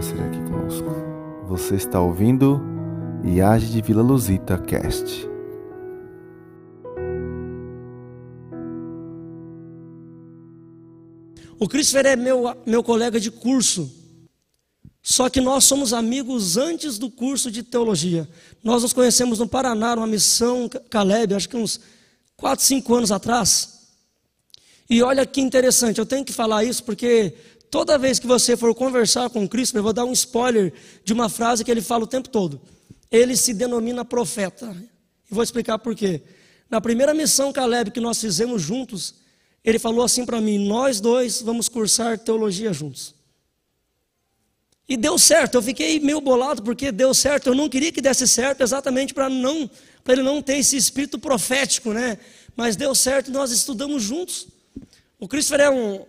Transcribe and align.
Você 0.00 0.14
aqui 0.14 0.38
conosco. 0.44 0.88
Você 1.46 1.74
está 1.74 2.00
ouvindo 2.00 2.58
Iage 3.22 3.66
de 3.66 3.82
Vila 3.82 4.00
Luzita 4.00 4.56
Cast. 4.56 5.28
O 11.58 11.68
Christopher 11.68 12.06
é 12.06 12.16
meu, 12.16 12.44
meu 12.64 12.82
colega 12.82 13.20
de 13.20 13.30
curso. 13.30 13.94
Só 15.02 15.28
que 15.28 15.38
nós 15.38 15.64
somos 15.64 15.92
amigos 15.92 16.56
antes 16.56 16.96
do 16.96 17.10
curso 17.10 17.50
de 17.50 17.62
teologia. 17.62 18.26
Nós 18.64 18.82
nos 18.82 18.94
conhecemos 18.94 19.38
no 19.38 19.46
Paraná, 19.46 19.96
numa 19.96 20.06
missão 20.06 20.66
Caleb, 20.88 21.34
acho 21.34 21.46
que 21.46 21.58
uns 21.58 21.78
4, 22.38 22.64
5 22.64 22.94
anos 22.94 23.12
atrás. 23.12 23.80
E 24.88 25.02
olha 25.02 25.26
que 25.26 25.42
interessante, 25.42 25.98
eu 25.98 26.06
tenho 26.06 26.24
que 26.24 26.32
falar 26.32 26.64
isso 26.64 26.82
porque 26.84 27.34
toda 27.70 27.96
vez 27.96 28.18
que 28.18 28.26
você 28.26 28.56
for 28.56 28.74
conversar 28.74 29.30
com 29.30 29.48
Cristo, 29.48 29.76
eu 29.76 29.82
vou 29.82 29.92
dar 29.92 30.04
um 30.04 30.12
spoiler 30.12 30.72
de 31.04 31.12
uma 31.12 31.28
frase 31.28 31.64
que 31.64 31.70
ele 31.70 31.80
fala 31.80 32.04
o 32.04 32.06
tempo 32.06 32.28
todo. 32.28 32.60
Ele 33.10 33.36
se 33.36 33.54
denomina 33.54 34.04
profeta. 34.04 34.74
E 35.30 35.34
vou 35.34 35.42
explicar 35.42 35.78
por 35.78 35.94
quê. 35.94 36.22
Na 36.68 36.80
primeira 36.80 37.14
missão 37.14 37.52
Caleb 37.52 37.90
que 37.90 38.00
nós 38.00 38.20
fizemos 38.20 38.60
juntos, 38.60 39.14
ele 39.64 39.78
falou 39.78 40.04
assim 40.04 40.24
para 40.24 40.40
mim: 40.40 40.58
Nós 40.66 41.00
dois 41.00 41.40
vamos 41.42 41.68
cursar 41.68 42.18
teologia 42.18 42.72
juntos. 42.72 43.14
E 44.88 44.96
deu 44.96 45.16
certo, 45.16 45.54
eu 45.54 45.62
fiquei 45.62 46.00
meio 46.00 46.20
bolado 46.20 46.62
porque 46.62 46.90
deu 46.90 47.14
certo. 47.14 47.48
Eu 47.48 47.54
não 47.54 47.68
queria 47.68 47.92
que 47.92 48.00
desse 48.00 48.26
certo 48.26 48.62
exatamente 48.62 49.14
para 49.14 49.28
não 49.28 49.70
para 50.02 50.14
ele 50.14 50.22
não 50.22 50.42
ter 50.42 50.56
esse 50.56 50.76
espírito 50.76 51.18
profético, 51.18 51.92
né? 51.92 52.18
Mas 52.56 52.74
deu 52.74 52.94
certo 52.94 53.30
nós 53.30 53.52
estudamos 53.52 54.02
juntos. 54.02 54.48
O 55.18 55.28
Christopher 55.28 55.66
é 55.66 55.70
um 55.70 56.04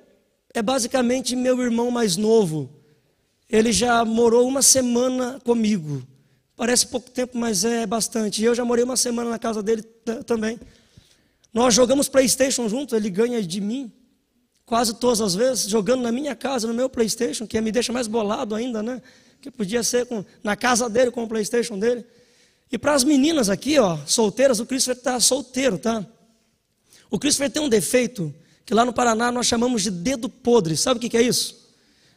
é 0.54 0.62
basicamente 0.62 1.36
meu 1.36 1.62
irmão 1.62 1.92
mais 1.92 2.18
novo. 2.18 2.70
Ele 3.50 3.72
já 3.72 4.04
morou 4.06 4.48
uma 4.48 4.62
semana 4.62 5.40
comigo. 5.44 6.04
Parece 6.56 6.88
pouco 6.88 7.10
tempo, 7.10 7.38
mas 7.38 7.66
é 7.66 7.86
bastante. 7.86 8.44
Eu 8.44 8.54
já 8.54 8.64
morei 8.64 8.84
uma 8.84 8.96
semana 8.96 9.30
na 9.30 9.40
casa 9.40 9.64
dele 9.64 9.82
também. 10.26 10.60
Nós 11.54 11.74
jogamos 11.74 12.08
PlayStation 12.08 12.70
juntos, 12.70 12.94
ele 12.94 13.10
ganha 13.10 13.42
de 13.42 13.60
mim 13.60 13.92
quase 14.66 14.94
todas 14.96 15.20
as 15.20 15.36
vezes, 15.36 15.68
jogando 15.70 16.02
na 16.02 16.14
minha 16.14 16.34
casa, 16.34 16.66
no 16.66 16.74
meu 16.74 16.90
PlayStation, 16.90 17.46
que 17.46 17.60
me 17.60 17.74
deixa 17.74 17.92
mais 17.92 18.08
bolado 18.08 18.56
ainda, 18.56 18.82
né? 18.82 19.02
Que 19.42 19.52
podia 19.52 19.84
ser 19.84 20.06
com, 20.06 20.24
na 20.42 20.56
casa 20.56 20.90
dele 20.90 21.12
com 21.12 21.24
o 21.24 21.28
PlayStation 21.28 21.78
dele. 21.78 22.06
E 22.72 22.78
para 22.78 22.94
as 22.94 23.04
meninas 23.04 23.50
aqui, 23.50 23.78
ó, 23.78 23.98
solteiras, 24.06 24.62
o 24.62 24.66
Christopher 24.66 24.98
está 24.98 25.20
solteiro, 25.20 25.78
tá? 25.78 26.06
O 27.10 27.20
Christopher 27.20 27.52
tem 27.52 27.62
um 27.62 27.68
defeito 27.68 28.34
que 28.66 28.74
lá 28.74 28.86
no 28.86 28.94
Paraná 28.94 29.32
nós 29.32 29.48
chamamos 29.48 29.84
de 29.84 29.92
dedo 29.92 30.30
podre. 30.30 30.78
Sabe 30.78 30.98
o 30.98 31.10
que, 31.10 31.18
é 31.18 31.22
isso? 31.22 31.70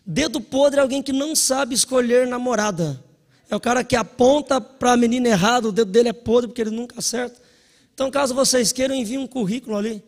Dedo 0.06 0.40
podre 0.40 0.78
é 0.78 0.82
alguém 0.82 1.02
que 1.02 1.12
não 1.12 1.34
sabe 1.34 1.74
escolher 1.74 2.26
namorada. 2.26 3.02
É 3.50 3.56
o 3.56 3.60
cara 3.60 3.84
que 3.84 3.96
aponta 3.96 4.60
para 4.60 4.92
a 4.92 4.96
menina 4.96 5.28
errado, 5.28 5.66
o 5.66 5.72
dedo 5.72 5.90
dele 5.90 6.08
é 6.08 6.12
podre 6.12 6.48
porque 6.48 6.60
ele 6.60 6.70
nunca 6.70 6.98
acerta. 6.98 7.40
Então, 7.92 8.10
caso 8.10 8.34
vocês 8.34 8.72
queiram, 8.72 8.94
envie 8.94 9.18
um 9.18 9.26
currículo 9.26 9.76
ali 9.76 10.02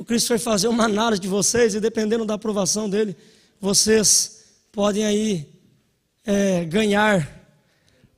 o 0.00 0.04
Cristo 0.04 0.30
vai 0.30 0.38
fazer 0.38 0.66
uma 0.66 0.86
análise 0.86 1.20
de 1.20 1.28
vocês 1.28 1.74
e 1.74 1.80
dependendo 1.80 2.24
da 2.24 2.32
aprovação 2.32 2.88
dele, 2.88 3.14
vocês 3.60 4.46
podem 4.72 5.04
aí 5.04 5.46
é, 6.24 6.64
ganhar 6.64 7.28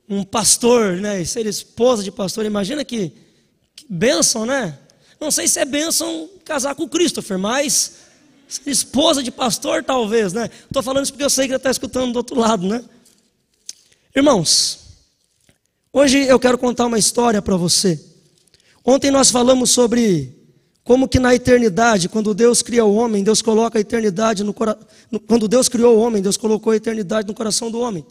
um 0.07 0.23
pastor, 0.23 0.95
né? 0.95 1.21
E 1.21 1.25
ser 1.25 1.45
esposa 1.45 2.01
de 2.01 2.09
pastor. 2.09 2.45
Imagina 2.45 2.85
que, 2.85 3.11
que 3.75 3.85
bênção, 3.89 4.45
né? 4.45 4.79
Não 5.23 5.31
sei 5.31 5.47
se 5.47 5.57
é 5.57 5.63
bênção 5.63 6.29
casar 6.43 6.75
com 6.75 6.83
o 6.83 6.89
Christopher, 6.89 7.39
mas 7.39 7.93
esposa 8.65 9.23
de 9.23 9.31
pastor 9.31 9.81
talvez, 9.81 10.33
né? 10.33 10.49
Estou 10.65 10.83
falando 10.83 11.05
isso 11.05 11.13
porque 11.13 11.23
eu 11.23 11.29
sei 11.29 11.45
que 11.45 11.53
ele 11.53 11.57
está 11.57 11.71
escutando 11.71 12.11
do 12.11 12.17
outro 12.17 12.37
lado, 12.37 12.67
né? 12.67 12.83
Irmãos, 14.13 14.79
hoje 15.93 16.25
eu 16.27 16.37
quero 16.37 16.57
contar 16.57 16.87
uma 16.87 16.99
história 16.99 17.41
para 17.41 17.55
você. 17.55 17.97
Ontem 18.83 19.09
nós 19.11 19.31
falamos 19.31 19.69
sobre 19.69 20.29
como 20.83 21.07
que 21.07 21.19
na 21.19 21.33
eternidade, 21.33 22.09
quando 22.09 22.33
Deus 22.33 22.61
cria 22.61 22.83
o 22.83 22.93
homem, 22.93 23.23
Deus 23.23 23.41
coloca 23.41 23.77
a 23.77 23.81
eternidade 23.81 24.43
no 24.43 24.53
coração. 24.53 24.85
Quando 25.25 25.47
Deus 25.47 25.69
criou 25.69 25.95
o 25.95 26.01
homem, 26.01 26.21
Deus 26.21 26.35
colocou 26.35 26.73
a 26.73 26.75
eternidade 26.75 27.29
no 27.29 27.33
coração 27.33 27.71
do 27.71 27.79
homem. 27.79 28.05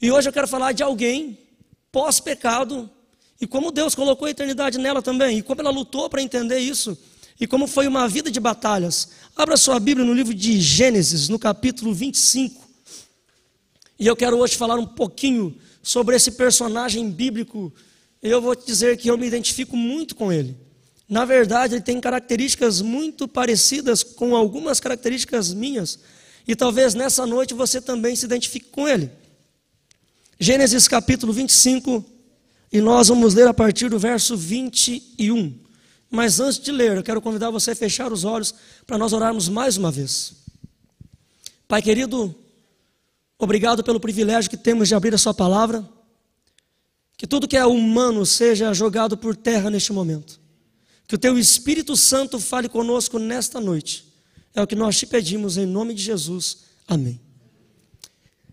E 0.00 0.12
hoje 0.12 0.28
eu 0.28 0.32
quero 0.32 0.46
falar 0.46 0.70
de 0.70 0.84
alguém 0.84 1.40
pós-pecado 1.90 2.88
e 3.40 3.46
como 3.46 3.70
Deus 3.70 3.94
colocou 3.94 4.26
a 4.26 4.30
eternidade 4.30 4.78
nela 4.78 5.02
também, 5.02 5.38
e 5.38 5.42
como 5.42 5.60
ela 5.60 5.70
lutou 5.70 6.08
para 6.08 6.22
entender 6.22 6.58
isso, 6.58 6.96
e 7.38 7.46
como 7.46 7.66
foi 7.66 7.86
uma 7.86 8.08
vida 8.08 8.30
de 8.30 8.40
batalhas. 8.40 9.08
Abra 9.36 9.56
sua 9.56 9.78
Bíblia 9.78 10.06
no 10.06 10.14
livro 10.14 10.32
de 10.32 10.60
Gênesis, 10.60 11.28
no 11.28 11.38
capítulo 11.38 11.92
25. 11.92 12.66
E 13.98 14.06
eu 14.06 14.16
quero 14.16 14.38
hoje 14.38 14.56
falar 14.56 14.78
um 14.78 14.86
pouquinho 14.86 15.56
sobre 15.82 16.16
esse 16.16 16.32
personagem 16.32 17.10
bíblico. 17.10 17.72
Eu 18.22 18.40
vou 18.40 18.56
te 18.56 18.66
dizer 18.66 18.96
que 18.96 19.08
eu 19.08 19.18
me 19.18 19.26
identifico 19.26 19.76
muito 19.76 20.14
com 20.14 20.32
ele. 20.32 20.56
Na 21.08 21.24
verdade, 21.24 21.74
ele 21.74 21.82
tem 21.82 22.00
características 22.00 22.80
muito 22.80 23.28
parecidas 23.28 24.02
com 24.02 24.34
algumas 24.34 24.80
características 24.80 25.54
minhas, 25.54 26.00
e 26.48 26.56
talvez 26.56 26.94
nessa 26.94 27.26
noite 27.26 27.54
você 27.54 27.80
também 27.80 28.16
se 28.16 28.24
identifique 28.24 28.70
com 28.70 28.88
ele. 28.88 29.10
Gênesis 30.38 30.88
capítulo 30.88 31.32
25, 31.32 32.04
e 32.76 32.80
nós 32.82 33.08
vamos 33.08 33.32
ler 33.32 33.48
a 33.48 33.54
partir 33.54 33.88
do 33.88 33.98
verso 33.98 34.36
21. 34.36 35.58
Mas 36.10 36.40
antes 36.40 36.58
de 36.58 36.70
ler, 36.70 36.94
eu 36.94 37.02
quero 37.02 37.22
convidar 37.22 37.48
você 37.48 37.70
a 37.70 37.74
fechar 37.74 38.12
os 38.12 38.22
olhos 38.22 38.54
para 38.86 38.98
nós 38.98 39.14
orarmos 39.14 39.48
mais 39.48 39.78
uma 39.78 39.90
vez. 39.90 40.34
Pai 41.66 41.80
querido, 41.80 42.34
obrigado 43.38 43.82
pelo 43.82 43.98
privilégio 43.98 44.50
que 44.50 44.58
temos 44.58 44.88
de 44.88 44.94
abrir 44.94 45.14
a 45.14 45.16
Sua 45.16 45.32
palavra. 45.32 45.88
Que 47.16 47.26
tudo 47.26 47.48
que 47.48 47.56
é 47.56 47.64
humano 47.64 48.26
seja 48.26 48.74
jogado 48.74 49.16
por 49.16 49.34
terra 49.34 49.70
neste 49.70 49.90
momento. 49.90 50.38
Que 51.06 51.14
o 51.14 51.18
teu 51.18 51.38
Espírito 51.38 51.96
Santo 51.96 52.38
fale 52.38 52.68
conosco 52.68 53.18
nesta 53.18 53.58
noite. 53.58 54.04
É 54.54 54.60
o 54.60 54.66
que 54.66 54.76
nós 54.76 54.98
te 54.98 55.06
pedimos 55.06 55.56
em 55.56 55.64
nome 55.64 55.94
de 55.94 56.02
Jesus. 56.02 56.58
Amém. 56.86 57.18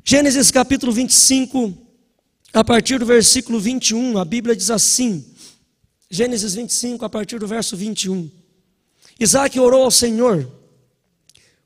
Gênesis 0.01 0.49
capítulo 0.49 0.93
25, 0.93 1.82
a 2.53 2.63
partir 2.63 2.99
do 2.99 3.05
versículo 3.05 3.59
21, 3.59 4.17
a 4.19 4.23
Bíblia 4.23 4.55
diz 4.55 4.69
assim: 4.69 5.25
Gênesis 6.09 6.53
25, 6.53 7.03
a 7.03 7.09
partir 7.09 7.39
do 7.39 7.47
verso 7.47 7.75
21. 7.75 8.29
Isaac 9.19 9.59
orou 9.59 9.83
ao 9.83 9.91
Senhor 9.91 10.47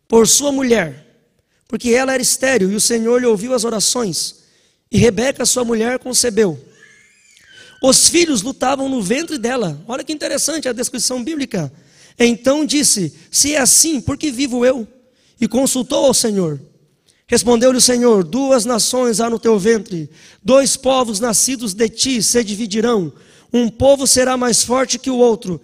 por 0.08 0.26
sua 0.28 0.52
mulher, 0.52 1.06
porque 1.68 1.90
ela 1.90 2.14
era 2.14 2.22
estéril, 2.22 2.72
e 2.72 2.76
o 2.76 2.82
Senhor 2.82 3.20
lhe 3.20 3.28
ouviu 3.28 3.54
as 3.54 3.66
orações. 3.66 4.44
E 4.90 4.98
Rebeca, 4.98 5.46
sua 5.46 5.66
mulher, 5.66 6.00
concebeu. 6.00 6.58
Os 7.84 8.08
filhos 8.08 8.42
lutavam 8.42 8.88
no 8.88 9.02
ventre 9.02 9.38
dela. 9.38 9.84
Olha 9.88 10.04
que 10.04 10.14
interessante 10.14 10.70
a 10.70 10.74
descrição 10.74 11.22
bíblica. 11.24 11.72
Então 12.18 12.66
disse: 12.66 13.14
Se 13.30 13.54
é 13.54 13.60
assim, 13.60 14.00
por 14.00 14.18
que 14.18 14.32
vivo 14.32 14.66
eu? 14.66 14.88
E 15.40 15.48
consultou 15.48 16.06
ao 16.06 16.14
Senhor. 16.14 16.60
Respondeu-lhe 17.28 17.78
o 17.78 17.82
Senhor: 17.82 18.24
Duas 18.24 18.64
nações 18.66 19.20
há 19.20 19.30
no 19.30 19.38
teu 19.38 19.60
ventre, 19.60 20.10
dois 20.44 20.78
povos 20.78 21.20
nascidos 21.20 21.74
de 21.74 21.90
ti 21.90 22.24
se 22.24 22.44
dividirão. 22.44 23.12
Um 23.52 23.70
povo 23.70 24.08
será 24.08 24.38
mais 24.38 24.64
forte 24.64 24.98
que 24.98 25.10
o 25.10 25.18
outro. 25.18 25.62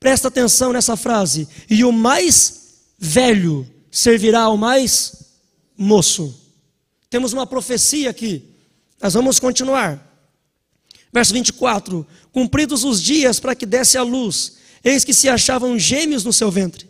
Presta 0.00 0.28
atenção 0.28 0.72
nessa 0.72 0.96
frase. 0.96 1.48
E 1.68 1.84
o 1.84 1.92
mais 1.92 2.78
velho 2.98 3.68
servirá 3.90 4.42
ao 4.42 4.56
mais 4.56 5.12
moço. 5.76 6.34
Temos 7.10 7.32
uma 7.32 7.46
profecia 7.46 8.10
aqui. 8.10 8.44
Nós 9.00 9.14
vamos 9.14 9.38
continuar. 9.40 10.04
Verso 11.12 11.32
24: 11.32 12.06
Cumpridos 12.32 12.84
os 12.84 13.02
dias 13.02 13.40
para 13.40 13.54
que 13.54 13.66
desse 13.66 13.96
a 13.96 14.02
luz, 14.02 14.56
eis 14.84 15.04
que 15.04 15.14
se 15.14 15.28
achavam 15.28 15.78
gêmeos 15.78 16.24
no 16.24 16.32
seu 16.32 16.50
ventre. 16.50 16.88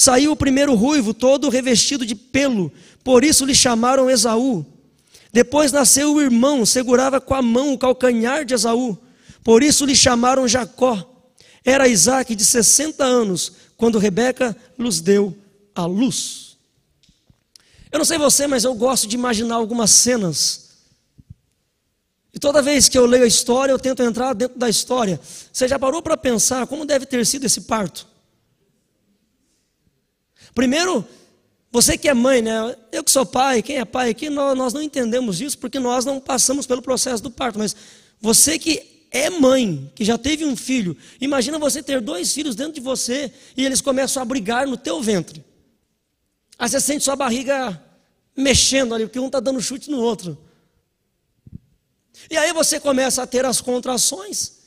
Saiu 0.00 0.32
o 0.32 0.36
primeiro 0.36 0.74
ruivo, 0.74 1.12
todo 1.12 1.50
revestido 1.50 2.06
de 2.06 2.14
pelo, 2.14 2.72
por 3.04 3.22
isso 3.22 3.44
lhe 3.44 3.54
chamaram 3.54 4.08
Esaú. 4.08 4.64
Depois 5.30 5.72
nasceu 5.72 6.14
o 6.14 6.22
irmão, 6.22 6.64
segurava 6.64 7.20
com 7.20 7.34
a 7.34 7.42
mão 7.42 7.74
o 7.74 7.78
calcanhar 7.78 8.46
de 8.46 8.54
Esaú, 8.54 8.96
por 9.44 9.62
isso 9.62 9.84
lhe 9.84 9.94
chamaram 9.94 10.48
Jacó. 10.48 11.06
Era 11.62 11.86
Isaac 11.86 12.34
de 12.34 12.42
60 12.42 13.04
anos, 13.04 13.52
quando 13.76 13.98
Rebeca 13.98 14.56
lhes 14.78 15.02
deu 15.02 15.36
a 15.74 15.84
luz. 15.84 16.56
Eu 17.92 17.98
não 17.98 18.06
sei 18.06 18.16
você, 18.16 18.46
mas 18.46 18.64
eu 18.64 18.72
gosto 18.72 19.06
de 19.06 19.16
imaginar 19.16 19.56
algumas 19.56 19.90
cenas 19.90 20.70
e 22.32 22.38
toda 22.38 22.62
vez 22.62 22.88
que 22.88 22.96
eu 22.96 23.04
leio 23.04 23.24
a 23.24 23.26
história, 23.26 23.70
eu 23.70 23.78
tento 23.78 24.02
entrar 24.02 24.32
dentro 24.32 24.58
da 24.58 24.70
história. 24.70 25.20
Você 25.52 25.68
já 25.68 25.78
parou 25.78 26.00
para 26.00 26.16
pensar 26.16 26.66
como 26.66 26.86
deve 26.86 27.04
ter 27.04 27.26
sido 27.26 27.44
esse 27.44 27.62
parto? 27.62 28.09
Primeiro, 30.54 31.06
você 31.72 31.96
que 31.96 32.08
é 32.08 32.14
mãe, 32.14 32.42
né? 32.42 32.76
Eu 32.90 33.04
que 33.04 33.10
sou 33.10 33.24
pai, 33.24 33.62
quem 33.62 33.76
é 33.76 33.84
pai 33.84 34.10
aqui, 34.10 34.28
nós 34.28 34.72
não 34.72 34.82
entendemos 34.82 35.40
isso 35.40 35.58
porque 35.58 35.78
nós 35.78 36.04
não 36.04 36.18
passamos 36.20 36.66
pelo 36.66 36.82
processo 36.82 37.22
do 37.22 37.30
parto. 37.30 37.58
Mas 37.58 37.76
você 38.20 38.58
que 38.58 39.06
é 39.10 39.30
mãe, 39.30 39.90
que 39.94 40.04
já 40.04 40.18
teve 40.18 40.44
um 40.44 40.56
filho, 40.56 40.96
imagina 41.20 41.58
você 41.58 41.82
ter 41.82 42.00
dois 42.00 42.32
filhos 42.32 42.54
dentro 42.54 42.74
de 42.74 42.80
você 42.80 43.32
e 43.56 43.64
eles 43.64 43.80
começam 43.80 44.22
a 44.22 44.26
brigar 44.26 44.66
no 44.66 44.76
teu 44.76 45.00
ventre. 45.00 45.44
Aí 46.58 46.68
você 46.68 46.80
sente 46.80 47.04
sua 47.04 47.16
barriga 47.16 47.80
mexendo 48.36 48.94
ali, 48.94 49.06
porque 49.06 49.18
um 49.18 49.26
está 49.26 49.40
dando 49.40 49.60
chute 49.60 49.90
no 49.90 49.98
outro. 49.98 50.36
E 52.30 52.36
aí 52.36 52.52
você 52.52 52.78
começa 52.78 53.22
a 53.22 53.26
ter 53.26 53.44
as 53.44 53.60
contrações, 53.60 54.58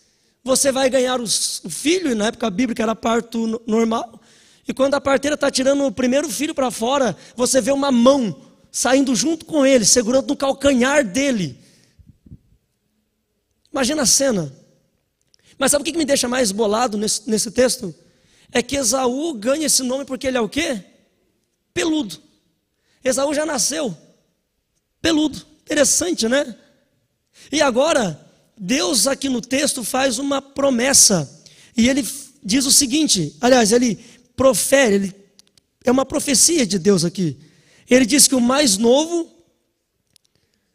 você 0.43 0.71
vai 0.71 0.89
ganhar 0.89 1.21
os, 1.21 1.61
o 1.63 1.69
filho, 1.69 2.11
e 2.11 2.15
na 2.15 2.27
época 2.27 2.49
bíblica 2.49 2.83
era 2.83 2.95
parto 2.95 3.61
normal, 3.67 4.19
e 4.67 4.73
quando 4.73 4.93
a 4.93 5.01
parteira 5.01 5.35
está 5.35 5.51
tirando 5.51 5.85
o 5.85 5.91
primeiro 5.91 6.29
filho 6.29 6.55
para 6.55 6.71
fora, 6.71 7.15
você 7.35 7.59
vê 7.59 7.71
uma 7.71 7.91
mão 7.91 8.49
saindo 8.71 9.15
junto 9.15 9.45
com 9.45 9.65
ele, 9.65 9.85
segurando 9.85 10.27
no 10.27 10.35
calcanhar 10.35 11.05
dele. 11.05 11.59
Imagina 13.71 14.03
a 14.03 14.05
cena. 14.05 14.53
Mas 15.57 15.71
sabe 15.71 15.81
o 15.81 15.85
que 15.85 15.97
me 15.97 16.05
deixa 16.05 16.27
mais 16.27 16.51
bolado 16.51 16.97
nesse, 16.97 17.29
nesse 17.29 17.51
texto? 17.51 17.93
É 18.51 18.61
que 18.61 18.75
Esaú 18.75 19.33
ganha 19.33 19.65
esse 19.65 19.83
nome 19.83 20.05
porque 20.05 20.27
ele 20.27 20.37
é 20.37 20.41
o 20.41 20.49
quê? 20.49 20.83
Peludo. 21.73 22.21
Esaú 23.03 23.33
já 23.33 23.45
nasceu 23.45 23.97
peludo. 25.03 25.45
Interessante, 25.63 26.29
né? 26.29 26.55
E 27.51 27.61
agora, 27.61 28.19
Deus 28.57 29.05
aqui 29.05 29.27
no 29.27 29.41
texto 29.41 29.83
faz 29.83 30.17
uma 30.17 30.41
promessa. 30.41 31.29
E 31.75 31.89
ele 31.89 32.07
diz 32.41 32.65
o 32.65 32.71
seguinte: 32.71 33.35
aliás, 33.41 33.73
ele 33.73 33.99
profere, 34.35 34.95
ele, 34.95 35.15
é 35.83 35.91
uma 35.91 36.05
profecia 36.05 36.65
de 36.65 36.79
Deus 36.79 37.03
aqui. 37.03 37.37
Ele 37.89 38.05
diz 38.05 38.27
que 38.27 38.35
o 38.35 38.41
mais 38.41 38.77
novo 38.77 39.29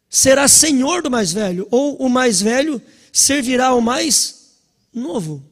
será 0.08 0.48
senhor 0.48 1.02
do 1.02 1.10
mais 1.10 1.32
velho, 1.32 1.66
ou 1.70 1.96
o 1.96 2.08
mais 2.08 2.40
velho 2.40 2.80
servirá 3.12 3.68
ao 3.68 3.80
mais 3.80 4.58
novo. 4.92 5.44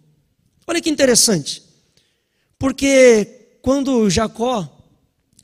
Olha 0.66 0.80
que 0.80 0.90
interessante. 0.90 1.62
Porque 2.58 3.58
quando 3.62 4.08
Jacó 4.08 4.68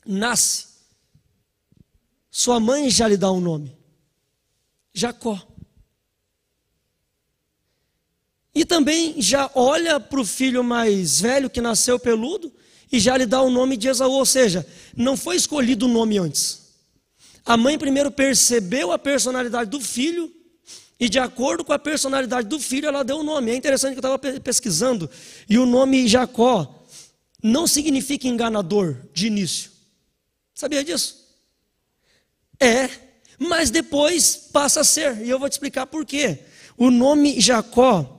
nasce, 0.05 0.67
sua 2.29 2.59
mãe 2.59 2.89
já 2.89 3.07
lhe 3.07 3.17
dá 3.17 3.31
um 3.31 3.39
nome: 3.39 3.75
Jacó. 4.93 5.52
E 8.55 8.63
também 8.63 9.15
já 9.19 9.49
olha 9.55 9.99
para 9.99 10.19
o 10.19 10.25
filho 10.25 10.63
mais 10.63 11.21
velho 11.21 11.49
que 11.49 11.59
nasceu 11.59 11.97
peludo 11.97 12.51
e 12.91 12.99
já 12.99 13.17
lhe 13.17 13.25
dá 13.25 13.41
o 13.41 13.49
nome 13.49 13.75
de 13.75 13.87
Esaú, 13.87 14.11
ou 14.11 14.25
seja, 14.25 14.65
não 14.95 15.17
foi 15.17 15.35
escolhido 15.35 15.87
o 15.87 15.89
nome 15.89 16.19
antes. 16.19 16.61
A 17.43 17.57
mãe 17.57 17.77
primeiro 17.77 18.11
percebeu 18.11 18.91
a 18.91 18.99
personalidade 18.99 19.69
do 19.69 19.81
filho 19.81 20.31
e 20.99 21.09
de 21.09 21.17
acordo 21.17 21.65
com 21.65 21.73
a 21.73 21.79
personalidade 21.79 22.47
do 22.47 22.59
filho 22.59 22.87
ela 22.87 23.03
deu 23.03 23.17
o 23.17 23.23
nome. 23.23 23.51
É 23.51 23.55
interessante 23.55 23.93
que 23.93 24.05
eu 24.05 24.13
estava 24.15 24.39
pesquisando 24.39 25.09
e 25.49 25.57
o 25.57 25.65
nome 25.65 26.07
Jacó 26.07 26.85
não 27.41 27.65
significa 27.65 28.27
enganador 28.27 28.95
de 29.13 29.27
início. 29.27 29.71
Sabia 30.53 30.83
disso? 30.83 31.27
É, 32.59 32.89
mas 33.37 33.69
depois 33.69 34.35
passa 34.53 34.81
a 34.81 34.83
ser, 34.83 35.17
e 35.25 35.29
eu 35.29 35.39
vou 35.39 35.49
te 35.49 35.53
explicar 35.53 35.87
por 35.87 36.05
quê. 36.05 36.39
O 36.77 36.89
nome 36.89 37.41
Jacó 37.41 38.12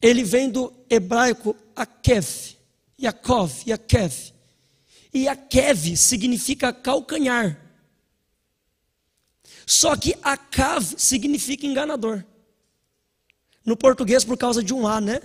ele 0.00 0.24
vem 0.24 0.48
do 0.48 0.72
hebraico 0.88 1.54
Akev, 1.76 2.56
Yaakov, 3.00 3.52
Yakev. 3.66 4.32
E 5.12 5.28
Akev 5.28 5.96
significa 5.96 6.72
calcanhar. 6.72 7.60
Só 9.66 9.96
que 9.96 10.16
Akav 10.22 10.84
significa 10.96 11.66
enganador. 11.66 12.24
No 13.64 13.76
português, 13.76 14.24
por 14.24 14.36
causa 14.36 14.62
de 14.62 14.74
um 14.74 14.86
A, 14.86 15.00
né? 15.00 15.20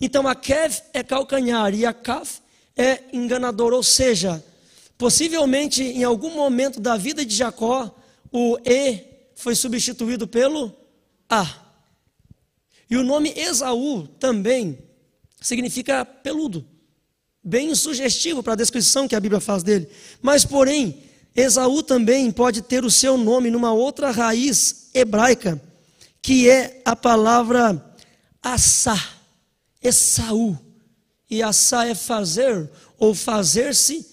Então, 0.00 0.28
Akev 0.28 0.82
é 0.92 1.02
calcanhar 1.02 1.74
e 1.74 1.86
Akav 1.86 2.28
é 2.76 3.02
enganador. 3.12 3.72
Ou 3.72 3.82
seja, 3.82 4.44
possivelmente 4.98 5.82
em 5.82 6.04
algum 6.04 6.30
momento 6.30 6.80
da 6.80 6.96
vida 6.96 7.24
de 7.24 7.34
Jacó, 7.34 7.94
o 8.30 8.58
E 8.64 9.04
foi 9.34 9.54
substituído 9.54 10.28
pelo 10.28 10.72
A. 11.28 11.65
E 12.88 12.96
o 12.96 13.02
nome 13.02 13.32
Esaú 13.36 14.06
também 14.06 14.78
significa 15.40 16.04
peludo, 16.04 16.66
bem 17.42 17.74
sugestivo 17.74 18.42
para 18.42 18.52
a 18.52 18.56
descrição 18.56 19.08
que 19.08 19.16
a 19.16 19.20
Bíblia 19.20 19.40
faz 19.40 19.62
dele. 19.62 19.88
Mas, 20.22 20.44
porém, 20.44 21.02
Esaú 21.34 21.82
também 21.82 22.30
pode 22.30 22.62
ter 22.62 22.84
o 22.84 22.90
seu 22.90 23.16
nome 23.18 23.50
numa 23.50 23.72
outra 23.72 24.10
raiz 24.10 24.88
hebraica, 24.94 25.60
que 26.22 26.48
é 26.48 26.80
a 26.84 26.94
palavra 26.94 27.94
assá, 28.42 29.14
Esaú. 29.82 30.58
E 31.28 31.42
assá 31.42 31.86
é 31.86 31.94
fazer 31.94 32.70
ou 32.98 33.12
fazer-se 33.12 34.06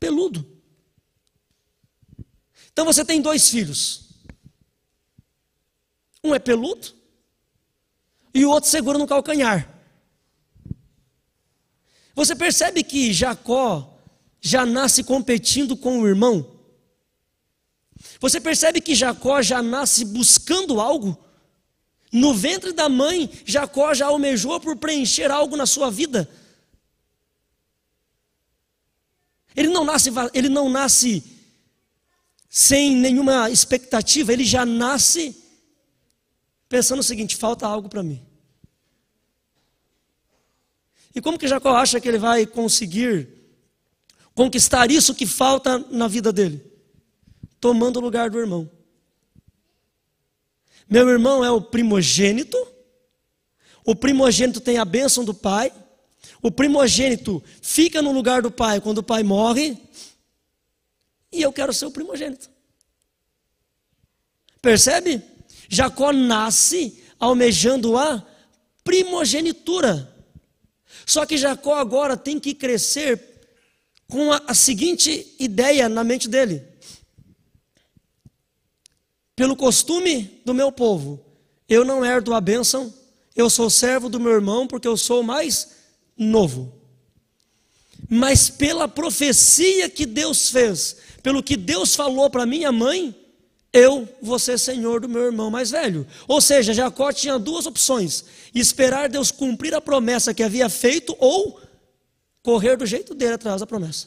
peludo. 0.00 0.46
Então 2.72 2.86
você 2.86 3.04
tem 3.04 3.20
dois 3.20 3.50
filhos. 3.50 4.08
Um 6.24 6.34
é 6.34 6.38
peludo 6.38 7.03
e 8.34 8.44
o 8.44 8.50
outro 8.50 8.68
segura 8.68 8.98
no 8.98 9.06
calcanhar. 9.06 9.72
Você 12.14 12.34
percebe 12.34 12.82
que 12.82 13.12
Jacó 13.12 13.96
já 14.40 14.66
nasce 14.66 15.04
competindo 15.04 15.76
com 15.76 16.00
o 16.00 16.08
irmão? 16.08 16.50
Você 18.20 18.40
percebe 18.40 18.80
que 18.80 18.94
Jacó 18.94 19.40
já 19.40 19.62
nasce 19.62 20.04
buscando 20.04 20.80
algo? 20.80 21.16
No 22.12 22.34
ventre 22.34 22.72
da 22.72 22.88
mãe, 22.88 23.30
Jacó 23.44 23.94
já 23.94 24.06
almejou 24.06 24.60
por 24.60 24.76
preencher 24.76 25.30
algo 25.30 25.56
na 25.56 25.66
sua 25.66 25.90
vida. 25.90 26.28
Ele 29.56 29.68
não 29.68 29.84
nasce, 29.84 30.10
ele 30.32 30.48
não 30.48 30.68
nasce 30.68 31.22
sem 32.48 32.96
nenhuma 32.96 33.50
expectativa, 33.50 34.32
ele 34.32 34.44
já 34.44 34.64
nasce 34.64 35.43
pensando 36.74 36.98
o 36.98 37.04
seguinte: 37.04 37.36
falta 37.36 37.68
algo 37.68 37.88
para 37.88 38.02
mim. 38.02 38.20
E 41.14 41.20
como 41.20 41.38
que 41.38 41.46
Jacó 41.46 41.72
acha 41.76 42.00
que 42.00 42.08
ele 42.08 42.18
vai 42.18 42.44
conseguir 42.44 43.28
conquistar 44.34 44.90
isso 44.90 45.14
que 45.14 45.24
falta 45.24 45.78
na 45.78 46.08
vida 46.08 46.32
dele? 46.32 46.60
Tomando 47.60 47.98
o 47.98 48.00
lugar 48.00 48.28
do 48.28 48.40
irmão. 48.40 48.68
Meu 50.90 51.08
irmão 51.08 51.44
é 51.44 51.50
o 51.52 51.62
primogênito, 51.62 52.58
o 53.84 53.94
primogênito 53.94 54.60
tem 54.60 54.76
a 54.78 54.84
bênção 54.84 55.24
do 55.24 55.32
pai, 55.32 55.72
o 56.42 56.50
primogênito 56.50 57.40
fica 57.62 58.02
no 58.02 58.10
lugar 58.10 58.42
do 58.42 58.50
pai 58.50 58.80
quando 58.80 58.98
o 58.98 59.02
pai 59.02 59.22
morre, 59.22 59.78
e 61.30 61.40
eu 61.40 61.52
quero 61.52 61.72
ser 61.72 61.86
o 61.86 61.92
primogênito. 61.92 62.50
Percebe? 64.60 65.33
Jacó 65.74 66.12
nasce 66.12 67.02
almejando 67.18 67.98
a 67.98 68.24
primogenitura. 68.82 70.14
Só 71.04 71.26
que 71.26 71.36
Jacó 71.36 71.74
agora 71.74 72.16
tem 72.16 72.38
que 72.38 72.54
crescer 72.54 73.20
com 74.08 74.32
a, 74.32 74.42
a 74.46 74.54
seguinte 74.54 75.34
ideia 75.38 75.88
na 75.88 76.04
mente 76.04 76.28
dele: 76.28 76.62
pelo 79.34 79.56
costume 79.56 80.40
do 80.44 80.54
meu 80.54 80.70
povo, 80.70 81.24
eu 81.68 81.84
não 81.84 82.04
herdo 82.04 82.32
a 82.32 82.40
bênção, 82.40 82.92
eu 83.34 83.50
sou 83.50 83.68
servo 83.68 84.08
do 84.08 84.20
meu 84.20 84.32
irmão 84.32 84.66
porque 84.66 84.88
eu 84.88 84.96
sou 84.96 85.22
mais 85.22 85.70
novo. 86.16 86.72
Mas 88.08 88.48
pela 88.48 88.86
profecia 88.86 89.88
que 89.90 90.06
Deus 90.06 90.50
fez, 90.50 90.96
pelo 91.22 91.42
que 91.42 91.56
Deus 91.56 91.96
falou 91.96 92.30
para 92.30 92.46
minha 92.46 92.70
mãe, 92.70 93.14
eu 93.74 94.08
vou 94.22 94.38
ser 94.38 94.56
senhor 94.56 95.00
do 95.00 95.08
meu 95.08 95.24
irmão 95.24 95.50
mais 95.50 95.72
velho. 95.72 96.06
Ou 96.28 96.40
seja, 96.40 96.72
Jacó 96.72 97.12
tinha 97.12 97.40
duas 97.40 97.66
opções: 97.66 98.24
esperar 98.54 99.08
Deus 99.08 99.32
cumprir 99.32 99.74
a 99.74 99.80
promessa 99.80 100.32
que 100.32 100.44
havia 100.44 100.68
feito 100.68 101.16
ou 101.18 101.60
correr 102.40 102.76
do 102.76 102.86
jeito 102.86 103.16
dele 103.16 103.34
atrás 103.34 103.60
da 103.60 103.66
promessa. 103.66 104.06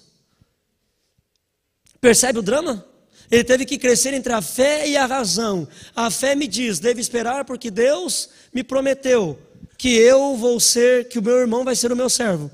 Percebe 2.00 2.40
o 2.40 2.42
drama? 2.42 2.86
Ele 3.30 3.44
teve 3.44 3.66
que 3.66 3.78
crescer 3.78 4.14
entre 4.14 4.32
a 4.32 4.42
fé 4.42 4.88
e 4.88 4.96
a 4.96 5.06
razão. 5.06 5.68
A 5.94 6.10
fé 6.10 6.34
me 6.34 6.48
diz: 6.48 6.80
devo 6.80 7.02
esperar 7.02 7.44
porque 7.44 7.70
Deus 7.70 8.30
me 8.54 8.64
prometeu 8.64 9.38
que 9.78 9.90
eu 9.90 10.38
vou 10.38 10.62
ser, 10.62 11.10
que 11.10 11.20
o 11.20 11.22
meu 11.22 11.40
irmão 11.40 11.66
vai 11.66 11.76
ser 11.76 11.92
o 11.92 11.96
meu 11.96 12.10
servo. 12.10 12.50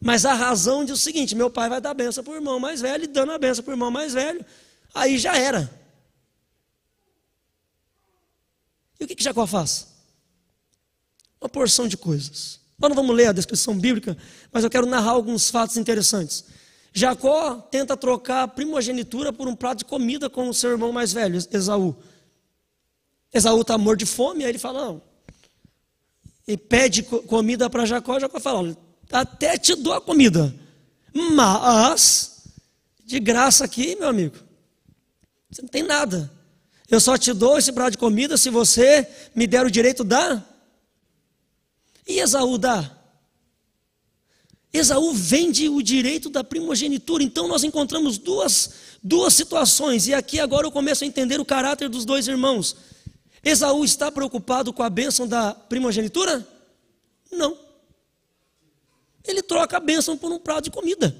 Mas 0.00 0.24
a 0.24 0.34
razão 0.34 0.84
diz 0.84 0.98
o 0.98 1.00
seguinte: 1.00 1.36
meu 1.36 1.48
pai 1.48 1.68
vai 1.68 1.80
dar 1.80 1.94
benção 1.94 2.24
para 2.24 2.32
o 2.32 2.36
irmão 2.36 2.58
mais 2.58 2.80
velho, 2.80 3.04
e 3.04 3.06
dando 3.06 3.30
a 3.30 3.38
benção 3.38 3.62
para 3.62 3.70
o 3.70 3.74
irmão 3.74 3.92
mais 3.92 4.14
velho, 4.14 4.44
aí 4.92 5.16
já 5.16 5.36
era. 5.36 5.85
E 8.98 9.04
o 9.04 9.06
que, 9.06 9.14
que 9.14 9.24
Jacó 9.24 9.46
faz? 9.46 9.88
Uma 11.40 11.48
porção 11.48 11.86
de 11.86 11.96
coisas. 11.96 12.60
Nós 12.78 12.88
não 12.88 12.96
vamos 12.96 13.14
ler 13.14 13.28
a 13.28 13.32
descrição 13.32 13.78
bíblica, 13.78 14.16
mas 14.52 14.64
eu 14.64 14.70
quero 14.70 14.86
narrar 14.86 15.12
alguns 15.12 15.48
fatos 15.48 15.76
interessantes. 15.76 16.44
Jacó 16.92 17.56
tenta 17.70 17.96
trocar 17.96 18.42
a 18.44 18.48
primogenitura 18.48 19.32
por 19.32 19.46
um 19.46 19.54
prato 19.54 19.78
de 19.78 19.84
comida 19.84 20.30
com 20.30 20.48
o 20.48 20.54
seu 20.54 20.70
irmão 20.70 20.92
mais 20.92 21.12
velho, 21.12 21.36
Esaú. 21.50 21.94
Esaú 23.32 23.60
está 23.60 23.76
morto 23.76 24.00
de 24.00 24.06
fome, 24.06 24.44
aí 24.44 24.50
ele 24.50 24.58
fala, 24.58 24.86
não. 24.86 25.02
E 26.48 26.56
pede 26.56 27.02
comida 27.02 27.68
para 27.68 27.84
Jacó, 27.84 28.18
Jacó 28.18 28.40
fala, 28.40 28.76
até 29.10 29.58
te 29.58 29.74
dou 29.74 29.92
a 29.92 30.00
comida, 30.00 30.54
mas 31.12 32.44
de 33.04 33.20
graça 33.20 33.64
aqui, 33.64 33.94
meu 33.96 34.08
amigo, 34.08 34.36
Você 35.50 35.62
não 35.62 35.68
tem 35.68 35.82
nada. 35.82 36.32
Eu 36.88 37.00
só 37.00 37.18
te 37.18 37.32
dou 37.32 37.58
esse 37.58 37.72
prato 37.72 37.92
de 37.92 37.98
comida 37.98 38.36
se 38.36 38.48
você 38.48 39.08
me 39.34 39.46
der 39.46 39.66
o 39.66 39.70
direito 39.70 40.04
da. 40.04 40.42
E 42.06 42.20
Esaú 42.20 42.56
dá? 42.56 42.92
Esaú 44.72 45.12
vende 45.12 45.68
o 45.68 45.82
direito 45.82 46.30
da 46.30 46.44
primogenitura. 46.44 47.22
Então 47.22 47.48
nós 47.48 47.64
encontramos 47.64 48.18
duas, 48.18 48.70
duas 49.02 49.34
situações. 49.34 50.06
E 50.06 50.14
aqui 50.14 50.38
agora 50.38 50.66
eu 50.66 50.72
começo 50.72 51.02
a 51.02 51.06
entender 51.06 51.40
o 51.40 51.44
caráter 51.44 51.88
dos 51.88 52.04
dois 52.04 52.28
irmãos. 52.28 52.76
Esaú 53.42 53.84
está 53.84 54.10
preocupado 54.12 54.72
com 54.72 54.82
a 54.82 54.90
bênção 54.90 55.26
da 55.26 55.54
primogenitura? 55.54 56.46
Não. 57.30 57.56
Ele 59.24 59.42
troca 59.42 59.76
a 59.76 59.80
bênção 59.80 60.16
por 60.16 60.30
um 60.30 60.38
prato 60.38 60.64
de 60.64 60.70
comida. 60.70 61.16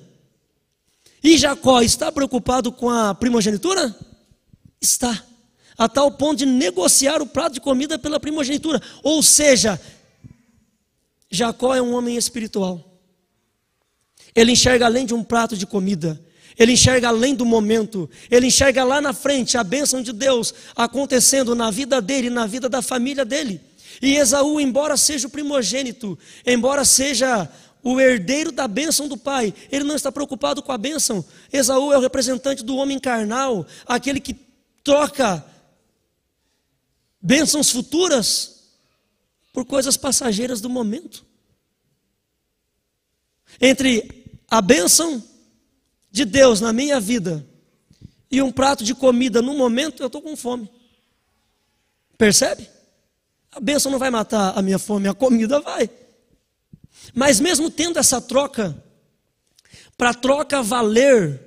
E 1.23 1.37
Jacó 1.37 1.81
está 1.83 2.13
preocupado 2.13 2.71
com 2.71 2.89
a 2.89 3.15
primogenitura? 3.15 3.95
Está. 4.81 5.25
A 5.77 5.89
tal 5.89 6.11
ponto 6.11 6.39
de 6.39 6.47
negociar 6.47 7.21
o 7.21 7.27
prato 7.27 7.55
de 7.55 7.61
comida 7.61 7.99
pela 7.99 8.19
primogenitura. 8.19 8.81
Ou 9.03 9.23
seja, 9.23 9.81
Jacó 11.31 11.75
é 11.75 11.83
um 11.83 11.95
homem 11.95 12.17
espiritual. 12.17 12.83
Ele 14.35 14.53
enxerga 14.53 14.87
além 14.87 15.07
de 15.07 15.15
um 15.15 15.25
prato 15.25 15.57
de 15.57 15.67
comida. 15.67 16.21
Ele 16.59 16.73
enxerga 16.73 17.09
além 17.09 17.35
do 17.35 17.45
momento. 17.45 18.09
Ele 18.31 18.47
enxerga 18.47 18.85
lá 18.85 19.01
na 19.01 19.13
frente 19.13 19.59
a 19.59 19.65
bênção 19.65 20.03
de 20.03 20.13
Deus 20.13 20.55
acontecendo 20.75 21.55
na 21.55 21.71
vida 21.71 22.01
dele, 22.01 22.31
na 22.31 22.47
vida 22.47 22.69
da 22.69 22.81
família 22.81 23.25
dele. 23.25 23.61
E 24.01 24.17
Esaú, 24.17 24.61
embora 24.61 24.97
seja 24.97 25.27
o 25.27 25.31
primogênito, 25.31 26.19
embora 26.47 26.85
seja 26.85 27.49
o 27.83 28.01
herdeiro 28.01 28.51
da 28.51 28.67
bênção 28.67 29.07
do 29.07 29.17
pai, 29.17 29.55
ele 29.71 29.85
não 29.85 29.95
está 29.95 30.11
preocupado 30.11 30.63
com 30.63 30.73
a 30.73 30.79
bênção. 30.79 31.25
Esaú 31.53 31.93
é 31.93 31.99
o 31.99 32.01
representante 32.01 32.65
do 32.65 32.77
homem 32.77 32.99
carnal, 32.99 33.67
aquele 33.87 34.21
que 34.21 34.37
troca 34.83 35.45
bênçãos 37.27 37.73
futuras 37.73 38.69
por 39.53 39.65
coisas 39.65 39.97
passageiras 39.97 40.61
do 40.61 40.71
momento. 40.71 41.27
Entre 43.61 44.39
a 44.49 44.61
bênção 44.61 45.21
de 46.09 46.25
Deus 46.25 46.61
na 46.61 46.73
minha 46.73 47.01
vida 47.01 47.45
e 48.31 48.41
um 48.41 48.53
prato 48.53 48.85
de 48.85 48.95
comida 48.95 49.43
no 49.43 49.55
momento, 49.55 50.05
eu 50.05 50.07
estou 50.07 50.23
com 50.23 50.37
fome. 50.37 50.71
Percebe? 52.17 52.71
A 53.51 53.59
bênção 53.59 53.91
não 53.91 53.99
vai 53.99 54.11
matar 54.11 54.57
a 54.57 54.63
minha 54.63 54.79
fome, 54.79 55.09
a 55.09 55.15
comida 55.15 55.59
vai. 55.59 55.91
Mas 57.13 57.41
mesmo 57.41 57.69
tendo 57.73 57.99
essa 57.99 58.21
troca, 58.21 58.81
para 59.99 60.11
a 60.11 60.15
troca 60.15 60.63
valer, 60.63 61.41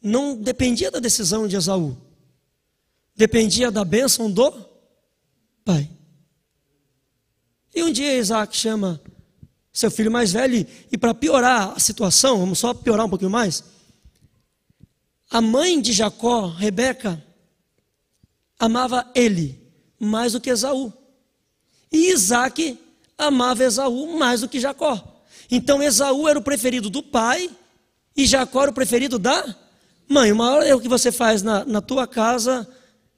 não 0.00 0.34
dependia 0.34 0.90
da 0.90 0.98
decisão 0.98 1.46
de 1.46 1.56
Esaú, 1.56 1.94
dependia 3.14 3.70
da 3.70 3.84
bênção 3.84 4.30
do 4.30 4.73
pai. 5.64 5.90
E 7.74 7.82
um 7.82 7.90
dia 7.90 8.16
Isaac 8.16 8.56
chama 8.56 9.00
seu 9.72 9.90
filho 9.90 10.10
mais 10.10 10.32
velho, 10.32 10.64
e 10.92 10.96
para 10.96 11.12
piorar 11.12 11.72
a 11.74 11.80
situação, 11.80 12.38
vamos 12.38 12.60
só 12.60 12.72
piorar 12.72 13.06
um 13.06 13.08
pouquinho 13.08 13.30
mais. 13.30 13.64
A 15.28 15.40
mãe 15.40 15.80
de 15.80 15.92
Jacó, 15.92 16.46
Rebeca, 16.46 17.20
amava 18.56 19.10
ele 19.16 19.60
mais 19.98 20.32
do 20.32 20.40
que 20.40 20.50
Esaú. 20.50 20.92
E 21.90 22.12
Isaac 22.12 22.78
amava 23.18 23.64
Esaú 23.64 24.16
mais 24.16 24.42
do 24.42 24.48
que 24.48 24.60
Jacó. 24.60 25.02
Então 25.50 25.82
Esaú 25.82 26.28
era 26.28 26.38
o 26.38 26.42
preferido 26.42 26.88
do 26.88 27.02
pai 27.02 27.50
e 28.16 28.26
Jacó 28.26 28.62
era 28.62 28.70
o 28.70 28.74
preferido 28.74 29.18
da 29.18 29.56
mãe. 30.08 30.30
O 30.30 30.36
maior 30.36 30.62
erro 30.62 30.80
que 30.80 30.88
você 30.88 31.10
faz 31.10 31.42
na, 31.42 31.64
na 31.64 31.80
tua 31.80 32.06
casa 32.06 32.68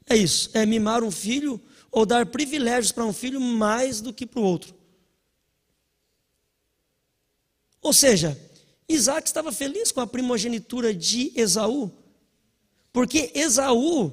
é 0.08 0.16
isso: 0.16 0.50
é 0.54 0.64
mimar 0.64 1.02
um 1.02 1.10
filho 1.10 1.60
ou 1.96 2.04
dar 2.04 2.26
privilégios 2.26 2.92
para 2.92 3.06
um 3.06 3.12
filho 3.12 3.40
mais 3.40 4.02
do 4.02 4.12
que 4.12 4.26
para 4.26 4.38
o 4.38 4.44
outro. 4.44 4.74
Ou 7.80 7.90
seja, 7.90 8.38
Isaac 8.86 9.26
estava 9.26 9.50
feliz 9.50 9.90
com 9.92 10.02
a 10.02 10.06
primogenitura 10.06 10.92
de 10.92 11.32
Esaú, 11.34 11.90
porque 12.92 13.32
Esaú 13.34 14.12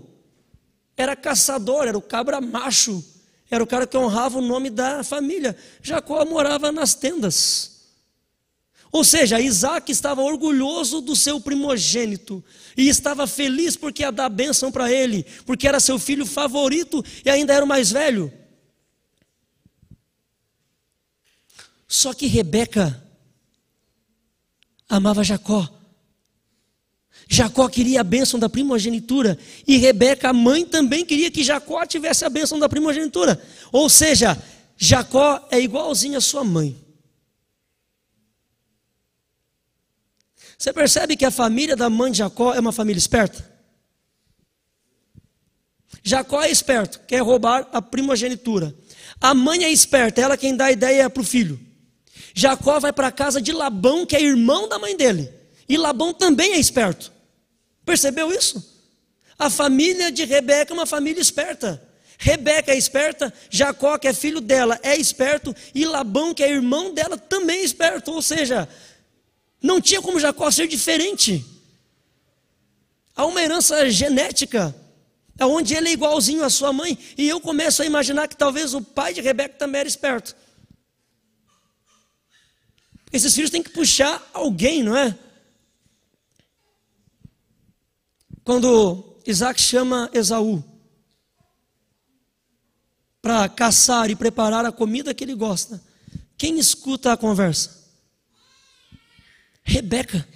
era 0.95 1.13
caçador, 1.13 1.85
era 1.85 1.97
o 1.97 2.01
cabra 2.01 2.39
macho, 2.39 3.03
era 3.51 3.61
o 3.61 3.67
cara 3.67 3.85
que 3.85 3.97
honrava 3.97 4.37
o 4.37 4.41
nome 4.41 4.69
da 4.69 5.03
família. 5.03 5.53
Jacó 5.81 6.23
morava 6.23 6.71
nas 6.71 6.95
tendas. 6.95 7.72
Ou 8.93 9.03
seja, 9.03 9.41
Isaac 9.41 9.91
estava 9.91 10.21
orgulhoso 10.21 11.01
do 11.01 11.15
seu 11.15 11.41
primogênito 11.41 12.43
e 12.77 12.87
estava 12.87 13.25
feliz 13.25 13.75
porque 13.75 14.03
ia 14.03 14.11
dar 14.11 14.29
bênção 14.29 14.71
para 14.71 14.91
ele, 14.91 15.25
porque 15.47 15.67
era 15.67 15.79
seu 15.79 15.97
filho 15.97 16.27
favorito 16.27 17.03
e 17.25 17.29
ainda 17.29 17.55
era 17.55 17.65
o 17.65 17.67
mais 17.67 17.91
velho. 17.91 18.31
Só 21.87 22.13
que 22.13 22.27
Rebeca 22.27 23.03
amava 24.87 25.23
Jacó. 25.23 25.67
Jacó 27.27 27.67
queria 27.67 28.01
a 28.01 28.03
bênção 28.03 28.39
da 28.39 28.47
primogenitura 28.47 29.39
e 29.65 29.77
Rebeca, 29.77 30.29
a 30.29 30.33
mãe, 30.33 30.67
também 30.67 31.03
queria 31.03 31.31
que 31.31 31.43
Jacó 31.43 31.83
tivesse 31.87 32.25
a 32.25 32.29
bênção 32.29 32.59
da 32.59 32.69
primogenitura. 32.69 33.41
Ou 33.71 33.89
seja, 33.89 34.37
Jacó 34.77 35.47
é 35.49 35.59
igualzinho 35.59 36.19
a 36.19 36.21
sua 36.21 36.43
mãe. 36.43 36.82
Você 40.57 40.71
percebe 40.71 41.15
que 41.15 41.25
a 41.25 41.31
família 41.31 41.75
da 41.75 41.89
mãe 41.89 42.11
de 42.11 42.19
Jacó 42.19 42.53
é 42.53 42.59
uma 42.59 42.71
família 42.71 42.99
esperta? 42.99 43.51
Jacó 46.03 46.41
é 46.41 46.49
esperto, 46.49 46.99
quer 47.07 47.21
roubar 47.21 47.69
a 47.71 47.81
primogenitura. 47.81 48.75
A 49.21 49.33
mãe 49.33 49.63
é 49.63 49.69
esperta, 49.69 50.21
ela 50.21 50.37
quem 50.37 50.55
dá 50.55 50.65
a 50.65 50.71
ideia 50.71 51.09
para 51.09 51.21
o 51.21 51.25
filho. 51.25 51.59
Jacó 52.33 52.79
vai 52.79 52.91
para 52.91 53.07
a 53.07 53.11
casa 53.11 53.41
de 53.41 53.51
Labão, 53.51 54.05
que 54.05 54.15
é 54.15 54.21
irmão 54.21 54.67
da 54.67 54.79
mãe 54.79 54.97
dele. 54.97 55.31
E 55.69 55.77
Labão 55.77 56.13
também 56.13 56.53
é 56.53 56.57
esperto. 56.57 57.11
Percebeu 57.85 58.31
isso? 58.31 58.73
A 59.37 59.49
família 59.49 60.11
de 60.11 60.25
Rebeca 60.25 60.73
é 60.73 60.75
uma 60.75 60.85
família 60.85 61.21
esperta. 61.21 61.81
Rebeca 62.17 62.71
é 62.71 62.77
esperta, 62.77 63.33
Jacó, 63.49 63.97
que 63.97 64.07
é 64.07 64.13
filho 64.13 64.39
dela, 64.39 64.79
é 64.81 64.95
esperto, 64.95 65.53
e 65.75 65.85
Labão, 65.85 66.33
que 66.33 66.43
é 66.43 66.49
irmão 66.49 66.93
dela, 66.93 67.17
também 67.17 67.59
é 67.59 67.63
esperto. 67.63 68.11
Ou 68.11 68.21
seja, 68.21 68.67
não 69.63 69.79
tinha 69.79 70.01
como 70.01 70.19
Jacó 70.19 70.51
ser 70.51 70.67
diferente. 70.67 71.45
Há 73.15 73.25
uma 73.25 73.41
herança 73.41 73.89
genética, 73.89 74.75
onde 75.39 75.73
ele 75.73 75.87
é 75.87 75.93
igualzinho 75.93 76.43
à 76.43 76.49
sua 76.49 76.73
mãe, 76.73 76.97
e 77.17 77.29
eu 77.29 77.39
começo 77.39 77.81
a 77.81 77.85
imaginar 77.85 78.27
que 78.27 78.35
talvez 78.35 78.73
o 78.73 78.81
pai 78.81 79.13
de 79.13 79.21
Rebeca 79.21 79.57
também 79.57 79.79
era 79.79 79.87
esperto. 79.87 80.35
Esses 83.11 83.33
filhos 83.33 83.49
têm 83.49 83.63
que 83.63 83.69
puxar 83.69 84.21
alguém, 84.33 84.83
não 84.83 84.97
é? 84.97 85.17
Quando 88.43 89.21
Isaac 89.25 89.61
chama 89.61 90.09
Esaú 90.11 90.61
para 93.21 93.47
caçar 93.47 94.09
e 94.09 94.15
preparar 94.15 94.65
a 94.65 94.71
comida 94.71 95.13
que 95.13 95.23
ele 95.23 95.35
gosta, 95.35 95.81
quem 96.37 96.59
escuta 96.59 97.13
a 97.13 97.17
conversa? 97.17 97.82
Rebeca. 99.63 100.27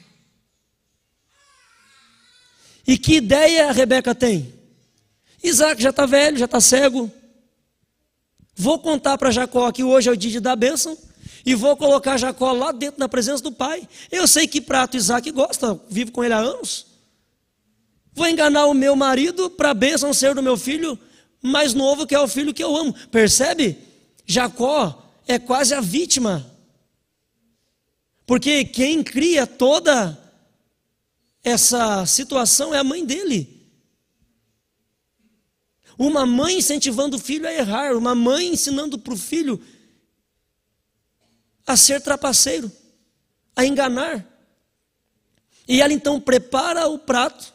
E 2.88 2.98
que 2.98 3.16
ideia 3.16 3.68
a 3.68 3.72
Rebeca 3.72 4.16
tem? 4.16 4.54
Isaac 5.44 5.82
já 5.82 5.90
está 5.90 6.06
velho, 6.06 6.38
já 6.38 6.46
está 6.46 6.62
cego. 6.62 7.12
Vou 8.56 8.80
contar 8.80 9.18
para 9.18 9.30
Jacó 9.30 9.72
que 9.72 9.84
hoje 9.84 10.10
é 10.10 10.12
o 10.12 10.18
dia 10.18 10.32
de 10.32 10.40
dar 10.40 10.56
bênção 10.56 10.98
e 11.46 11.54
vou 11.54 11.78
colocar 11.78 12.18
Jacó 12.18 12.52
lá 12.54 12.72
dentro 12.72 13.00
na 13.00 13.08
presença 13.08 13.44
do 13.44 13.52
pai. 13.52 13.88
Eu 14.12 14.28
sei 14.28 14.48
que 14.48 14.60
prato 14.60 14.98
Isaac 14.98 15.30
gosta, 15.32 15.80
vivo 15.90 16.12
com 16.12 16.24
ele 16.24 16.34
há 16.34 16.40
anos. 16.40 16.88
Vou 18.14 18.28
enganar 18.28 18.66
o 18.66 18.74
meu 18.74 18.96
marido 18.96 19.50
para 19.50 19.72
a 19.72 19.74
bênção 19.74 20.14
ser 20.14 20.34
do 20.34 20.42
meu 20.42 20.58
filho 20.58 20.98
mais 21.42 21.74
novo, 21.74 22.08
que 22.08 22.16
é 22.16 22.20
o 22.20 22.28
filho 22.28 22.54
que 22.54 22.64
eu 22.64 22.76
amo. 22.76 22.94
Percebe? 23.12 23.78
Jacó 24.26 25.04
é 25.28 25.38
quase 25.38 25.74
a 25.74 25.82
vítima. 25.82 26.46
Porque 28.28 28.66
quem 28.66 29.02
cria 29.02 29.48
toda 29.48 30.22
essa 31.42 32.06
situação 32.06 32.76
é 32.76 32.78
a 32.78 32.84
mãe 32.84 33.06
dele. 33.06 33.72
Uma 35.98 36.26
mãe 36.26 36.58
incentivando 36.58 37.16
o 37.16 37.20
filho 37.20 37.48
a 37.48 37.54
errar, 37.54 37.96
uma 37.96 38.14
mãe 38.14 38.50
ensinando 38.50 39.00
para 39.00 39.14
o 39.14 39.18
filho 39.18 39.60
a 41.66 41.78
ser 41.78 42.02
trapaceiro, 42.02 42.70
a 43.56 43.66
enganar. 43.66 44.26
E 45.66 45.82
ela 45.82 45.94
então 45.94 46.20
prepara 46.20 46.86
o 46.88 47.00
prato 47.00 47.54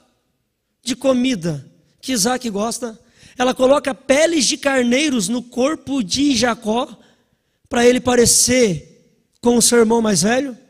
de 0.82 0.96
comida 0.96 1.70
que 2.00 2.12
Isaac 2.12 2.48
gosta. 2.48 2.98
Ela 3.36 3.54
coloca 3.54 3.94
peles 3.94 4.46
de 4.46 4.56
carneiros 4.56 5.28
no 5.28 5.42
corpo 5.42 6.02
de 6.02 6.34
Jacó, 6.34 6.98
para 7.68 7.86
ele 7.86 8.00
parecer 8.00 8.92
com 9.42 9.56
o 9.56 9.62
seu 9.62 9.78
irmão 9.78 10.00
mais 10.00 10.22
velho. 10.22 10.61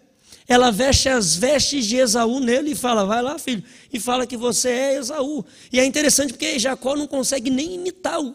Ela 0.48 0.70
veste 0.70 1.08
as 1.08 1.36
vestes 1.36 1.86
de 1.86 1.96
Esaú 1.96 2.40
nele 2.40 2.72
e 2.72 2.74
fala: 2.74 3.04
Vai 3.04 3.22
lá, 3.22 3.38
filho, 3.38 3.62
e 3.92 4.00
fala 4.00 4.26
que 4.26 4.36
você 4.36 4.68
é 4.68 4.94
Esaú. 4.96 5.44
E 5.72 5.78
é 5.78 5.84
interessante 5.84 6.32
porque 6.32 6.58
Jacó 6.58 6.96
não 6.96 7.06
consegue 7.06 7.50
nem 7.50 7.74
imitá-lo. 7.74 8.34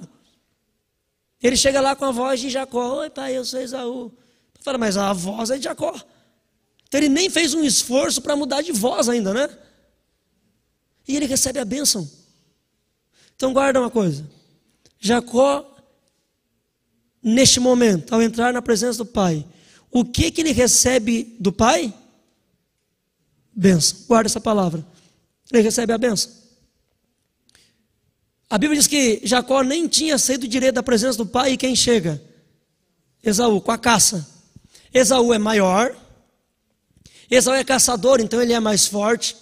Ele 1.41 1.55
chega 1.55 1.81
lá 1.81 1.95
com 1.95 2.05
a 2.05 2.11
voz 2.11 2.39
de 2.39 2.49
Jacó: 2.49 2.99
Oi, 2.99 3.09
pai, 3.09 3.37
eu 3.37 3.45
sou 3.45 3.59
Esaú. 3.59 4.11
Fala, 4.61 4.77
mas 4.77 4.97
a 4.97 5.13
voz 5.13 5.49
é 5.49 5.57
de 5.57 5.63
Jacó. 5.63 5.93
Então 6.87 6.99
ele 6.99 7.09
nem 7.09 7.29
fez 7.29 7.53
um 7.53 7.63
esforço 7.63 8.21
para 8.21 8.35
mudar 8.35 8.61
de 8.61 8.71
voz 8.71 9.09
ainda, 9.09 9.33
né? 9.33 9.49
E 11.07 11.15
ele 11.15 11.25
recebe 11.25 11.59
a 11.59 11.65
bênção. 11.65 12.09
Então 13.35 13.53
guarda 13.53 13.79
uma 13.79 13.89
coisa. 13.89 14.27
Jacó, 14.99 15.75
neste 17.21 17.59
momento, 17.59 18.13
ao 18.13 18.21
entrar 18.21 18.51
na 18.51 18.61
presença 18.61 18.97
do 18.97 19.05
pai, 19.05 19.45
o 19.99 20.05
que 20.05 20.31
que 20.31 20.41
ele 20.41 20.51
recebe 20.51 21.35
do 21.39 21.51
pai? 21.51 21.93
Bênção. 23.53 23.99
Guarda 24.07 24.27
essa 24.27 24.39
palavra. 24.39 24.85
Ele 25.51 25.63
recebe 25.63 25.93
a 25.93 25.97
bênção. 25.97 26.31
A 28.49 28.57
Bíblia 28.57 28.79
diz 28.79 28.87
que 28.87 29.21
Jacó 29.23 29.61
nem 29.61 29.87
tinha 29.87 30.17
saído 30.17 30.47
direito 30.47 30.75
da 30.75 30.83
presença 30.83 31.17
do 31.17 31.25
pai 31.25 31.53
e 31.53 31.57
quem 31.57 31.75
chega? 31.75 32.21
Esaú, 33.23 33.59
com 33.59 33.71
a 33.71 33.77
caça. 33.77 34.27
Esaú 34.93 35.33
é 35.33 35.37
maior. 35.37 35.95
Esaú 37.29 37.55
é 37.55 37.63
caçador, 37.63 38.21
então 38.21 38.41
ele 38.41 38.53
é 38.53 38.59
mais 38.59 38.85
forte. 38.85 39.35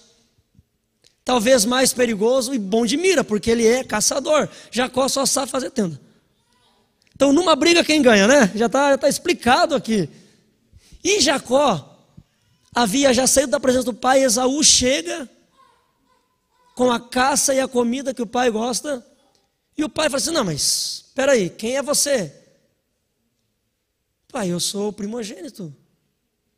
Talvez 1.24 1.64
mais 1.64 1.92
perigoso 1.92 2.54
e 2.54 2.58
bom 2.58 2.86
de 2.86 2.96
mira, 2.96 3.22
porque 3.22 3.50
ele 3.50 3.66
é 3.66 3.84
caçador. 3.84 4.48
Jacó 4.70 5.08
só 5.08 5.26
sabe 5.26 5.50
fazer 5.50 5.70
tenda. 5.70 6.00
Então, 7.14 7.32
numa 7.32 7.54
briga, 7.54 7.84
quem 7.84 8.02
ganha, 8.02 8.26
né? 8.26 8.50
Já 8.54 8.66
está 8.66 8.98
tá 8.98 9.08
explicado 9.08 9.74
aqui. 9.74 10.08
E 11.06 11.20
Jacó 11.20 12.04
havia 12.74 13.14
já 13.14 13.28
saído 13.28 13.52
da 13.52 13.60
presença 13.60 13.84
do 13.84 13.94
pai, 13.94 14.24
Esaú 14.24 14.60
chega 14.64 15.30
com 16.74 16.90
a 16.90 16.98
caça 16.98 17.54
e 17.54 17.60
a 17.60 17.68
comida 17.68 18.12
que 18.12 18.20
o 18.20 18.26
pai 18.26 18.50
gosta. 18.50 19.06
E 19.78 19.84
o 19.84 19.88
pai 19.88 20.06
fala 20.06 20.16
assim: 20.16 20.32
Não, 20.32 20.44
mas 20.44 21.04
espera 21.06 21.30
aí, 21.30 21.48
quem 21.48 21.76
é 21.76 21.82
você? 21.82 22.34
Pai, 24.32 24.50
eu 24.50 24.58
sou 24.58 24.88
o 24.88 24.92
primogênito, 24.92 25.72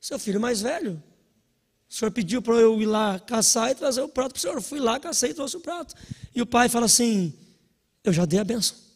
seu 0.01 0.19
filho 0.19 0.41
mais 0.41 0.63
velho. 0.63 1.03
O 1.87 1.93
senhor 1.93 2.11
pediu 2.11 2.41
para 2.41 2.55
eu 2.55 2.81
ir 2.81 2.87
lá 2.87 3.21
caçar 3.21 3.71
e 3.71 3.75
trazer 3.75 4.01
o 4.01 4.09
prato 4.09 4.31
para 4.33 4.39
o 4.39 4.41
senhor. 4.41 4.57
Eu 4.57 4.63
fui 4.63 4.81
lá, 4.81 4.99
cacei 4.99 5.33
e 5.33 5.35
trouxe 5.35 5.59
o 5.59 5.61
prato. 5.61 5.95
E 6.35 6.41
o 6.41 6.47
pai 6.47 6.71
fala 6.71 6.87
assim: 6.87 7.35
Eu 8.03 8.15
já 8.15 8.25
dei 8.25 8.41
a 8.41 8.45
benção. 8.45 8.88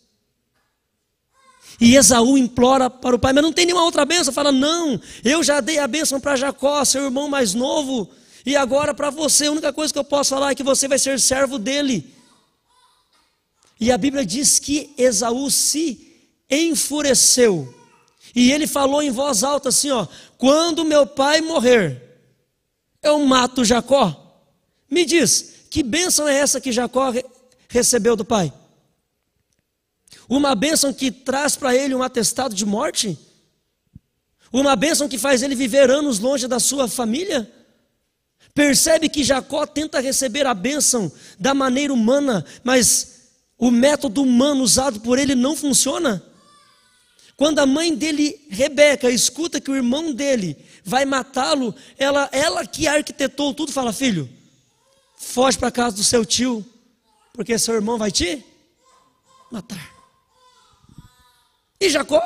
E 1.85 1.97
Esaú 1.97 2.39
implora 2.39 2.89
para 2.89 3.17
o 3.17 3.19
pai, 3.19 3.33
mas 3.33 3.43
não 3.43 3.53
tem 3.53 3.67
nenhuma 3.67 3.83
outra 3.83 4.05
benção. 4.05 4.33
Fala: 4.33 4.53
Não, 4.53 5.01
eu 5.25 5.43
já 5.43 5.59
dei 5.61 5.81
a 5.81 5.89
benção 5.89 6.21
para 6.21 6.37
Jacó, 6.37 6.85
seu 6.85 7.03
irmão 7.03 7.29
mais 7.29 7.55
novo. 7.55 8.09
E 8.47 8.55
agora 8.55 8.95
para 8.95 9.11
você, 9.11 9.47
a 9.47 9.51
única 9.51 9.73
coisa 9.73 9.93
que 9.93 9.99
eu 9.99 10.05
posso 10.05 10.31
falar 10.31 10.53
é 10.53 10.55
que 10.55 10.63
você 10.63 10.87
vai 10.87 10.97
ser 10.97 11.19
servo 11.19 11.59
dele. 11.59 12.15
E 13.81 13.91
a 13.91 13.99
Bíblia 13.99 14.25
diz 14.25 14.61
que 14.61 14.95
Esaú 14.97 15.51
se 15.51 16.31
enfureceu. 16.49 17.75
E 18.33 18.53
ele 18.53 18.69
falou 18.69 19.03
em 19.03 19.11
voz 19.11 19.43
alta 19.43 19.71
assim: 19.71 19.91
ó, 19.91 20.07
quando 20.39 20.85
meu 20.85 21.05
pai 21.05 21.41
morrer, 21.41 22.01
eu 23.03 23.19
mato 23.27 23.65
Jacó. 23.65 24.41
Me 24.89 25.05
diz, 25.05 25.65
que 25.69 25.83
bênção 25.83 26.29
é 26.29 26.39
essa 26.39 26.61
que 26.61 26.71
Jacó 26.71 27.13
recebeu 27.69 28.15
do 28.15 28.25
pai? 28.25 28.53
Uma 30.33 30.55
bênção 30.55 30.95
que 30.95 31.11
traz 31.11 31.57
para 31.57 31.77
ele 31.77 31.95
um 31.95 32.03
atestado 32.03 32.55
de 32.55 32.65
morte? 32.65 33.19
Uma 34.51 34.75
bênção 34.75 35.07
que 35.07 35.19
faz 35.19 35.43
ele 35.43 35.55
viver 35.55 35.91
anos 35.91 36.19
longe 36.19 36.49
da 36.49 36.59
sua 36.59 36.89
família? 36.89 37.53
Percebe 38.55 39.11
que 39.11 39.23
Jacó 39.23 39.67
tenta 39.67 40.01
receber 40.01 40.47
a 40.47 40.55
bênção 40.55 41.13
da 41.39 41.53
maneira 41.53 41.93
humana, 41.93 42.47
mas 42.65 43.29
o 43.59 43.71
método 43.71 44.23
humano 44.23 44.63
usado 44.63 45.01
por 45.01 45.19
ele 45.19 45.35
não 45.35 45.55
funciona? 45.55 46.25
Quando 47.37 47.59
a 47.59 47.67
mãe 47.67 47.95
dele, 47.95 48.41
Rebeca, 48.49 49.11
escuta 49.11 49.61
que 49.61 49.71
o 49.71 49.77
irmão 49.77 50.15
dele 50.15 50.57
vai 50.83 51.05
matá-lo, 51.05 51.75
ela, 51.99 52.31
ela 52.33 52.67
que 52.67 52.89
arquitetou 52.89 53.53
tudo, 53.53 53.71
fala: 53.71 53.93
Filho, 53.93 54.27
foge 55.15 55.59
para 55.59 55.71
casa 55.71 55.95
do 55.95 56.03
seu 56.03 56.25
tio, 56.25 56.65
porque 57.35 57.59
seu 57.59 57.75
irmão 57.75 57.99
vai 57.99 58.11
te 58.11 58.43
matar. 59.51 60.02
E 61.83 61.91
Jacó 61.91 62.23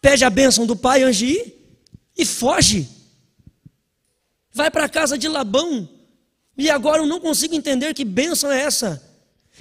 pede 0.00 0.24
a 0.24 0.30
bênção 0.30 0.64
do 0.64 0.74
pai 0.74 1.02
antes 1.02 1.52
e 2.16 2.24
foge. 2.24 2.88
Vai 4.50 4.70
para 4.70 4.86
a 4.86 4.88
casa 4.88 5.18
de 5.18 5.28
Labão. 5.28 5.86
E 6.56 6.70
agora 6.70 7.02
eu 7.02 7.06
não 7.06 7.20
consigo 7.20 7.54
entender 7.54 7.92
que 7.92 8.02
bênção 8.02 8.50
é 8.50 8.62
essa. 8.62 9.06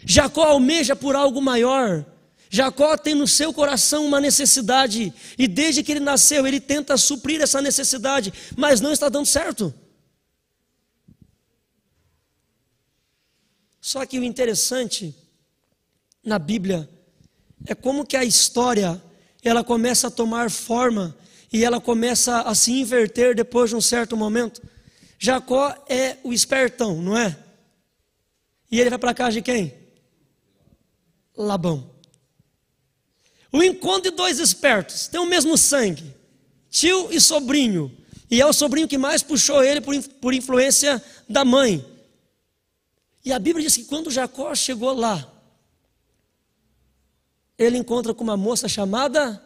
Jacó 0.06 0.46
almeja 0.46 0.96
por 0.96 1.18
algo 1.18 1.42
maior. 1.42 2.06
Jacó 2.50 2.96
tem 2.96 3.14
no 3.14 3.28
seu 3.28 3.52
coração 3.52 4.06
uma 4.06 4.22
necessidade, 4.22 5.14
e 5.38 5.46
desde 5.46 5.84
que 5.84 5.92
ele 5.92 6.00
nasceu, 6.00 6.48
ele 6.48 6.62
tenta 6.62 6.96
suprir 6.96 7.42
essa 7.42 7.62
necessidade, 7.62 8.32
mas 8.56 8.80
não 8.80 8.94
está 8.94 9.10
dando 9.10 9.26
certo. 9.26 9.74
Só 13.82 14.06
que 14.06 14.18
o 14.18 14.24
interessante 14.24 15.14
na 16.24 16.40
Bíblia 16.40 16.88
é 17.66 17.74
como 17.74 18.06
que 18.06 18.18
a 18.18 18.24
história 18.24 19.02
ela 19.44 19.64
começa 19.64 20.08
a 20.08 20.12
tomar 20.12 20.50
forma 20.50 21.16
e 21.52 21.64
ela 21.64 21.80
começa 21.80 22.42
a 22.42 22.56
se 22.56 22.72
inverter 22.72 23.36
depois 23.36 23.70
de 23.70 23.76
um 23.76 23.82
certo 23.82 24.18
momento. 24.18 24.62
Jacó 25.20 25.74
é 25.88 26.18
o 26.24 26.34
espertão, 26.34 27.02
não 27.02 27.18
é? 27.18 27.38
E 28.72 28.80
ele 28.80 28.90
vai 28.90 29.00
para 29.00 29.14
casa 29.14 29.34
de 29.34 29.42
quem? 29.42 29.74
Labão. 31.38 31.92
O 33.52 33.62
encontro 33.62 34.10
de 34.10 34.18
dois 34.18 34.40
espertos, 34.40 35.08
têm 35.08 35.20
o 35.20 35.28
mesmo 35.28 35.58
sangue, 35.58 36.16
tio 36.70 37.10
e 37.12 37.22
sobrinho. 37.22 37.96
E 38.32 38.42
é 38.42 38.46
o 38.46 38.52
sobrinho 38.52 38.88
que 38.88 38.98
mais 38.98 39.22
puxou 39.22 39.64
ele 39.64 39.80
por, 39.80 39.96
por 40.20 40.34
influência 40.34 41.02
da 41.30 41.46
mãe. 41.46 41.86
E 43.24 43.32
a 43.32 43.38
Bíblia 43.38 43.66
diz 43.66 43.78
que 43.78 43.86
quando 43.86 44.10
Jacó 44.10 44.56
chegou 44.56 44.92
lá, 44.94 45.33
ele 47.58 47.78
encontra 47.78 48.14
com 48.14 48.24
uma 48.24 48.38
moça 48.38 48.68
chamada 48.68 49.42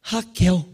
Raquel. 0.00 0.66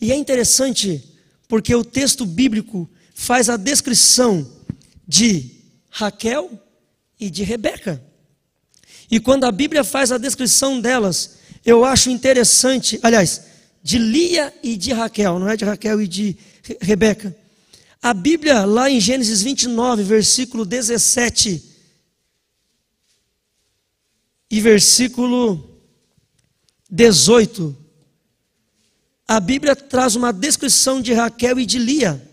E 0.00 0.12
é 0.12 0.16
interessante 0.16 1.02
porque 1.48 1.74
o 1.74 1.84
texto 1.84 2.26
bíblico 2.26 2.90
faz 3.14 3.48
a 3.48 3.56
descrição 3.56 4.50
de 5.06 5.50
Raquel 5.88 6.50
e 7.18 7.30
de 7.30 7.44
Rebeca. 7.44 8.02
E 9.10 9.20
quando 9.20 9.44
a 9.44 9.52
Bíblia 9.52 9.84
faz 9.84 10.10
a 10.10 10.18
descrição 10.18 10.80
delas, 10.80 11.36
eu 11.64 11.84
acho 11.84 12.10
interessante, 12.10 12.98
aliás, 13.02 13.42
de 13.82 13.98
Lia 13.98 14.52
e 14.62 14.76
de 14.76 14.92
Raquel, 14.92 15.38
não 15.38 15.48
é 15.48 15.56
de 15.56 15.64
Raquel 15.64 16.00
e 16.00 16.08
de 16.08 16.36
Rebeca. 16.80 17.36
A 18.02 18.12
Bíblia, 18.12 18.64
lá 18.64 18.90
em 18.90 19.00
Gênesis 19.00 19.42
29, 19.42 20.02
versículo 20.02 20.64
17 20.64 21.73
e 24.54 24.60
versículo 24.60 25.82
18, 26.88 27.76
a 29.26 29.40
Bíblia 29.40 29.74
traz 29.74 30.14
uma 30.14 30.32
descrição 30.32 31.02
de 31.02 31.12
Raquel 31.12 31.58
e 31.58 31.66
de 31.66 31.76
Lia. 31.76 32.30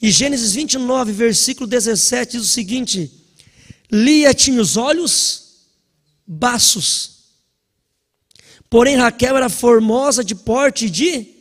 E 0.00 0.10
Gênesis 0.10 0.52
29, 0.54 1.12
versículo 1.12 1.68
17 1.68 2.32
diz 2.32 2.42
o 2.42 2.48
seguinte: 2.48 3.08
Lia 3.88 4.34
tinha 4.34 4.60
os 4.60 4.76
olhos 4.76 5.68
baços. 6.26 7.20
Porém, 8.68 8.96
Raquel 8.96 9.36
era 9.36 9.48
formosa 9.48 10.24
de 10.24 10.34
porte 10.34 10.90
de 10.90 11.32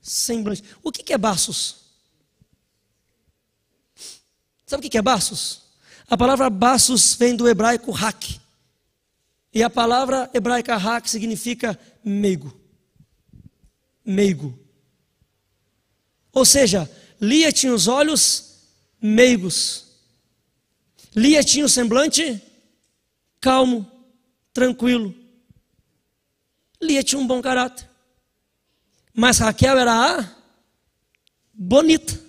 semblante. 0.00 0.64
O 0.82 0.90
que 0.90 1.12
é 1.12 1.18
baços? 1.18 1.76
Sabe 4.66 4.86
o 4.86 4.90
que 4.90 4.96
é 4.96 5.02
baços? 5.02 5.60
A 6.08 6.16
palavra 6.16 6.48
baços 6.48 7.14
vem 7.16 7.36
do 7.36 7.46
hebraico 7.46 7.94
hak. 7.94 8.47
E 9.52 9.62
a 9.62 9.70
palavra 9.70 10.30
hebraica 10.34 10.76
hak 10.76 11.08
significa 11.08 11.78
meigo. 12.04 12.58
Meigo. 14.04 14.58
Ou 16.32 16.44
seja, 16.44 16.90
Lia 17.20 17.50
tinha 17.52 17.74
os 17.74 17.88
olhos 17.88 18.68
meigos. 19.00 19.86
Lia 21.14 21.42
tinha 21.42 21.64
o 21.64 21.68
semblante 21.68 22.40
calmo, 23.40 23.90
tranquilo. 24.52 25.14
Lia 26.80 27.02
tinha 27.02 27.20
um 27.20 27.26
bom 27.26 27.40
caráter. 27.40 27.88
Mas 29.12 29.38
Raquel 29.38 29.78
era 29.78 30.18
a 30.18 30.36
bonita. 31.52 32.20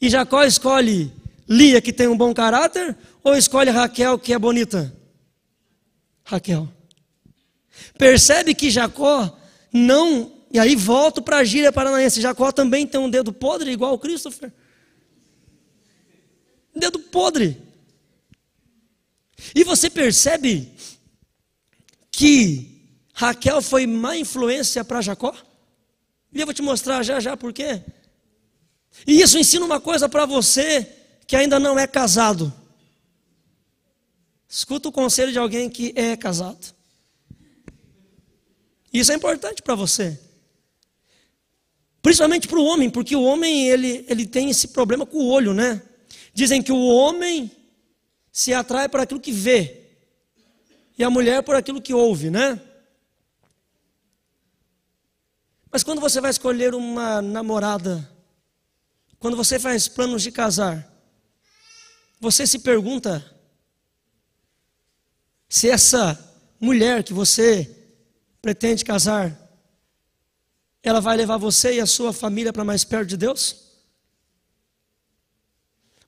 E 0.00 0.08
Jacó 0.08 0.42
escolhe 0.42 1.12
Lia, 1.48 1.80
que 1.80 1.92
tem 1.92 2.08
um 2.08 2.16
bom 2.16 2.34
caráter, 2.34 2.96
ou 3.22 3.36
escolhe 3.36 3.70
Raquel, 3.70 4.18
que 4.18 4.32
é 4.32 4.38
bonita? 4.38 4.92
Raquel. 6.32 6.66
Percebe 7.98 8.54
que 8.54 8.70
Jacó 8.70 9.38
não 9.72 10.32
E 10.50 10.58
aí 10.58 10.76
volto 10.76 11.22
para 11.22 11.38
a 11.38 11.44
gíria 11.44 11.72
paranaense. 11.72 12.20
Jacó 12.20 12.52
também 12.52 12.86
tem 12.86 13.00
um 13.00 13.08
dedo 13.08 13.32
podre, 13.32 13.70
igual 13.70 13.94
o 13.94 13.98
Christopher. 13.98 14.52
Dedo 16.74 16.98
podre. 16.98 17.60
E 19.54 19.64
você 19.64 19.88
percebe 19.88 20.70
que 22.10 22.98
Raquel 23.14 23.62
foi 23.62 23.86
má 23.86 24.16
influência 24.16 24.84
para 24.84 25.00
Jacó? 25.00 25.34
E 26.32 26.40
eu 26.40 26.46
vou 26.46 26.54
te 26.54 26.62
mostrar 26.62 27.02
já 27.02 27.18
já 27.18 27.36
por 27.36 27.52
quê. 27.52 27.82
E 29.06 29.20
isso 29.20 29.38
ensina 29.38 29.64
uma 29.64 29.80
coisa 29.80 30.08
para 30.08 30.26
você 30.26 30.86
que 31.26 31.36
ainda 31.36 31.58
não 31.58 31.78
é 31.78 31.86
casado. 31.86 32.52
Escuta 34.54 34.90
o 34.90 34.92
conselho 34.92 35.32
de 35.32 35.38
alguém 35.38 35.70
que 35.70 35.94
é 35.96 36.14
casado. 36.14 36.74
Isso 38.92 39.10
é 39.10 39.14
importante 39.14 39.62
para 39.62 39.74
você. 39.74 40.20
Principalmente 42.02 42.46
para 42.46 42.58
o 42.58 42.64
homem, 42.64 42.90
porque 42.90 43.16
o 43.16 43.22
homem 43.22 43.66
ele, 43.66 44.04
ele 44.06 44.26
tem 44.26 44.50
esse 44.50 44.68
problema 44.68 45.06
com 45.06 45.16
o 45.16 45.28
olho, 45.28 45.54
né? 45.54 45.80
Dizem 46.34 46.62
que 46.62 46.70
o 46.70 46.84
homem 46.84 47.50
se 48.30 48.52
atrai 48.52 48.90
por 48.90 49.00
aquilo 49.00 49.20
que 49.20 49.32
vê 49.32 49.86
e 50.98 51.02
a 51.02 51.08
mulher 51.08 51.42
por 51.42 51.54
aquilo 51.54 51.80
que 51.80 51.94
ouve, 51.94 52.28
né? 52.28 52.60
Mas 55.70 55.82
quando 55.82 55.98
você 56.02 56.20
vai 56.20 56.30
escolher 56.30 56.74
uma 56.74 57.22
namorada, 57.22 58.06
quando 59.18 59.34
você 59.34 59.58
faz 59.58 59.88
planos 59.88 60.22
de 60.22 60.30
casar, 60.30 60.86
você 62.20 62.46
se 62.46 62.58
pergunta 62.58 63.32
se 65.52 65.68
essa 65.68 66.18
mulher 66.58 67.04
que 67.04 67.12
você 67.12 67.70
pretende 68.40 68.86
casar, 68.86 69.38
ela 70.82 70.98
vai 70.98 71.14
levar 71.14 71.36
você 71.36 71.74
e 71.74 71.80
a 71.80 71.84
sua 71.84 72.10
família 72.10 72.54
para 72.54 72.64
mais 72.64 72.84
perto 72.84 73.10
de 73.10 73.18
Deus? 73.18 73.56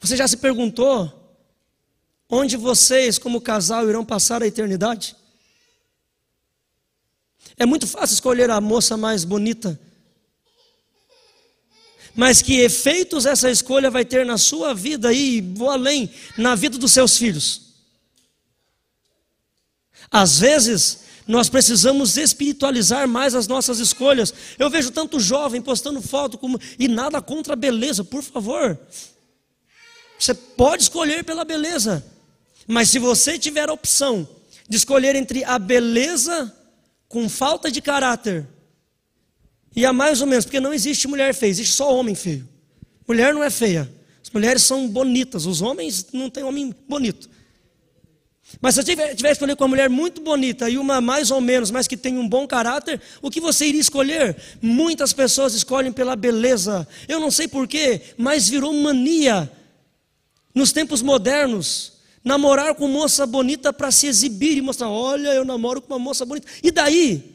Você 0.00 0.16
já 0.16 0.26
se 0.26 0.38
perguntou 0.38 1.12
onde 2.26 2.56
vocês, 2.56 3.18
como 3.18 3.38
casal, 3.38 3.86
irão 3.86 4.02
passar 4.02 4.42
a 4.42 4.46
eternidade? 4.46 5.14
É 7.58 7.66
muito 7.66 7.86
fácil 7.86 8.14
escolher 8.14 8.48
a 8.48 8.62
moça 8.62 8.96
mais 8.96 9.24
bonita. 9.24 9.78
Mas 12.14 12.40
que 12.40 12.60
efeitos 12.60 13.26
essa 13.26 13.50
escolha 13.50 13.90
vai 13.90 14.06
ter 14.06 14.24
na 14.24 14.38
sua 14.38 14.72
vida 14.72 15.12
e 15.12 15.42
vou 15.42 15.68
além, 15.68 16.10
na 16.38 16.54
vida 16.54 16.78
dos 16.78 16.92
seus 16.92 17.18
filhos? 17.18 17.63
Às 20.14 20.38
vezes, 20.38 21.00
nós 21.26 21.48
precisamos 21.48 22.16
espiritualizar 22.16 23.08
mais 23.08 23.34
as 23.34 23.48
nossas 23.48 23.80
escolhas. 23.80 24.32
Eu 24.56 24.70
vejo 24.70 24.92
tanto 24.92 25.18
jovem 25.18 25.60
postando 25.60 26.00
foto 26.00 26.38
como 26.38 26.56
e 26.78 26.86
nada 26.86 27.20
contra 27.20 27.54
a 27.54 27.56
beleza, 27.56 28.04
por 28.04 28.22
favor. 28.22 28.78
Você 30.16 30.32
pode 30.32 30.84
escolher 30.84 31.24
pela 31.24 31.44
beleza, 31.44 32.06
mas 32.64 32.90
se 32.90 33.00
você 33.00 33.36
tiver 33.36 33.68
a 33.68 33.72
opção 33.72 34.28
de 34.68 34.76
escolher 34.76 35.16
entre 35.16 35.42
a 35.42 35.58
beleza 35.58 36.56
com 37.08 37.28
falta 37.28 37.68
de 37.68 37.82
caráter 37.82 38.46
e 39.74 39.84
a 39.84 39.92
mais 39.92 40.20
ou 40.20 40.28
menos, 40.28 40.44
porque 40.44 40.60
não 40.60 40.72
existe 40.72 41.08
mulher 41.08 41.34
feia, 41.34 41.50
existe 41.50 41.74
só 41.74 41.92
homem 41.92 42.14
feio. 42.14 42.48
Mulher 43.08 43.34
não 43.34 43.42
é 43.42 43.50
feia. 43.50 43.92
As 44.22 44.30
mulheres 44.30 44.62
são 44.62 44.86
bonitas, 44.86 45.44
os 45.44 45.60
homens 45.60 46.06
não 46.12 46.30
tem 46.30 46.44
homem 46.44 46.72
bonito. 46.88 47.33
Mas 48.60 48.74
se 48.74 48.84
tiver, 48.84 49.14
tiver 49.14 49.32
escolher 49.32 49.56
com 49.56 49.64
uma 49.64 49.68
mulher 49.68 49.90
muito 49.90 50.20
bonita 50.20 50.68
e 50.68 50.78
uma 50.78 51.00
mais 51.00 51.30
ou 51.30 51.40
menos, 51.40 51.70
mas 51.70 51.86
que 51.86 51.96
tem 51.96 52.18
um 52.18 52.28
bom 52.28 52.46
caráter, 52.46 53.00
o 53.20 53.30
que 53.30 53.40
você 53.40 53.66
iria 53.66 53.80
escolher? 53.80 54.36
Muitas 54.60 55.12
pessoas 55.12 55.54
escolhem 55.54 55.92
pela 55.92 56.16
beleza. 56.16 56.86
Eu 57.08 57.20
não 57.20 57.30
sei 57.30 57.48
porquê, 57.48 58.00
mas 58.16 58.48
virou 58.48 58.72
mania 58.72 59.50
nos 60.54 60.72
tempos 60.72 61.02
modernos. 61.02 61.92
Namorar 62.24 62.74
com 62.74 62.88
moça 62.88 63.26
bonita 63.26 63.70
para 63.70 63.90
se 63.90 64.06
exibir 64.06 64.56
e 64.56 64.62
mostrar: 64.62 64.88
olha, 64.88 65.28
eu 65.28 65.44
namoro 65.44 65.82
com 65.82 65.92
uma 65.92 65.98
moça 65.98 66.24
bonita. 66.24 66.46
E 66.62 66.70
daí? 66.70 67.34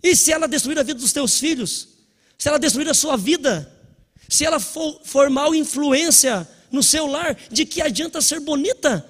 E 0.00 0.14
se 0.14 0.30
ela 0.30 0.46
destruir 0.46 0.78
a 0.78 0.84
vida 0.84 1.00
dos 1.00 1.12
teus 1.12 1.38
filhos? 1.40 1.88
Se 2.38 2.48
ela 2.48 2.58
destruir 2.58 2.88
a 2.88 2.94
sua 2.94 3.16
vida? 3.16 3.72
Se 4.28 4.44
ela 4.44 4.60
for, 4.60 5.00
for 5.04 5.28
mal 5.30 5.54
influência 5.54 6.48
no 6.70 6.82
seu 6.82 7.06
lar, 7.06 7.36
de 7.50 7.64
que 7.64 7.82
adianta 7.82 8.20
ser 8.20 8.38
bonita? 8.38 9.04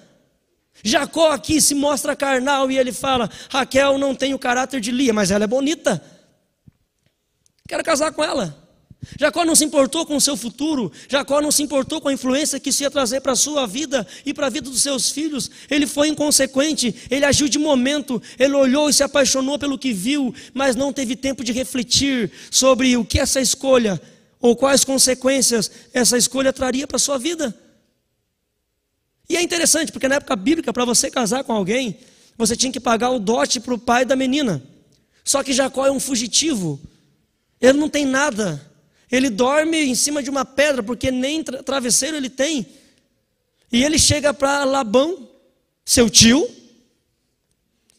Jacó 0.82 1.30
aqui 1.30 1.60
se 1.60 1.74
mostra 1.74 2.16
carnal 2.16 2.70
e 2.70 2.78
ele 2.78 2.92
fala: 2.92 3.30
Raquel 3.50 3.98
não 3.98 4.14
tem 4.14 4.34
o 4.34 4.38
caráter 4.38 4.80
de 4.80 4.90
Lia, 4.90 5.12
mas 5.12 5.30
ela 5.30 5.44
é 5.44 5.46
bonita. 5.46 6.02
Quero 7.66 7.82
casar 7.82 8.12
com 8.12 8.22
ela. 8.22 8.64
Jacó 9.18 9.44
não 9.44 9.54
se 9.54 9.64
importou 9.64 10.06
com 10.06 10.16
o 10.16 10.20
seu 10.20 10.36
futuro, 10.36 10.90
Jacó 11.08 11.40
não 11.40 11.50
se 11.50 11.62
importou 11.62 12.00
com 12.00 12.08
a 12.08 12.12
influência 12.12 12.58
que 12.58 12.70
isso 12.70 12.82
ia 12.82 12.90
trazer 12.90 13.20
para 13.20 13.32
a 13.32 13.36
sua 13.36 13.66
vida 13.66 14.06
e 14.24 14.32
para 14.32 14.46
a 14.46 14.50
vida 14.50 14.70
dos 14.70 14.82
seus 14.82 15.10
filhos. 15.10 15.50
Ele 15.70 15.86
foi 15.86 16.08
inconsequente, 16.08 16.94
ele 17.10 17.24
agiu 17.24 17.48
de 17.48 17.58
momento, 17.58 18.20
ele 18.38 18.54
olhou 18.54 18.88
e 18.88 18.94
se 18.94 19.02
apaixonou 19.02 19.58
pelo 19.58 19.78
que 19.78 19.92
viu, 19.92 20.34
mas 20.52 20.74
não 20.76 20.92
teve 20.92 21.16
tempo 21.16 21.44
de 21.44 21.52
refletir 21.52 22.30
sobre 22.50 22.96
o 22.96 23.04
que 23.04 23.20
essa 23.20 23.40
escolha 23.40 24.00
ou 24.40 24.56
quais 24.56 24.84
consequências 24.84 25.70
essa 25.92 26.16
escolha 26.16 26.52
traria 26.52 26.86
para 26.86 26.96
a 26.96 27.00
sua 27.00 27.18
vida. 27.18 27.54
E 29.28 29.36
é 29.36 29.42
interessante, 29.42 29.90
porque 29.90 30.08
na 30.08 30.16
época 30.16 30.36
bíblica, 30.36 30.72
para 30.72 30.84
você 30.84 31.10
casar 31.10 31.44
com 31.44 31.52
alguém, 31.52 31.98
você 32.36 32.56
tinha 32.56 32.72
que 32.72 32.80
pagar 32.80 33.10
o 33.10 33.18
dote 33.18 33.60
para 33.60 33.74
o 33.74 33.78
pai 33.78 34.04
da 34.04 34.16
menina. 34.16 34.62
Só 35.24 35.42
que 35.42 35.52
Jacó 35.52 35.86
é 35.86 35.90
um 35.90 36.00
fugitivo, 36.00 36.80
ele 37.60 37.78
não 37.78 37.88
tem 37.88 38.04
nada, 38.04 38.60
ele 39.10 39.30
dorme 39.30 39.78
em 39.78 39.94
cima 39.94 40.22
de 40.22 40.28
uma 40.28 40.44
pedra, 40.44 40.82
porque 40.82 41.10
nem 41.10 41.42
tra 41.42 41.62
travesseiro 41.62 42.16
ele 42.16 42.28
tem. 42.28 42.66
E 43.72 43.82
ele 43.82 43.98
chega 43.98 44.34
para 44.34 44.64
Labão, 44.64 45.28
seu 45.84 46.10
tio, 46.10 46.48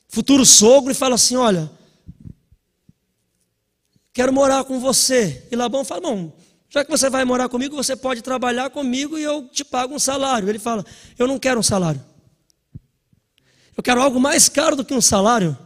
futuro 0.07 0.45
sogro, 0.45 0.91
e 0.91 0.95
fala 0.95 1.15
assim: 1.15 1.35
Olha, 1.35 1.69
quero 4.13 4.31
morar 4.31 4.63
com 4.65 4.79
você. 4.79 5.47
E 5.51 5.55
Labão 5.55 5.83
fala: 5.83 6.01
Bom, 6.01 6.31
já 6.75 6.83
que 6.83 6.91
você 6.91 7.09
vai 7.09 7.23
morar 7.23 7.47
comigo, 7.47 7.73
você 7.73 7.95
pode 7.95 8.21
trabalhar 8.21 8.69
comigo 8.69 9.17
e 9.17 9.23
eu 9.23 9.47
te 9.47 9.63
pago 9.63 9.95
um 9.95 9.99
salário. 9.99 10.49
Ele 10.49 10.59
fala: 10.59 10.85
Eu 11.17 11.25
não 11.25 11.39
quero 11.39 11.57
um 11.57 11.63
salário. 11.63 12.03
Eu 13.77 13.81
quero 13.81 14.01
algo 14.01 14.19
mais 14.19 14.49
caro 14.49 14.75
do 14.75 14.83
que 14.83 14.93
um 14.93 14.99
salário. 14.99 15.57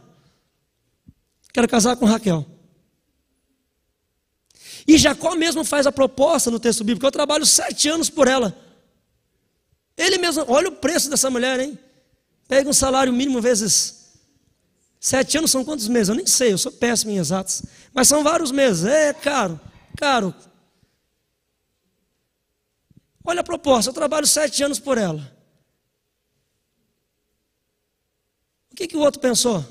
Quero 1.52 1.66
casar 1.66 1.96
com 1.96 2.06
Raquel. 2.06 2.46
E 4.86 4.96
Jacó 4.96 5.34
mesmo 5.34 5.64
faz 5.64 5.84
a 5.84 5.90
proposta 5.90 6.48
no 6.48 6.60
texto 6.60 6.84
bíblico: 6.84 7.04
Eu 7.04 7.10
trabalho 7.10 7.44
sete 7.44 7.88
anos 7.88 8.08
por 8.08 8.28
ela. 8.28 8.56
Ele 9.96 10.16
mesmo, 10.16 10.44
olha 10.46 10.68
o 10.68 10.76
preço 10.76 11.10
dessa 11.10 11.28
mulher, 11.28 11.58
hein? 11.58 11.76
Pega 12.46 12.70
um 12.70 12.72
salário 12.72 13.12
mínimo 13.12 13.40
vezes. 13.40 14.12
Sete 15.00 15.36
anos 15.36 15.50
são 15.50 15.64
quantos 15.64 15.88
meses? 15.88 16.08
Eu 16.08 16.14
nem 16.14 16.26
sei, 16.26 16.52
eu 16.52 16.58
sou 16.58 16.70
péssimo 16.70 17.10
em 17.10 17.16
exatos. 17.16 17.62
Mas 17.92 18.06
são 18.06 18.22
vários 18.22 18.52
meses. 18.52 18.84
É 18.84 19.12
caro, 19.12 19.58
caro. 19.96 20.32
Olha 23.30 23.42
a 23.42 23.44
proposta, 23.44 23.90
eu 23.90 23.94
trabalho 23.94 24.26
sete 24.26 24.60
anos 24.64 24.80
por 24.80 24.98
ela. 24.98 25.32
O 28.72 28.74
que, 28.74 28.88
que 28.88 28.96
o 28.96 29.00
outro 29.00 29.20
pensou? 29.20 29.64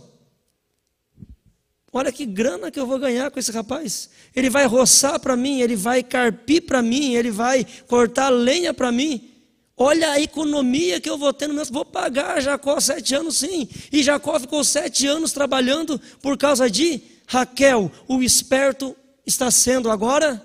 Olha 1.92 2.10
que 2.10 2.26
grana 2.26 2.72
que 2.72 2.80
eu 2.80 2.88
vou 2.88 2.98
ganhar 2.98 3.30
com 3.30 3.38
esse 3.38 3.52
rapaz. 3.52 4.12
Ele 4.34 4.50
vai 4.50 4.66
roçar 4.66 5.20
para 5.20 5.36
mim, 5.36 5.60
ele 5.60 5.76
vai 5.76 6.02
carpir 6.02 6.66
para 6.66 6.82
mim, 6.82 7.16
ele 7.16 7.32
vai 7.32 7.66
cortar 7.86 8.30
lenha 8.30 8.74
para 8.74 8.94
mim. 8.94 9.30
Olha 9.76 10.12
a 10.12 10.22
economia 10.22 11.02
que 11.02 11.10
eu 11.10 11.18
vou 11.18 11.34
ter 11.34 11.48
no 11.48 11.54
meu. 11.54 11.66
Vou 11.66 11.84
pagar 11.84 12.42
Jacó 12.42 12.80
sete 12.80 13.14
anos, 13.14 13.40
sim. 13.40 13.68
E 13.92 14.02
Jacó 14.02 14.40
ficou 14.40 14.64
sete 14.64 15.06
anos 15.06 15.34
trabalhando 15.34 16.00
por 16.22 16.38
causa 16.38 16.70
de 16.70 17.02
Raquel. 17.28 17.92
O 18.08 18.24
esperto 18.24 18.96
está 19.26 19.52
sendo 19.52 19.92
agora 19.92 20.42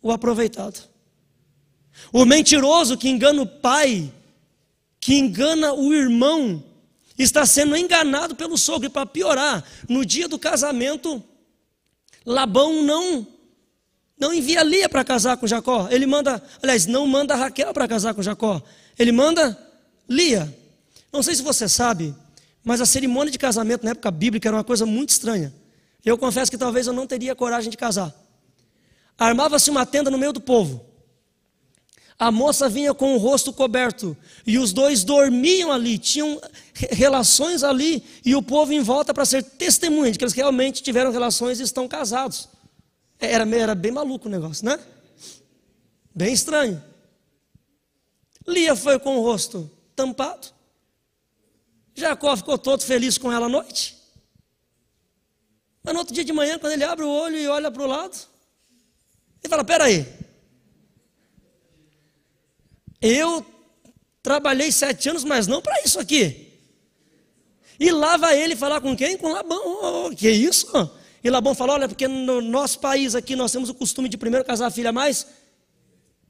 o 0.00 0.10
aproveitado. 0.10 0.93
O 2.12 2.24
mentiroso 2.24 2.96
que 2.96 3.08
engana 3.08 3.42
o 3.42 3.46
pai, 3.46 4.12
que 5.00 5.14
engana 5.14 5.72
o 5.72 5.92
irmão, 5.92 6.62
está 7.18 7.44
sendo 7.46 7.76
enganado 7.76 8.34
pelo 8.34 8.56
sogro. 8.56 8.86
E 8.86 8.90
para 8.90 9.06
piorar, 9.06 9.64
no 9.88 10.04
dia 10.04 10.28
do 10.28 10.38
casamento, 10.38 11.22
Labão 12.24 12.82
não 12.82 13.26
não 14.18 14.32
envia 14.32 14.62
Lia 14.62 14.88
para 14.88 15.04
casar 15.04 15.36
com 15.36 15.46
Jacó. 15.46 15.88
Ele 15.90 16.06
manda, 16.06 16.42
aliás, 16.62 16.86
não 16.86 17.06
manda 17.06 17.34
Raquel 17.34 17.74
para 17.74 17.88
casar 17.88 18.14
com 18.14 18.22
Jacó. 18.22 18.62
Ele 18.98 19.10
manda 19.10 19.58
Lia. 20.08 20.56
Não 21.12 21.22
sei 21.22 21.34
se 21.34 21.42
você 21.42 21.68
sabe, 21.68 22.14
mas 22.62 22.80
a 22.80 22.86
cerimônia 22.86 23.30
de 23.30 23.38
casamento 23.38 23.84
na 23.84 23.90
época 23.90 24.10
bíblica 24.10 24.48
era 24.48 24.56
uma 24.56 24.64
coisa 24.64 24.86
muito 24.86 25.10
estranha. 25.10 25.52
Eu 26.04 26.16
confesso 26.16 26.50
que 26.50 26.58
talvez 26.58 26.86
eu 26.86 26.92
não 26.92 27.06
teria 27.06 27.34
coragem 27.34 27.70
de 27.70 27.76
casar. 27.76 28.14
Armava-se 29.18 29.70
uma 29.70 29.84
tenda 29.84 30.10
no 30.10 30.18
meio 30.18 30.32
do 30.32 30.40
povo. 30.40 30.84
A 32.18 32.30
moça 32.30 32.68
vinha 32.68 32.94
com 32.94 33.14
o 33.14 33.18
rosto 33.18 33.52
coberto 33.52 34.16
e 34.46 34.56
os 34.58 34.72
dois 34.72 35.02
dormiam 35.02 35.72
ali, 35.72 35.98
tinham 35.98 36.40
relações 36.90 37.64
ali 37.64 38.04
e 38.24 38.36
o 38.36 38.42
povo 38.42 38.72
em 38.72 38.80
volta 38.80 39.12
para 39.12 39.24
ser 39.24 39.42
testemunha 39.42 40.12
de 40.12 40.18
que 40.18 40.24
eles 40.24 40.34
realmente 40.34 40.82
tiveram 40.82 41.10
relações 41.10 41.58
e 41.58 41.64
estão 41.64 41.88
casados. 41.88 42.48
Era, 43.18 43.48
era 43.56 43.74
bem 43.74 43.90
maluco 43.90 44.28
o 44.28 44.30
negócio, 44.30 44.64
né? 44.64 44.78
Bem 46.14 46.32
estranho. 46.32 46.82
Lia 48.46 48.76
foi 48.76 48.98
com 48.98 49.18
o 49.18 49.22
rosto 49.22 49.68
tampado. 49.96 50.48
Jacó 51.94 52.36
ficou 52.36 52.58
todo 52.58 52.82
feliz 52.82 53.18
com 53.18 53.32
ela 53.32 53.46
à 53.46 53.48
noite. 53.48 53.96
Mas 55.82 55.92
no 55.92 56.00
outro 56.00 56.14
dia 56.14 56.24
de 56.24 56.32
manhã, 56.32 56.58
quando 56.58 56.72
ele 56.72 56.84
abre 56.84 57.04
o 57.04 57.08
olho 57.08 57.36
e 57.36 57.46
olha 57.48 57.70
para 57.70 57.82
o 57.82 57.86
lado, 57.86 58.16
ele 59.42 59.50
fala: 59.50 59.64
Peraí, 59.64 60.06
eu 63.04 63.44
trabalhei 64.22 64.72
sete 64.72 65.10
anos, 65.10 65.24
mas 65.24 65.46
não 65.46 65.60
para 65.60 65.82
isso 65.82 66.00
aqui. 66.00 66.50
E 67.78 67.90
lá 67.90 68.16
vai 68.16 68.40
ele 68.40 68.56
falar 68.56 68.80
com 68.80 68.96
quem? 68.96 69.18
Com 69.18 69.30
Labão. 69.30 70.06
Oh, 70.06 70.10
que 70.10 70.30
isso? 70.30 70.66
E 71.22 71.28
Labão 71.28 71.54
falou: 71.54 71.74
Olha, 71.74 71.86
porque 71.86 72.08
no 72.08 72.40
nosso 72.40 72.78
país 72.78 73.14
aqui 73.14 73.36
nós 73.36 73.52
temos 73.52 73.68
o 73.68 73.74
costume 73.74 74.08
de 74.08 74.16
primeiro 74.16 74.44
casar 74.44 74.68
a 74.68 74.70
filha 74.70 74.92
mais, 74.92 75.26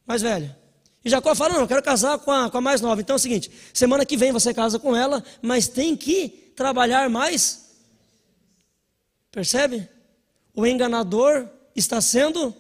mais 0.05 0.21
velha. 0.21 0.59
E 1.05 1.11
Jacó 1.11 1.33
fala: 1.35 1.55
Não, 1.55 1.61
eu 1.61 1.69
quero 1.69 1.83
casar 1.83 2.19
com 2.19 2.33
a, 2.33 2.51
com 2.51 2.59
a 2.59 2.61
mais 2.61 2.81
nova. 2.81 3.01
Então 3.01 3.15
é 3.15 3.19
o 3.19 3.21
seguinte: 3.21 3.51
semana 3.73 4.05
que 4.05 4.17
vem 4.17 4.33
você 4.33 4.53
casa 4.53 4.79
com 4.79 4.97
ela, 4.97 5.23
mas 5.41 5.69
tem 5.69 5.97
que 5.97 6.29
trabalhar 6.57 7.09
mais. 7.09 7.77
Percebe? 9.31 9.89
O 10.53 10.67
enganador 10.67 11.49
está 11.77 12.01
sendo 12.01 12.55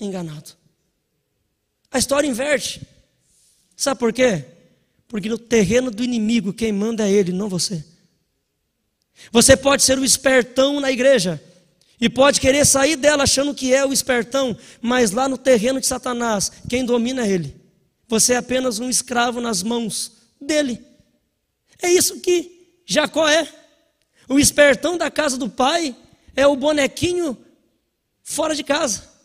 enganado. 0.00 0.52
A 1.90 1.98
história 1.98 2.26
inverte. 2.26 2.95
Sabe 3.76 4.00
por 4.00 4.12
quê? 4.12 4.44
Porque 5.06 5.28
no 5.28 5.38
terreno 5.38 5.90
do 5.90 6.02
inimigo 6.02 6.52
quem 6.52 6.72
manda 6.72 7.06
é 7.06 7.12
ele, 7.12 7.30
não 7.30 7.48
você. 7.48 7.84
Você 9.30 9.56
pode 9.56 9.82
ser 9.82 9.98
o 9.98 10.04
espertão 10.04 10.80
na 10.80 10.90
igreja 10.90 11.42
e 12.00 12.08
pode 12.08 12.40
querer 12.40 12.64
sair 12.64 12.96
dela 12.96 13.22
achando 13.22 13.54
que 13.54 13.72
é 13.74 13.84
o 13.84 13.92
espertão, 13.92 14.56
mas 14.80 15.10
lá 15.10 15.28
no 15.28 15.38
terreno 15.38 15.80
de 15.80 15.86
Satanás, 15.86 16.50
quem 16.68 16.84
domina 16.84 17.26
é 17.26 17.30
ele. 17.30 17.56
Você 18.08 18.34
é 18.34 18.36
apenas 18.36 18.78
um 18.78 18.88
escravo 18.88 19.40
nas 19.40 19.62
mãos 19.62 20.12
dele. 20.40 20.82
É 21.82 21.90
isso 21.90 22.20
que 22.20 22.80
Jacó 22.86 23.28
é. 23.28 23.46
O 24.28 24.38
espertão 24.38 24.96
da 24.96 25.10
casa 25.10 25.36
do 25.36 25.48
pai 25.48 25.94
é 26.34 26.46
o 26.46 26.56
bonequinho 26.56 27.36
fora 28.22 28.54
de 28.54 28.64
casa 28.64 29.15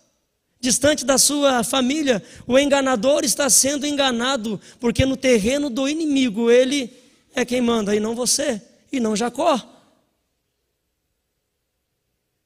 distante 0.61 1.03
da 1.03 1.17
sua 1.17 1.63
família. 1.63 2.23
O 2.47 2.57
enganador 2.57 3.25
está 3.25 3.49
sendo 3.49 3.85
enganado, 3.85 4.61
porque 4.79 5.05
no 5.05 5.17
terreno 5.17 5.69
do 5.69 5.89
inimigo 5.89 6.49
ele 6.49 6.95
é 7.33 7.43
quem 7.43 7.59
manda, 7.59 7.95
e 7.95 7.99
não 7.99 8.15
você, 8.15 8.61
e 8.91 8.99
não 8.99 9.15
Jacó. 9.15 9.59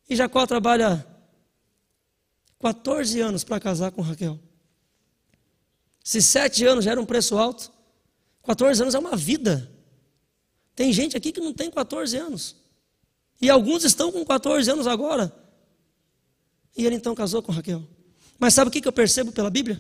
E 0.10 0.15
Jacó 0.15 0.47
trabalha 0.47 1.06
14 2.60 3.19
anos 3.19 3.43
para 3.43 3.60
casar 3.60 3.91
com 3.91 4.01
Raquel. 4.01 4.39
Se 6.04 6.21
sete 6.21 6.65
anos 6.65 6.86
já 6.86 6.91
era 6.91 7.01
um 7.01 7.06
preço 7.06 7.38
alto, 7.38 7.71
14 8.43 8.82
anos 8.82 8.95
é 8.95 8.99
uma 8.99 9.17
vida. 9.17 9.71
Tem 10.75 10.93
gente 10.93 11.17
aqui 11.17 11.32
que 11.32 11.41
não 11.41 11.51
tem 11.54 11.69
14 11.69 12.15
anos. 12.15 12.56
E 13.41 13.49
alguns 13.49 13.84
estão 13.84 14.12
com 14.12 14.23
14 14.23 14.69
anos 14.69 14.88
agora. 14.88 15.36
E 16.78 16.86
ele 16.86 16.95
então 16.95 17.15
casou 17.15 17.41
com 17.41 17.51
Raquel. 17.51 17.94
Mas 18.39 18.53
sabe 18.53 18.69
o 18.69 18.71
que 18.71 18.87
eu 18.87 18.91
percebo 18.91 19.31
pela 19.31 19.49
Bíblia? 19.49 19.79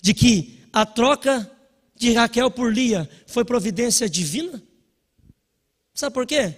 De 0.00 0.14
que 0.14 0.60
a 0.72 0.86
troca 0.86 1.50
de 1.94 2.12
Raquel 2.12 2.50
por 2.50 2.72
Lia 2.72 3.08
foi 3.26 3.44
providência 3.44 4.08
divina. 4.08 4.62
Sabe 5.92 6.14
por 6.14 6.26
quê? 6.26 6.54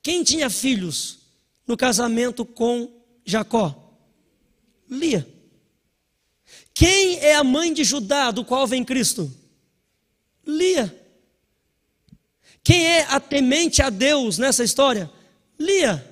Quem 0.00 0.22
tinha 0.22 0.48
filhos 0.48 1.18
no 1.66 1.76
casamento 1.76 2.44
com 2.44 2.88
Jacó? 3.24 3.98
Lia. 4.88 5.26
Quem 6.72 7.18
é 7.18 7.34
a 7.34 7.42
mãe 7.42 7.72
de 7.72 7.82
Judá, 7.82 8.30
do 8.30 8.44
qual 8.44 8.66
vem 8.66 8.84
Cristo? 8.84 9.30
Lia. 10.46 10.94
Quem 12.62 12.86
é 12.86 13.02
a 13.06 13.18
temente 13.18 13.82
a 13.82 13.90
Deus 13.90 14.38
nessa 14.38 14.62
história? 14.62 15.10
Lia. 15.58 16.07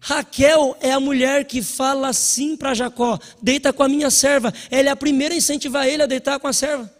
Raquel 0.00 0.76
é 0.80 0.92
a 0.92 1.00
mulher 1.00 1.44
que 1.44 1.62
fala 1.62 2.12
sim 2.12 2.56
para 2.56 2.74
Jacó: 2.74 3.18
deita 3.42 3.72
com 3.72 3.82
a 3.82 3.88
minha 3.88 4.10
serva. 4.10 4.52
Ela 4.70 4.88
é 4.88 4.92
a 4.92 4.96
primeira 4.96 5.34
a 5.34 5.36
incentivar 5.36 5.86
ele 5.86 6.02
a 6.02 6.06
deitar 6.06 6.38
com 6.38 6.48
a 6.48 6.52
serva. 6.52 6.92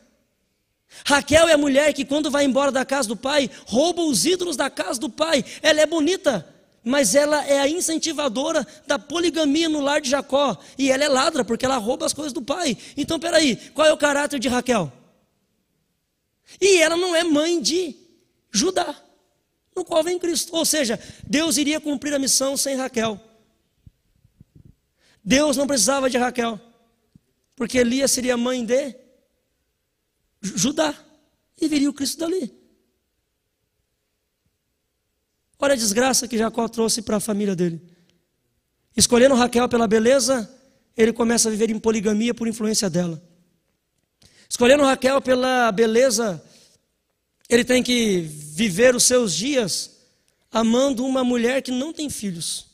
Raquel 1.04 1.48
é 1.48 1.52
a 1.52 1.58
mulher 1.58 1.92
que, 1.92 2.04
quando 2.04 2.30
vai 2.30 2.44
embora 2.44 2.72
da 2.72 2.84
casa 2.84 3.08
do 3.08 3.16
pai, 3.16 3.50
rouba 3.66 4.02
os 4.02 4.24
ídolos 4.24 4.56
da 4.56 4.70
casa 4.70 4.98
do 4.98 5.10
pai. 5.10 5.44
Ela 5.62 5.82
é 5.82 5.86
bonita, 5.86 6.46
mas 6.82 7.14
ela 7.14 7.44
é 7.46 7.60
a 7.60 7.68
incentivadora 7.68 8.66
da 8.86 8.98
poligamia 8.98 9.68
no 9.68 9.80
lar 9.80 10.00
de 10.00 10.08
Jacó. 10.08 10.56
E 10.78 10.90
ela 10.90 11.04
é 11.04 11.08
ladra, 11.08 11.44
porque 11.44 11.66
ela 11.66 11.76
rouba 11.76 12.06
as 12.06 12.14
coisas 12.14 12.32
do 12.32 12.40
pai. 12.40 12.76
Então, 12.96 13.20
peraí, 13.20 13.56
qual 13.74 13.86
é 13.86 13.92
o 13.92 13.98
caráter 13.98 14.40
de 14.40 14.48
Raquel? 14.48 14.90
E 16.60 16.80
ela 16.80 16.96
não 16.96 17.14
é 17.14 17.24
mãe 17.24 17.60
de 17.60 17.94
Judá 18.50 19.05
no 19.76 19.84
qual 19.84 20.02
vem 20.02 20.18
Cristo. 20.18 20.56
Ou 20.56 20.64
seja, 20.64 20.98
Deus 21.24 21.58
iria 21.58 21.78
cumprir 21.78 22.14
a 22.14 22.18
missão 22.18 22.56
sem 22.56 22.74
Raquel. 22.74 23.20
Deus 25.22 25.56
não 25.56 25.66
precisava 25.66 26.08
de 26.08 26.16
Raquel, 26.16 26.58
porque 27.54 27.78
Elias 27.78 28.12
seria 28.12 28.36
mãe 28.36 28.64
de 28.64 28.96
Judá 30.40 30.94
e 31.60 31.68
viria 31.68 31.90
o 31.90 31.92
Cristo 31.92 32.20
dali. 32.20 32.54
Olha 35.58 35.72
a 35.72 35.76
desgraça 35.76 36.28
que 36.28 36.38
Jacó 36.38 36.68
trouxe 36.68 37.02
para 37.02 37.16
a 37.16 37.20
família 37.20 37.56
dele. 37.56 37.82
Escolhendo 38.96 39.34
Raquel 39.34 39.68
pela 39.68 39.88
beleza, 39.88 40.48
ele 40.96 41.12
começa 41.12 41.48
a 41.48 41.50
viver 41.50 41.70
em 41.70 41.78
poligamia 41.78 42.32
por 42.32 42.46
influência 42.46 42.88
dela. 42.88 43.22
Escolhendo 44.48 44.84
Raquel 44.84 45.20
pela 45.20 45.72
beleza, 45.72 46.42
ele 47.48 47.64
tem 47.64 47.82
que 47.82 48.20
viver 48.20 48.94
os 48.94 49.04
seus 49.04 49.34
dias 49.34 49.96
amando 50.50 51.04
uma 51.04 51.22
mulher 51.22 51.62
que 51.62 51.70
não 51.70 51.92
tem 51.92 52.08
filhos. 52.10 52.66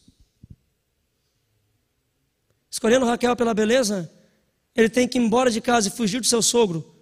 Escolhendo 2.70 3.04
Raquel 3.04 3.36
pela 3.36 3.52
beleza, 3.52 4.10
ele 4.74 4.88
tem 4.88 5.06
que 5.06 5.18
ir 5.18 5.22
embora 5.22 5.50
de 5.50 5.60
casa 5.60 5.88
e 5.88 5.90
fugir 5.90 6.20
do 6.20 6.26
seu 6.26 6.40
sogro, 6.40 6.94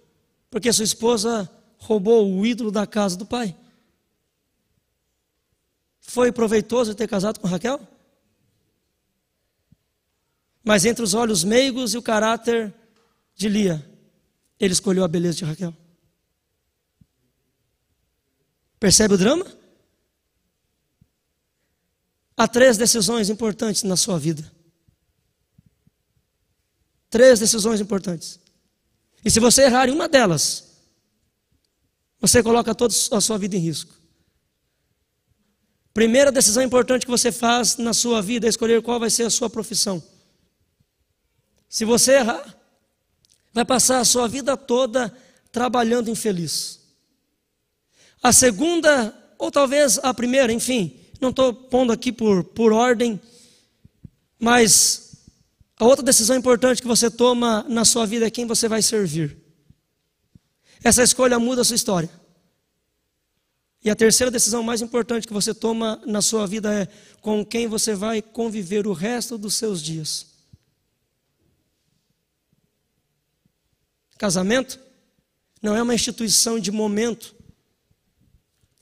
porque 0.49 0.71
sua 0.73 0.83
esposa 0.83 1.49
roubou 1.77 2.29
o 2.29 2.45
ídolo 2.45 2.71
da 2.71 2.85
casa 2.85 3.15
do 3.15 3.25
pai. 3.25 3.55
Foi 6.01 6.31
proveitoso 6.31 6.93
ter 6.93 7.07
casado 7.07 7.39
com 7.39 7.47
Raquel? 7.47 7.79
Mas 10.63 10.83
entre 10.83 11.03
os 11.03 11.13
olhos 11.13 11.43
meigos 11.43 11.93
e 11.93 11.97
o 11.97 12.01
caráter 12.01 12.73
de 13.33 13.47
Lia, 13.47 13.87
ele 14.59 14.73
escolheu 14.73 15.03
a 15.03 15.07
beleza 15.07 15.37
de 15.37 15.45
Raquel. 15.45 15.73
Percebe 18.81 19.13
o 19.13 19.17
drama? 19.17 19.45
Há 22.35 22.47
três 22.47 22.77
decisões 22.77 23.29
importantes 23.29 23.83
na 23.83 23.95
sua 23.95 24.17
vida. 24.17 24.51
Três 27.07 27.39
decisões 27.39 27.79
importantes. 27.79 28.39
E 29.23 29.29
se 29.29 29.39
você 29.39 29.65
errar 29.65 29.87
em 29.87 29.91
uma 29.91 30.09
delas, 30.09 30.79
você 32.19 32.41
coloca 32.41 32.73
toda 32.73 32.91
a 33.11 33.21
sua 33.21 33.37
vida 33.37 33.55
em 33.55 33.59
risco. 33.59 33.93
Primeira 35.93 36.31
decisão 36.31 36.63
importante 36.63 37.05
que 37.05 37.11
você 37.11 37.31
faz 37.31 37.77
na 37.77 37.93
sua 37.93 38.19
vida 38.19 38.47
é 38.47 38.49
escolher 38.49 38.81
qual 38.81 38.99
vai 38.99 39.11
ser 39.11 39.25
a 39.25 39.29
sua 39.29 39.47
profissão. 39.47 40.01
Se 41.69 41.85
você 41.85 42.13
errar, 42.13 42.59
vai 43.53 43.63
passar 43.63 43.99
a 43.99 44.05
sua 44.05 44.27
vida 44.27 44.57
toda 44.57 45.15
trabalhando 45.51 46.09
infeliz. 46.09 46.80
A 48.21 48.31
segunda, 48.31 49.13
ou 49.37 49.49
talvez 49.49 49.97
a 49.99 50.13
primeira, 50.13 50.53
enfim, 50.53 50.99
não 51.19 51.29
estou 51.29 51.53
pondo 51.53 51.91
aqui 51.91 52.11
por, 52.11 52.43
por 52.43 52.71
ordem, 52.71 53.19
mas 54.37 55.25
a 55.79 55.85
outra 55.85 56.05
decisão 56.05 56.35
importante 56.37 56.81
que 56.81 56.87
você 56.87 57.09
toma 57.09 57.65
na 57.67 57.83
sua 57.83 58.05
vida 58.05 58.27
é 58.27 58.29
quem 58.29 58.45
você 58.45 58.67
vai 58.67 58.81
servir. 58.81 59.37
Essa 60.83 61.03
escolha 61.03 61.39
muda 61.39 61.61
a 61.61 61.65
sua 61.65 61.75
história. 61.75 62.09
E 63.83 63.89
a 63.89 63.95
terceira 63.95 64.29
decisão 64.29 64.61
mais 64.61 64.81
importante 64.81 65.25
que 65.25 65.33
você 65.33 65.55
toma 65.55 65.99
na 66.05 66.21
sua 66.21 66.45
vida 66.45 66.71
é 66.71 66.87
com 67.19 67.43
quem 67.43 67.67
você 67.67 67.95
vai 67.95 68.21
conviver 68.21 68.85
o 68.85 68.93
resto 68.93 69.39
dos 69.39 69.55
seus 69.55 69.81
dias. 69.81 70.27
Casamento 74.19 74.79
não 75.63 75.75
é 75.75 75.81
uma 75.81 75.95
instituição 75.95 76.59
de 76.59 76.71
momento, 76.71 77.35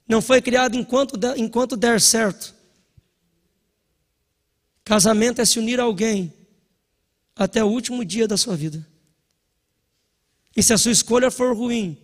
não 0.10 0.24
foi 0.24 0.42
criado 0.42 0.76
enquanto, 0.76 1.16
enquanto 1.38 1.78
der 1.78 2.02
certo. 2.02 2.56
Casamento 4.84 5.40
é 5.40 5.46
se 5.46 5.60
unir 5.60 5.80
a 5.80 5.84
alguém 5.84 6.34
até 7.36 7.64
o 7.64 7.68
último 7.68 8.04
dia 8.04 8.28
da 8.28 8.36
sua 8.36 8.56
vida. 8.56 8.86
E 10.58 10.64
se 10.64 10.74
a 10.74 10.80
sua 10.80 10.92
escolha 10.92 11.30
for 11.30 11.56
ruim, 11.56 11.96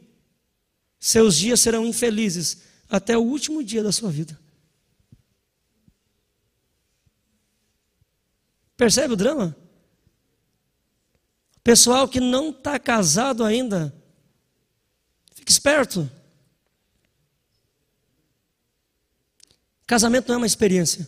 seus 0.99 1.35
dias 1.35 1.59
serão 1.59 1.83
infelizes 1.83 2.61
até 2.87 3.17
o 3.17 3.23
último 3.23 3.63
dia 3.63 3.81
da 3.81 3.91
sua 3.91 4.11
vida. 4.11 4.39
Percebe 8.77 9.15
o 9.15 9.17
drama? 9.17 9.55
Pessoal 11.63 12.07
que 12.07 12.19
não 12.19 12.51
está 12.51 12.77
casado 12.77 13.43
ainda, 13.43 13.91
fique 15.33 15.51
esperto. 15.51 16.07
Casamento 19.86 20.28
não 20.28 20.36
é 20.36 20.38
uma 20.38 20.48
experiência. 20.48 21.08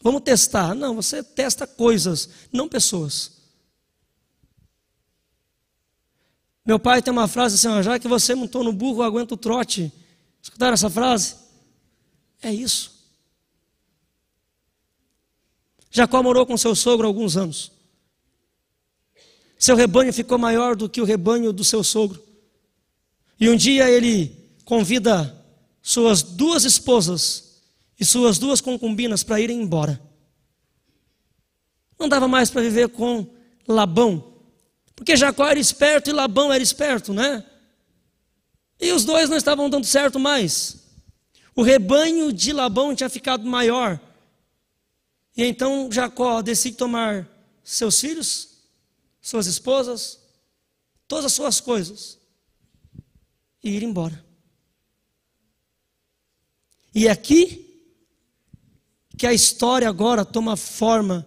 Vamos 0.00 0.22
testar. 0.22 0.74
Não, 0.74 0.94
você 0.94 1.22
testa 1.22 1.66
coisas, 1.66 2.28
não 2.52 2.68
pessoas. 2.68 3.32
Meu 6.64 6.78
pai 6.78 7.02
tem 7.02 7.12
uma 7.12 7.28
frase 7.28 7.54
assim: 7.54 7.82
já 7.82 7.98
que 7.98 8.08
você 8.08 8.34
montou 8.34 8.64
no 8.64 8.72
burro, 8.72 9.02
aguenta 9.02 9.34
o 9.34 9.38
trote. 9.38 9.92
Escutaram 10.42 10.74
essa 10.74 10.90
frase? 10.90 11.36
É 12.42 12.52
isso. 12.52 12.94
Jacó 15.90 16.22
morou 16.22 16.44
com 16.44 16.56
seu 16.56 16.74
sogro 16.74 17.06
alguns 17.06 17.36
anos. 17.36 17.72
Seu 19.58 19.74
rebanho 19.74 20.12
ficou 20.12 20.38
maior 20.38 20.76
do 20.76 20.88
que 20.88 21.00
o 21.00 21.04
rebanho 21.04 21.52
do 21.52 21.64
seu 21.64 21.82
sogro. 21.82 22.22
E 23.40 23.48
um 23.48 23.56
dia 23.56 23.90
ele 23.90 24.36
convida 24.64 25.44
suas 25.80 26.22
duas 26.22 26.64
esposas 26.64 27.45
e 27.98 28.04
suas 28.04 28.38
duas 28.38 28.60
concubinas 28.60 29.22
para 29.22 29.40
irem 29.40 29.60
embora. 29.60 30.00
Não 31.98 32.08
dava 32.08 32.28
mais 32.28 32.50
para 32.50 32.62
viver 32.62 32.88
com 32.88 33.26
Labão, 33.66 34.34
porque 34.94 35.16
Jacó 35.16 35.46
era 35.46 35.58
esperto 35.58 36.10
e 36.10 36.12
Labão 36.12 36.52
era 36.52 36.62
esperto, 36.62 37.12
né? 37.12 37.44
E 38.78 38.92
os 38.92 39.04
dois 39.04 39.30
não 39.30 39.36
estavam 39.36 39.70
dando 39.70 39.86
certo 39.86 40.18
mais. 40.18 40.84
O 41.54 41.62
rebanho 41.62 42.32
de 42.32 42.52
Labão 42.52 42.94
tinha 42.94 43.08
ficado 43.08 43.46
maior. 43.46 43.98
E 45.34 45.44
então 45.44 45.90
Jacó 45.90 46.42
decide 46.42 46.76
tomar 46.76 47.26
seus 47.64 47.98
filhos, 47.98 48.58
suas 49.20 49.46
esposas, 49.46 50.20
todas 51.08 51.24
as 51.24 51.32
suas 51.32 51.60
coisas 51.60 52.18
e 53.62 53.70
ir 53.70 53.82
embora. 53.82 54.24
E 56.94 57.08
aqui 57.08 57.65
que 59.16 59.26
a 59.26 59.32
história 59.32 59.88
agora 59.88 60.24
toma 60.24 60.56
forma 60.56 61.26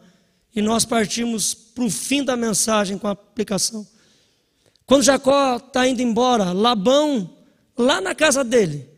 e 0.56 0.62
nós 0.62 0.86
partimos 0.86 1.54
para 1.54 1.84
o 1.84 1.89
fim 1.89 2.23
da 2.23 2.36
mensagem 2.36 2.97
com 2.97 3.08
a 3.08 3.12
aplicação. 3.12 3.88
Quando 4.86 5.04
Jacó 5.04 5.58
está 5.58 5.88
indo 5.88 6.02
embora, 6.02 6.52
Labão, 6.52 7.38
lá 7.78 8.02
na 8.02 8.15
casa 8.15 8.43
dele, 8.43 8.89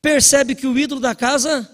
percebe 0.00 0.54
que 0.54 0.66
o 0.66 0.78
ídolo 0.78 1.00
da 1.00 1.14
casa 1.14 1.70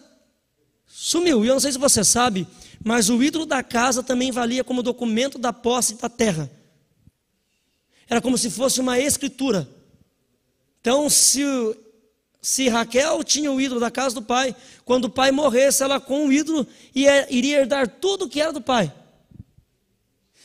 sumiu. 0.87 1.45
E 1.45 1.49
eu 1.49 1.55
não 1.55 1.61
sei 1.61 1.73
se 1.73 1.79
você 1.79 2.05
sabe, 2.05 2.47
mas 2.85 3.09
o 3.09 3.23
ídolo 3.23 3.47
da 3.47 3.63
casa 3.63 4.03
também 4.03 4.31
valia 4.31 4.65
como 4.65 4.83
documento 4.83 5.39
da 5.39 5.53
posse 5.53 5.95
da 5.95 6.09
terra. 6.09 6.51
Era 8.09 8.21
como 8.21 8.37
se 8.37 8.51
fosse 8.51 8.81
uma 8.81 8.99
escritura. 8.99 9.69
Então, 10.81 11.09
se, 11.09 11.43
se 12.45 12.69
Raquel 12.69 13.25
tinha 13.25 13.51
o 13.51 13.61
ídolo 13.61 13.81
da 13.81 13.91
casa 13.91 14.15
do 14.15 14.23
pai, 14.23 14.55
quando 14.85 15.07
o 15.07 15.11
pai 15.11 15.31
morresse, 15.31 15.83
ela 15.83 15.99
com 15.99 16.27
o 16.27 16.33
ídolo 16.33 16.67
ia, 16.95 17.27
iria 17.33 17.61
herdar 17.61 17.89
tudo 17.89 18.29
que 18.29 18.41
era 18.41 18.53
do 18.53 18.61
pai. 18.61 18.93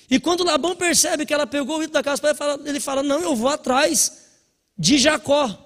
E 0.10 0.20
quando 0.20 0.44
Labão 0.44 0.76
percebe 0.76 1.26
que 1.26 1.34
ela 1.34 1.46
pegou 1.46 1.78
o 1.78 1.84
ídolo 1.84 1.94
da 1.94 2.04
casa 2.04 2.22
do 2.22 2.36
pai, 2.36 2.60
ele 2.66 2.80
fala: 2.80 3.04
Não, 3.04 3.20
eu 3.20 3.36
vou 3.36 3.50
atrás 3.50 4.30
de 4.78 4.98
Jacó. 4.98 5.66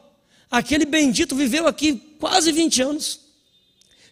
Aquele 0.50 0.86
bendito 0.86 1.36
viveu 1.36 1.68
aqui 1.68 1.96
quase 2.20 2.52
20 2.52 2.82
anos 2.82 3.24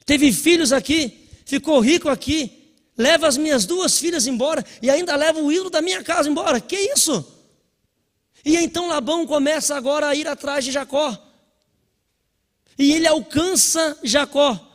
teve 0.06 0.32
filhos 0.34 0.74
aqui, 0.74 1.30
ficou 1.46 1.80
rico 1.80 2.10
aqui, 2.10 2.74
leva 2.98 3.28
as 3.28 3.38
minhas 3.38 3.66
duas 3.66 3.98
filhas 3.98 4.28
embora 4.28 4.62
e 4.82 4.90
ainda 4.90 5.16
leva 5.16 5.40
o 5.40 5.52
ídolo 5.52 5.70
da 5.70 5.82
minha 5.82 6.04
casa 6.04 6.30
embora. 6.30 6.60
Que 6.60 6.76
isso? 6.76 7.26
E 8.44 8.58
então 8.58 8.90
Labão 8.90 9.26
começa 9.26 9.74
agora 9.76 10.08
a 10.08 10.16
ir 10.16 10.28
atrás 10.28 10.66
de 10.66 10.72
Jacó. 10.72 11.18
E 12.82 12.94
ele 12.94 13.08
alcança 13.08 13.98
Jacó. 14.04 14.68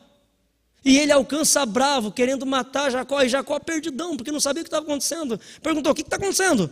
E 0.85 0.99
ele 0.99 1.13
alcança 1.13 1.67
bravo, 1.67 2.13
querendo 2.13 2.47
matar 2.47 2.91
Jacó. 2.91 3.21
E 3.23 3.29
Jacó 3.29 3.59
perdidão, 3.59 4.17
porque 4.17 4.33
não 4.33 4.41
sabia 4.41 4.63
o 4.63 4.65
que 4.65 4.69
estava 4.69 4.85
acontecendo. 4.85 5.41
Perguntou: 5.63 5.93
O 5.93 5.95
que 5.95 6.03
está 6.03 6.17
acontecendo? 6.17 6.71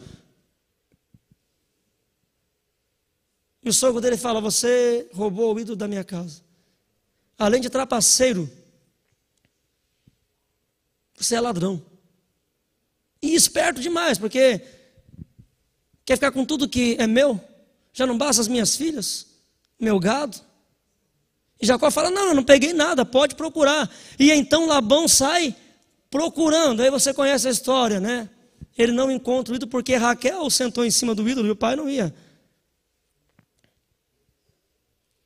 E 3.62 3.68
o 3.68 3.72
sogro 3.72 4.00
dele 4.00 4.16
fala: 4.16 4.40
Você 4.40 5.08
roubou 5.12 5.54
o 5.54 5.60
ídolo 5.60 5.76
da 5.76 5.88
minha 5.88 6.04
casa 6.04 6.44
além 7.38 7.60
de 7.60 7.70
trapaceiro, 7.70 8.50
você 11.16 11.36
é 11.36 11.40
ladrão. 11.40 11.84
E 13.20 13.34
esperto 13.34 13.80
demais, 13.80 14.18
porque 14.18 14.60
quer 16.04 16.16
ficar 16.16 16.32
com 16.32 16.44
tudo 16.44 16.68
que 16.68 16.96
é 16.98 17.06
meu, 17.06 17.40
já 17.92 18.06
não 18.06 18.18
basta 18.18 18.42
as 18.42 18.48
minhas 18.48 18.76
filhas, 18.76 19.26
meu 19.78 19.98
gado. 19.98 20.38
Jacó 21.64 21.90
fala: 21.90 22.10
Não, 22.10 22.28
eu 22.28 22.34
não 22.34 22.44
peguei 22.44 22.72
nada, 22.72 23.04
pode 23.04 23.34
procurar. 23.34 23.90
E 24.18 24.30
então 24.30 24.66
Labão 24.66 25.08
sai 25.08 25.54
procurando. 26.10 26.80
Aí 26.80 26.90
você 26.90 27.12
conhece 27.12 27.48
a 27.48 27.50
história, 27.50 28.00
né? 28.00 28.28
Ele 28.76 28.92
não 28.92 29.10
encontra 29.10 29.52
o 29.52 29.56
ídolo 29.56 29.70
porque 29.70 29.96
Raquel 29.96 30.48
sentou 30.50 30.84
em 30.84 30.90
cima 30.90 31.14
do 31.14 31.28
ídolo 31.28 31.48
e 31.48 31.50
o 31.50 31.56
pai 31.56 31.76
não 31.76 31.88
ia. 31.88 32.14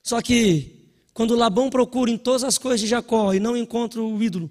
Só 0.02 0.20
que 0.22 0.92
quando 1.12 1.34
Labão 1.34 1.68
procura 1.68 2.10
em 2.10 2.16
todas 2.18 2.44
as 2.44 2.58
coisas 2.58 2.80
de 2.80 2.86
Jacó 2.86 3.34
e 3.34 3.40
não 3.40 3.56
encontra 3.56 4.02
o 4.02 4.22
ídolo, 4.22 4.50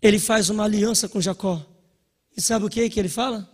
ele 0.00 0.18
faz 0.18 0.48
uma 0.48 0.64
aliança 0.64 1.08
com 1.08 1.20
Jacó. 1.20 1.64
E 2.36 2.40
sabe 2.40 2.64
o 2.64 2.68
que, 2.68 2.88
que 2.88 2.98
ele 2.98 3.08
fala? 3.08 3.48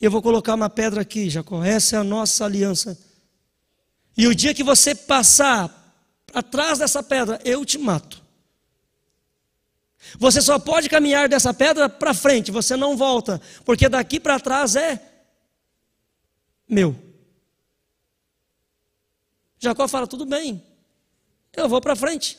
Eu 0.00 0.10
vou 0.10 0.22
colocar 0.22 0.54
uma 0.54 0.70
pedra 0.70 1.02
aqui, 1.02 1.28
Jacó. 1.28 1.62
Essa 1.62 1.96
é 1.96 1.98
a 1.98 2.04
nossa 2.04 2.44
aliança. 2.44 2.98
E 4.16 4.26
o 4.26 4.34
dia 4.34 4.54
que 4.54 4.64
você 4.64 4.94
passar 4.94 5.79
atrás 6.32 6.78
dessa 6.78 7.02
pedra, 7.02 7.40
eu 7.44 7.64
te 7.64 7.78
mato. 7.78 8.20
Você 10.18 10.40
só 10.40 10.58
pode 10.58 10.88
caminhar 10.88 11.28
dessa 11.28 11.52
pedra 11.52 11.88
para 11.88 12.14
frente, 12.14 12.50
você 12.50 12.76
não 12.76 12.96
volta, 12.96 13.40
porque 13.64 13.88
daqui 13.88 14.18
para 14.18 14.40
trás 14.40 14.74
é 14.74 15.00
meu. 16.68 16.96
Jacó 19.58 19.86
fala: 19.86 20.06
tudo 20.06 20.24
bem, 20.24 20.64
eu 21.54 21.68
vou 21.68 21.80
para 21.80 21.94
frente. 21.94 22.38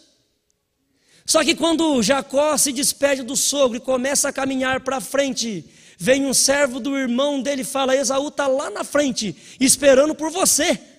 Só 1.25 1.43
que 1.43 1.55
quando 1.55 2.01
Jacó 2.01 2.57
se 2.57 2.71
despede 2.71 3.21
do 3.21 3.35
sogro 3.35 3.77
e 3.77 3.81
começa 3.81 4.27
a 4.27 4.33
caminhar 4.33 4.81
para 4.81 4.99
frente, 4.99 5.63
vem 5.97 6.25
um 6.25 6.33
servo 6.33 6.79
do 6.79 6.97
irmão 6.97 7.41
dele 7.41 7.61
e 7.61 7.65
fala: 7.65 7.95
Esaú 7.95 8.29
está 8.29 8.47
lá 8.47 8.69
na 8.69 8.83
frente, 8.83 9.35
esperando 9.59 10.15
por 10.15 10.31
você. 10.31 10.90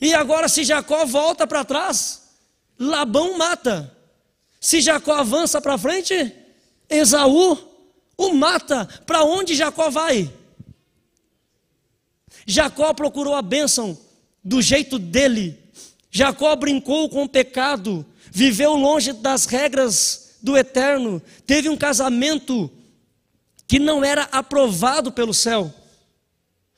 E 0.00 0.14
agora, 0.14 0.48
se 0.48 0.64
Jacó 0.64 1.04
volta 1.04 1.46
para 1.46 1.64
trás, 1.64 2.22
Labão 2.78 3.36
mata. 3.36 3.94
Se 4.60 4.80
Jacó 4.80 5.12
avança 5.14 5.60
para 5.60 5.78
frente, 5.78 6.32
Esaú 6.88 7.58
o 8.16 8.32
mata. 8.32 8.88
Para 9.06 9.24
onde 9.24 9.54
Jacó 9.54 9.90
vai? 9.90 10.32
Jacó 12.46 12.94
procurou 12.94 13.34
a 13.34 13.42
bênção 13.42 13.98
do 14.42 14.62
jeito 14.62 14.98
dele. 14.98 15.58
Jacó 16.10 16.54
brincou 16.56 17.08
com 17.08 17.24
o 17.24 17.28
pecado, 17.28 18.06
viveu 18.30 18.74
longe 18.74 19.12
das 19.12 19.44
regras 19.44 20.38
do 20.40 20.56
eterno, 20.56 21.20
teve 21.46 21.68
um 21.68 21.76
casamento 21.76 22.70
que 23.66 23.78
não 23.78 24.04
era 24.04 24.22
aprovado 24.32 25.12
pelo 25.12 25.34
céu. 25.34 25.72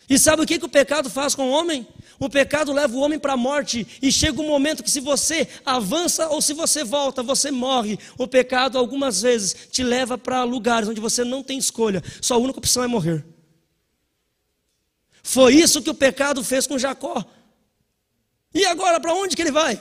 E 0.08 0.18
sabe 0.18 0.42
o 0.42 0.46
que, 0.46 0.58
que 0.58 0.64
o 0.64 0.68
pecado 0.68 1.08
faz 1.08 1.34
com 1.36 1.48
o 1.48 1.52
homem? 1.52 1.86
O 2.20 2.28
pecado 2.28 2.70
leva 2.70 2.94
o 2.94 3.00
homem 3.00 3.18
para 3.18 3.32
a 3.32 3.36
morte, 3.36 3.86
e 4.02 4.12
chega 4.12 4.42
um 4.42 4.46
momento 4.46 4.82
que, 4.82 4.90
se 4.90 5.00
você 5.00 5.48
avança 5.64 6.28
ou 6.28 6.42
se 6.42 6.52
você 6.52 6.84
volta, 6.84 7.22
você 7.22 7.50
morre. 7.50 7.98
O 8.18 8.28
pecado, 8.28 8.76
algumas 8.76 9.22
vezes, 9.22 9.68
te 9.72 9.82
leva 9.82 10.18
para 10.18 10.44
lugares 10.44 10.86
onde 10.86 11.00
você 11.00 11.24
não 11.24 11.42
tem 11.42 11.56
escolha, 11.56 12.04
sua 12.20 12.36
única 12.36 12.58
opção 12.58 12.84
é 12.84 12.86
morrer. 12.86 13.24
Foi 15.22 15.54
isso 15.54 15.80
que 15.80 15.88
o 15.88 15.94
pecado 15.94 16.44
fez 16.44 16.66
com 16.66 16.78
Jacó. 16.78 17.24
E 18.52 18.66
agora 18.66 19.00
para 19.00 19.14
onde 19.14 19.34
que 19.34 19.40
ele 19.40 19.52
vai? 19.52 19.80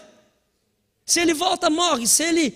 Se 1.06 1.20
ele 1.20 1.34
volta, 1.34 1.70
morre. 1.70 2.08
Se 2.08 2.24
ele 2.24 2.56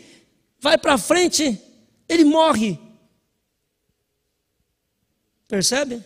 vai 0.59 0.77
para 0.77 0.97
frente, 0.97 1.59
ele 2.07 2.23
morre. 2.23 2.79
Percebe? 5.47 6.03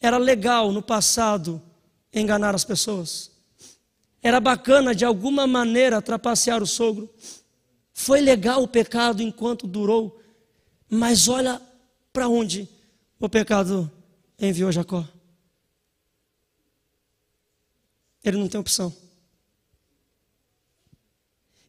Era 0.00 0.18
legal 0.18 0.70
no 0.70 0.82
passado 0.82 1.60
enganar 2.14 2.54
as 2.54 2.64
pessoas. 2.64 3.30
Era 4.22 4.40
bacana 4.40 4.94
de 4.94 5.04
alguma 5.04 5.46
maneira 5.46 6.00
trapacear 6.00 6.62
o 6.62 6.66
sogro. 6.66 7.12
Foi 7.92 8.20
legal 8.20 8.62
o 8.62 8.68
pecado 8.68 9.22
enquanto 9.22 9.66
durou. 9.66 10.20
Mas 10.88 11.28
olha 11.28 11.60
Para 12.12 12.28
onde 12.28 12.68
o 13.18 13.28
pecado 13.28 13.90
enviou 14.38 14.70
Jacó? 14.70 15.04
Ele 18.22 18.38
não 18.38 18.48
tem 18.48 18.60
opção. 18.60 18.94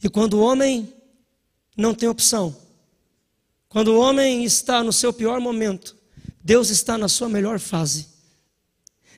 E 0.04 0.08
quando 0.08 0.36
o 0.36 0.42
homem 0.42 0.94
não 1.76 1.96
tem 1.96 2.08
opção, 2.08 2.56
quando 3.68 3.88
o 3.90 4.00
homem 4.00 4.44
está 4.44 4.84
no 4.84 4.94
seu 4.94 5.12
pior 5.12 5.40
momento, 5.40 5.98
Deus 6.42 6.70
está 6.70 6.96
na 6.96 7.10
sua 7.10 7.28
melhor 7.28 7.60
fase. 7.60 8.08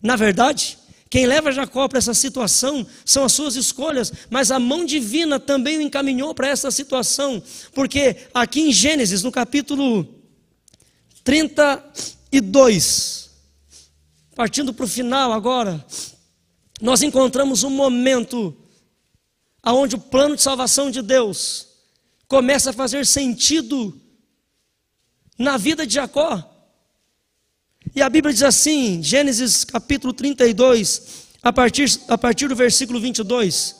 Na 0.01 0.15
verdade, 0.15 0.77
quem 1.09 1.25
leva 1.25 1.51
Jacó 1.51 1.87
para 1.87 1.99
essa 1.99 2.13
situação 2.13 2.85
são 3.05 3.23
as 3.23 3.33
suas 3.33 3.55
escolhas, 3.55 4.11
mas 4.29 4.51
a 4.51 4.59
mão 4.59 4.85
divina 4.85 5.39
também 5.39 5.77
o 5.77 5.81
encaminhou 5.81 6.33
para 6.35 6.49
essa 6.49 6.69
situação, 6.69 7.41
porque 7.73 8.27
aqui 8.33 8.61
em 8.61 8.73
Gênesis, 8.73 9.23
no 9.23 9.31
capítulo 9.31 10.05
32, 11.23 13.29
partindo 14.35 14.73
para 14.73 14.85
o 14.85 14.87
final 14.87 15.31
agora, 15.31 15.83
nós 16.81 17.01
encontramos 17.01 17.63
um 17.63 17.69
momento 17.69 18.55
onde 19.65 19.95
o 19.95 19.99
plano 19.99 20.35
de 20.35 20.41
salvação 20.41 20.91
de 20.91 21.01
Deus 21.01 21.67
começa 22.27 22.69
a 22.69 22.73
fazer 22.73 23.05
sentido 23.05 23.99
na 25.37 25.57
vida 25.57 25.87
de 25.87 25.95
Jacó. 25.95 26.56
E 27.97 28.01
a 28.03 28.11
Bíblia 28.11 28.31
diz 28.31 28.43
assim, 28.43 29.01
Gênesis 29.01 29.63
capítulo 29.63 30.13
32, 30.13 31.29
a 31.41 31.51
partir, 31.51 31.99
a 32.07 32.15
partir 32.15 32.47
do 32.47 32.55
versículo 32.55 32.99
22. 32.99 33.75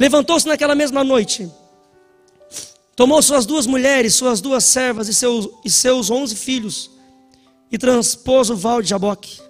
Levantou-se 0.00 0.48
naquela 0.48 0.74
mesma 0.74 1.04
noite, 1.04 1.48
tomou 2.96 3.22
suas 3.22 3.46
duas 3.46 3.68
mulheres, 3.68 4.16
suas 4.16 4.40
duas 4.40 4.64
servas 4.64 5.06
e 5.06 5.14
seus, 5.14 5.48
e 5.64 5.70
seus 5.70 6.10
onze 6.10 6.34
filhos, 6.34 6.90
e 7.70 7.78
transpôs 7.78 8.50
o 8.50 8.56
val 8.56 8.82
de 8.82 8.88
Jaboque. 8.88 9.40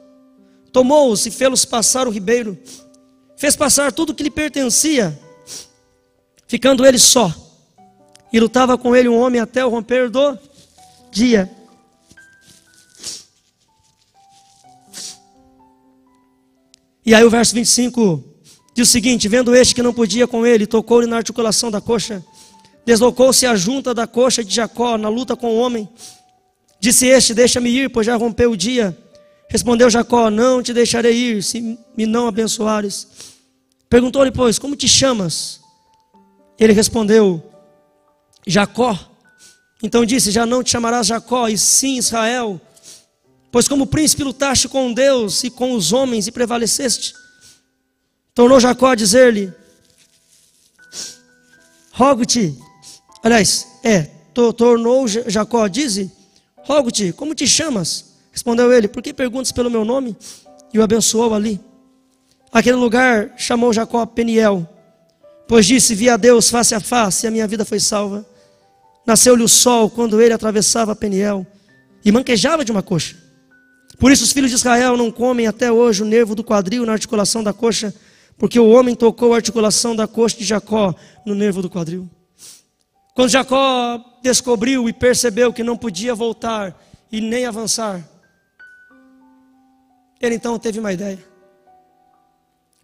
Tomou-os 0.70 1.24
e 1.24 1.30
fê-los 1.30 1.64
passar 1.64 2.06
o 2.06 2.10
ribeiro, 2.10 2.58
fez 3.34 3.56
passar 3.56 3.92
tudo 3.92 4.14
que 4.14 4.22
lhe 4.22 4.30
pertencia, 4.30 5.18
ficando 6.46 6.84
ele 6.84 6.98
só, 6.98 7.34
e 8.30 8.38
lutava 8.38 8.76
com 8.76 8.94
ele 8.94 9.08
um 9.08 9.18
homem 9.18 9.40
até 9.40 9.64
o 9.64 9.70
romper 9.70 10.10
do 10.10 10.38
dia. 11.10 11.61
E 17.04 17.14
aí 17.14 17.24
o 17.24 17.30
verso 17.30 17.54
25 17.54 18.22
diz 18.74 18.88
o 18.88 18.92
seguinte: 18.92 19.28
Vendo 19.28 19.54
este 19.54 19.74
que 19.74 19.82
não 19.82 19.92
podia 19.92 20.26
com 20.26 20.46
ele, 20.46 20.66
tocou-lhe 20.66 21.06
na 21.06 21.16
articulação 21.16 21.70
da 21.70 21.80
coxa, 21.80 22.24
deslocou-se 22.86 23.44
a 23.44 23.56
junta 23.56 23.92
da 23.92 24.06
coxa 24.06 24.44
de 24.44 24.54
Jacó 24.54 24.96
na 24.96 25.08
luta 25.08 25.34
com 25.34 25.48
o 25.48 25.58
homem. 25.58 25.88
Disse 26.80 27.06
este: 27.06 27.34
Deixa-me 27.34 27.70
ir, 27.70 27.90
pois 27.90 28.06
já 28.06 28.16
rompeu 28.16 28.52
o 28.52 28.56
dia. 28.56 28.96
Respondeu 29.48 29.90
Jacó: 29.90 30.30
Não 30.30 30.62
te 30.62 30.72
deixarei 30.72 31.14
ir, 31.14 31.42
se 31.42 31.78
me 31.96 32.06
não 32.06 32.28
abençoares. 32.28 33.06
Perguntou-lhe, 33.88 34.30
pois, 34.30 34.58
como 34.58 34.76
te 34.76 34.88
chamas? 34.88 35.60
Ele 36.58 36.72
respondeu: 36.72 37.42
Jacó. 38.46 38.98
Então 39.82 40.04
disse: 40.04 40.30
Já 40.30 40.46
não 40.46 40.62
te 40.62 40.70
chamarás 40.70 41.08
Jacó, 41.08 41.48
e 41.48 41.58
sim 41.58 41.98
Israel 41.98 42.60
Pois 43.52 43.68
como 43.68 43.86
príncipe 43.86 44.24
lutaste 44.24 44.66
com 44.66 44.94
Deus 44.94 45.44
e 45.44 45.50
com 45.50 45.74
os 45.74 45.92
homens 45.92 46.26
e 46.26 46.32
prevaleceste. 46.32 47.12
Tornou 48.34 48.58
Jacó 48.58 48.86
a 48.86 48.94
dizer-lhe: 48.94 49.52
Rogo-te, 51.92 52.58
aliás, 53.22 53.68
é, 53.84 54.08
tornou 54.56 55.06
Jacó, 55.06 55.68
dize, 55.68 56.10
rogo-te, 56.64 57.12
como 57.12 57.34
te 57.34 57.46
chamas? 57.46 58.16
Respondeu 58.32 58.72
ele: 58.72 58.88
Por 58.88 59.02
que 59.02 59.12
perguntas 59.12 59.52
pelo 59.52 59.70
meu 59.70 59.84
nome? 59.84 60.16
E 60.72 60.78
o 60.78 60.82
abençoou 60.82 61.34
ali. 61.34 61.60
Aquele 62.50 62.76
lugar 62.76 63.34
chamou 63.36 63.70
Jacó 63.70 64.06
Peniel, 64.06 64.66
pois 65.46 65.66
disse: 65.66 65.94
Vi 65.94 66.08
a 66.08 66.16
Deus 66.16 66.48
face 66.48 66.74
a 66.74 66.80
face, 66.80 67.26
e 67.26 67.28
a 67.28 67.30
minha 67.30 67.46
vida 67.46 67.66
foi 67.66 67.78
salva. 67.78 68.26
Nasceu-lhe 69.06 69.42
o 69.42 69.48
sol 69.48 69.90
quando 69.90 70.22
ele 70.22 70.32
atravessava 70.32 70.96
Peniel 70.96 71.46
e 72.02 72.10
manquejava 72.10 72.64
de 72.64 72.72
uma 72.72 72.82
coxa. 72.82 73.21
Por 74.02 74.10
isso 74.10 74.24
os 74.24 74.32
filhos 74.32 74.50
de 74.50 74.56
Israel 74.56 74.96
não 74.96 75.12
comem 75.12 75.46
até 75.46 75.70
hoje 75.70 76.02
o 76.02 76.04
nervo 76.04 76.34
do 76.34 76.42
quadril 76.42 76.84
na 76.84 76.92
articulação 76.92 77.40
da 77.40 77.52
coxa, 77.52 77.94
porque 78.36 78.58
o 78.58 78.68
homem 78.68 78.96
tocou 78.96 79.32
a 79.32 79.36
articulação 79.36 79.94
da 79.94 80.08
coxa 80.08 80.38
de 80.38 80.44
Jacó 80.44 80.92
no 81.24 81.36
nervo 81.36 81.62
do 81.62 81.70
quadril. 81.70 82.10
Quando 83.14 83.28
Jacó 83.28 84.04
descobriu 84.20 84.88
e 84.88 84.92
percebeu 84.92 85.52
que 85.52 85.62
não 85.62 85.76
podia 85.76 86.16
voltar 86.16 86.76
e 87.12 87.20
nem 87.20 87.46
avançar, 87.46 88.04
ele 90.20 90.34
então 90.34 90.58
teve 90.58 90.80
uma 90.80 90.92
ideia. 90.92 91.24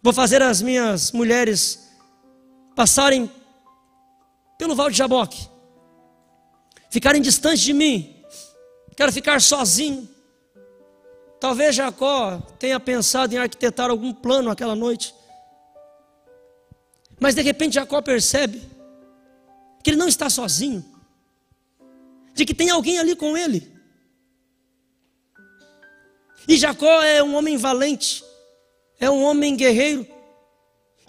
Vou 0.01 0.13
fazer 0.13 0.41
as 0.41 0.61
minhas 0.61 1.11
mulheres 1.11 1.91
passarem 2.77 3.29
pelo 4.57 4.73
Val 4.73 4.89
de 4.89 4.95
Jaboque, 4.95 5.49
ficarem 6.89 7.21
distantes 7.21 7.59
de 7.59 7.73
mim. 7.73 8.15
Quero 8.95 9.11
ficar 9.11 9.41
sozinho. 9.41 10.08
Talvez 11.39 11.75
Jacó 11.75 12.39
tenha 12.59 12.79
pensado 12.79 13.33
em 13.33 13.37
arquitetar 13.37 13.89
algum 13.89 14.13
plano 14.13 14.49
aquela 14.49 14.75
noite. 14.75 15.15
Mas 17.19 17.33
de 17.33 17.41
repente 17.41 17.75
Jacó 17.75 18.01
percebe 18.01 18.61
que 19.81 19.89
ele 19.91 19.97
não 19.97 20.07
está 20.07 20.29
sozinho, 20.29 20.83
de 22.33 22.45
que 22.45 22.53
tem 22.53 22.69
alguém 22.69 22.99
ali 22.99 23.15
com 23.15 23.37
ele. 23.37 23.71
E 26.47 26.57
Jacó 26.57 27.01
é 27.01 27.23
um 27.23 27.35
homem 27.35 27.57
valente, 27.57 28.23
é 28.99 29.09
um 29.09 29.23
homem 29.23 29.55
guerreiro. 29.55 30.05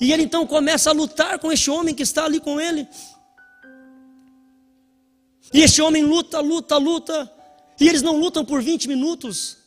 E 0.01 0.12
ele 0.12 0.22
então 0.22 0.47
começa 0.47 0.91
a 0.91 0.93
lutar 0.93 1.39
com 1.39 1.53
este 1.53 1.70
homem 1.70 1.95
que 1.95 2.03
está 2.03 2.24
ali 2.24 2.41
com 2.41 2.61
ele. 2.61 2.89
E 5.53 5.62
este 5.62 5.83
homem 5.83 6.05
luta, 6.05 6.41
luta, 6.41 6.76
luta. 6.76 7.33
E 7.78 7.89
eles 7.89 8.03
não 8.03 8.16
lutam 8.16 8.45
por 8.45 8.62
20 8.62 8.87
minutos. 8.89 9.60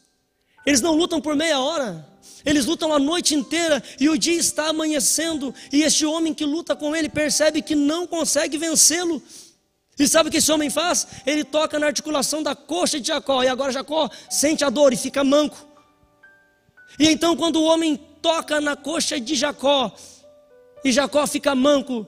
Eles 0.66 0.82
não 0.82 0.96
lutam 0.96 1.20
por 1.20 1.36
meia 1.36 1.60
hora, 1.60 2.08
eles 2.46 2.66
lutam 2.66 2.94
a 2.94 3.00
noite 3.00 3.36
inteira 3.36 3.82
e 4.00 4.10
o 4.10 4.18
dia 4.18 4.38
está 4.38 4.68
amanhecendo. 4.68 5.54
E 5.72 5.84
este 5.84 6.06
homem 6.06 6.34
que 6.34 6.46
luta 6.46 6.76
com 6.76 6.96
ele 6.96 7.10
percebe 7.10 7.62
que 7.62 7.76
não 7.76 8.06
consegue 8.06 8.58
vencê-lo. 8.58 9.22
E 9.98 10.08
sabe 10.08 10.30
o 10.30 10.32
que 10.32 10.38
esse 10.38 10.52
homem 10.52 10.70
faz? 10.70 11.08
Ele 11.26 11.44
toca 11.44 11.78
na 11.78 11.88
articulação 11.88 12.42
da 12.42 12.56
coxa 12.56 13.00
de 13.00 13.08
Jacó, 13.08 13.44
e 13.44 13.48
agora 13.48 13.72
Jacó 13.72 14.10
sente 14.30 14.64
a 14.64 14.70
dor 14.70 14.92
e 14.92 14.98
fica 14.98 15.24
manco. 15.24 15.58
E 17.00 17.08
então, 17.10 17.36
quando 17.36 17.58
o 17.58 17.64
homem 17.64 17.96
toca 18.22 18.60
na 18.60 18.76
coxa 18.76 19.20
de 19.20 19.36
Jacó, 19.36 19.94
e 20.84 20.92
Jacó 20.92 21.26
fica 21.28 21.54
manco, 21.54 22.08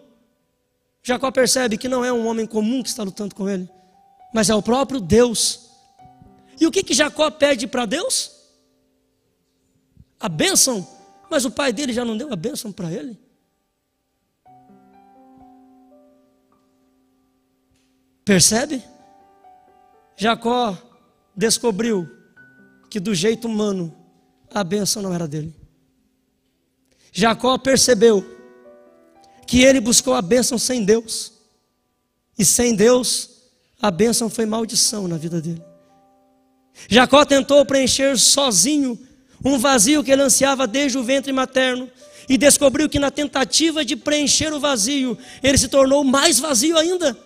Jacó 1.03 1.30
percebe 1.32 1.78
que 1.78 1.88
não 1.88 2.03
é 2.03 2.12
um 2.12 2.26
homem 2.26 2.47
comum 2.47 2.82
que 2.82 2.89
está 2.89 3.03
lutando 3.03 3.36
com 3.36 3.47
ele, 3.47 3.70
mas 4.34 4.49
é 4.49 4.56
o 4.56 4.62
próprio 4.62 4.99
Deus. 4.99 5.70
E 6.60 6.66
o 6.66 6.72
que, 6.72 6.84
que 6.84 6.93
Jacó 6.93 7.30
pede 7.30 7.68
para 7.68 7.86
Deus? 7.86 8.35
A 10.26 10.30
bênção, 10.30 10.88
mas 11.30 11.45
o 11.45 11.51
pai 11.51 11.71
dele 11.71 11.93
já 11.93 12.03
não 12.03 12.17
deu 12.17 12.34
a 12.34 12.36
bênção 12.36 12.71
para 12.71 12.91
ele. 12.91 13.15
Percebe? 18.26 18.84
Jacó 20.17 20.76
descobriu 21.36 22.09
que 22.89 22.99
do 22.99 23.13
jeito 23.13 23.47
humano 23.47 23.95
a 24.51 24.63
bênção 24.63 25.03
não 25.03 25.13
era 25.13 25.28
dele. 25.28 25.53
Jacó 27.11 27.55
percebeu 27.59 28.26
que 29.45 29.61
ele 29.61 29.80
buscou 29.80 30.15
a 30.15 30.23
bênção 30.23 30.57
sem 30.57 30.84
Deus. 30.84 31.34
E 32.36 32.43
sem 32.43 32.76
Deus, 32.76 33.30
a 33.80 33.91
bênção 33.91 34.28
foi 34.28 34.47
maldição 34.47 35.07
na 35.07 35.17
vida 35.17 35.39
dele. 35.39 35.63
Jacó 36.89 37.23
tentou 37.23 37.63
preencher 37.63 38.17
sozinho 38.17 38.99
um 39.44 39.58
vazio 39.58 40.04
que 40.04 40.12
ele 40.12 40.22
ansiava 40.22 40.66
desde 40.68 40.98
o 40.98 41.04
ventre 41.04 41.32
materno, 41.32 41.90
e 42.28 42.38
descobriu 42.38 42.90
que 42.90 43.00
na 43.00 43.12
tentativa 43.12 43.86
de 43.86 43.96
preencher 43.96 44.52
o 44.52 44.60
vazio, 44.60 45.18
ele 45.44 45.58
se 45.58 45.68
tornou 45.68 46.04
mais 46.04 46.40
vazio 46.40 46.78
ainda. 46.78 47.18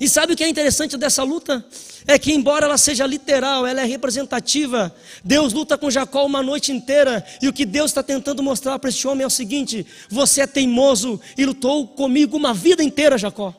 E 0.00 0.08
sabe 0.08 0.32
o 0.32 0.36
que 0.36 0.42
é 0.42 0.48
interessante 0.48 0.96
dessa 0.96 1.22
luta? 1.22 1.64
É 2.08 2.18
que, 2.18 2.32
embora 2.32 2.66
ela 2.66 2.76
seja 2.76 3.06
literal, 3.06 3.64
ela 3.64 3.82
é 3.82 3.84
representativa. 3.84 4.92
Deus 5.22 5.52
luta 5.52 5.78
com 5.78 5.88
Jacó 5.88 6.26
uma 6.26 6.42
noite 6.42 6.72
inteira, 6.72 7.24
e 7.40 7.46
o 7.46 7.52
que 7.52 7.64
Deus 7.64 7.92
está 7.92 8.02
tentando 8.02 8.42
mostrar 8.42 8.78
para 8.80 8.90
este 8.90 9.06
homem 9.06 9.22
é 9.22 9.26
o 9.26 9.30
seguinte: 9.30 9.86
você 10.08 10.40
é 10.40 10.46
teimoso 10.46 11.20
e 11.38 11.46
lutou 11.46 11.86
comigo 11.86 12.36
uma 12.36 12.52
vida 12.52 12.82
inteira, 12.82 13.16
Jacó. 13.16 13.54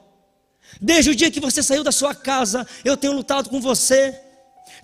Desde 0.82 1.12
o 1.12 1.16
dia 1.16 1.32
que 1.32 1.40
você 1.40 1.64
saiu 1.64 1.84
da 1.84 1.92
sua 1.92 2.14
casa, 2.14 2.68
eu 2.84 2.98
tenho 2.98 3.14
lutado 3.14 3.50
com 3.50 3.62
você. 3.62 4.20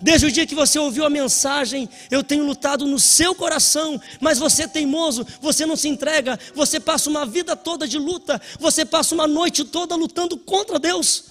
Desde 0.02 0.26
o 0.26 0.32
dia 0.32 0.46
que 0.46 0.54
você 0.54 0.78
ouviu 0.78 1.04
a 1.04 1.10
mensagem, 1.10 1.88
eu 2.10 2.24
tenho 2.24 2.44
lutado 2.44 2.86
no 2.86 2.98
seu 2.98 3.34
coração, 3.34 4.00
mas 4.18 4.38
você 4.38 4.62
é 4.62 4.68
teimoso, 4.68 5.26
você 5.42 5.66
não 5.66 5.76
se 5.76 5.88
entrega, 5.88 6.38
você 6.54 6.80
passa 6.80 7.10
uma 7.10 7.26
vida 7.26 7.54
toda 7.54 7.86
de 7.86 7.98
luta, 7.98 8.40
você 8.58 8.84
passa 8.84 9.14
uma 9.14 9.26
noite 9.26 9.62
toda 9.62 9.94
lutando 9.94 10.38
contra 10.38 10.78
Deus. 10.78 11.24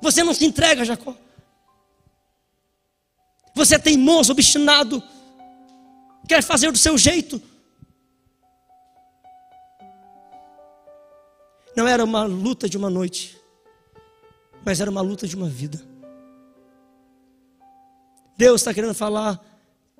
Você 0.00 0.24
não 0.24 0.34
se 0.34 0.44
entrega, 0.44 0.84
Jacó. 0.84 1.14
Você 3.54 3.76
é 3.76 3.78
teimoso, 3.78 4.32
obstinado, 4.32 5.02
quer 6.28 6.42
fazer 6.42 6.72
do 6.72 6.78
seu 6.78 6.98
jeito. 6.98 7.40
Não 11.76 11.86
era 11.86 12.04
uma 12.04 12.24
luta 12.24 12.68
de 12.68 12.76
uma 12.76 12.90
noite, 12.90 13.38
mas 14.64 14.80
era 14.80 14.90
uma 14.90 15.00
luta 15.00 15.28
de 15.28 15.36
uma 15.36 15.48
vida. 15.48 15.80
Deus 18.38 18.60
está 18.60 18.72
querendo 18.72 18.94
falar 18.94 19.44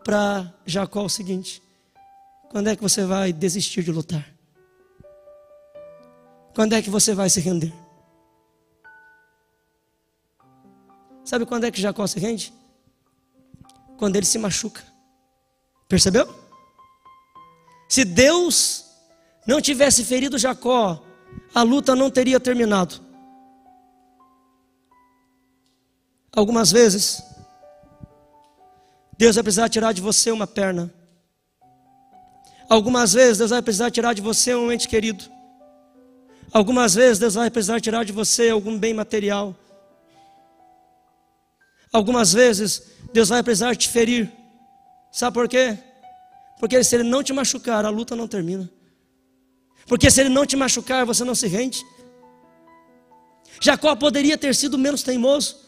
para 0.05 0.55
Jacó 0.65 1.05
o 1.05 1.09
seguinte: 1.09 1.61
quando 2.49 2.69
é 2.69 2.77
que 2.77 2.83
você 2.83 3.05
vai 3.05 3.33
desistir 3.33 3.83
de 3.83 3.91
lutar? 3.91 4.33
Quando 6.55 6.75
é 6.75 6.81
que 6.81 6.89
você 6.89 7.15
vai 7.15 7.29
se 7.29 7.41
render? 7.41 7.75
Sabe 11.25 11.45
quando 11.45 11.65
é 11.65 11.71
que 11.71 11.81
Jacó 11.81 12.07
se 12.07 12.21
rende? 12.21 12.55
Quando 13.97 14.15
ele 14.15 14.25
se 14.25 14.39
machuca. 14.39 14.85
Percebeu? 15.89 16.33
Se 17.89 18.05
Deus 18.05 18.85
não 19.47 19.61
tivesse 19.61 20.05
ferido 20.05 20.39
Jacó, 20.39 21.03
a 21.53 21.63
luta 21.63 21.97
não 21.97 22.09
teria 22.09 22.39
terminado. 22.39 23.01
Algumas 26.33 26.71
vezes, 26.71 27.23
Deus 29.19 29.35
vai 29.35 29.43
precisar 29.43 29.69
tirar 29.69 29.93
de 29.93 30.01
você 30.01 30.31
uma 30.31 30.47
perna. 30.47 30.95
Algumas 32.69 33.13
vezes 33.13 33.39
Deus 33.39 33.51
vai 33.51 33.61
precisar 33.61 33.91
tirar 33.91 34.15
de 34.15 34.23
você 34.23 34.55
um 34.55 34.71
ente 34.71 34.87
querido. 34.87 35.25
Algumas 36.53 36.95
vezes 36.95 37.19
Deus 37.19 37.35
vai 37.35 37.51
precisar 37.51 37.81
tirar 37.81 38.05
de 38.05 38.13
você 38.13 38.49
algum 38.51 38.79
bem 38.79 38.95
material. 38.95 39.57
Algumas 41.93 42.33
vezes 42.33 42.83
Deus 43.13 43.29
vai 43.29 43.43
precisar 43.43 43.75
te 43.75 43.89
ferir. 43.89 44.31
Sabe 45.11 45.35
por 45.35 45.49
quê? 45.49 45.77
Porque 46.61 46.83
se 46.85 46.95
Ele 46.95 47.05
não 47.05 47.23
te 47.23 47.33
machucar, 47.33 47.85
a 47.85 47.91
luta 47.91 48.15
não 48.15 48.29
termina. 48.29 48.71
Porque 49.87 50.11
se 50.13 50.21
Ele 50.21 50.29
não 50.29 50.47
te 50.47 50.55
machucar, 50.55 51.05
você 51.05 51.25
não 51.25 51.35
se 51.35 51.49
rende. 51.49 51.85
Jacó 53.61 53.97
poderia 53.97 54.39
ter 54.39 54.55
sido 54.55 54.79
menos 54.79 55.03
teimoso 55.03 55.68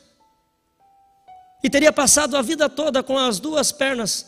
e 1.62 1.68
teria 1.68 1.92
passado 1.92 2.36
a 2.36 2.42
vida 2.42 2.68
toda 2.68 3.02
com 3.02 3.18
as 3.18 3.38
duas 3.38 3.70
pernas 3.70 4.26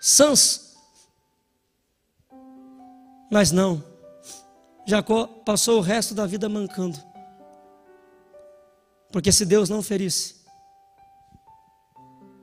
sãs. 0.00 0.76
Mas 3.30 3.50
não, 3.50 3.82
Jacó 4.84 5.26
passou 5.26 5.78
o 5.78 5.82
resto 5.82 6.14
da 6.14 6.26
vida 6.26 6.48
mancando. 6.48 6.98
Porque 9.10 9.30
se 9.30 9.44
Deus 9.44 9.68
não 9.68 9.82
ferisse, 9.82 10.36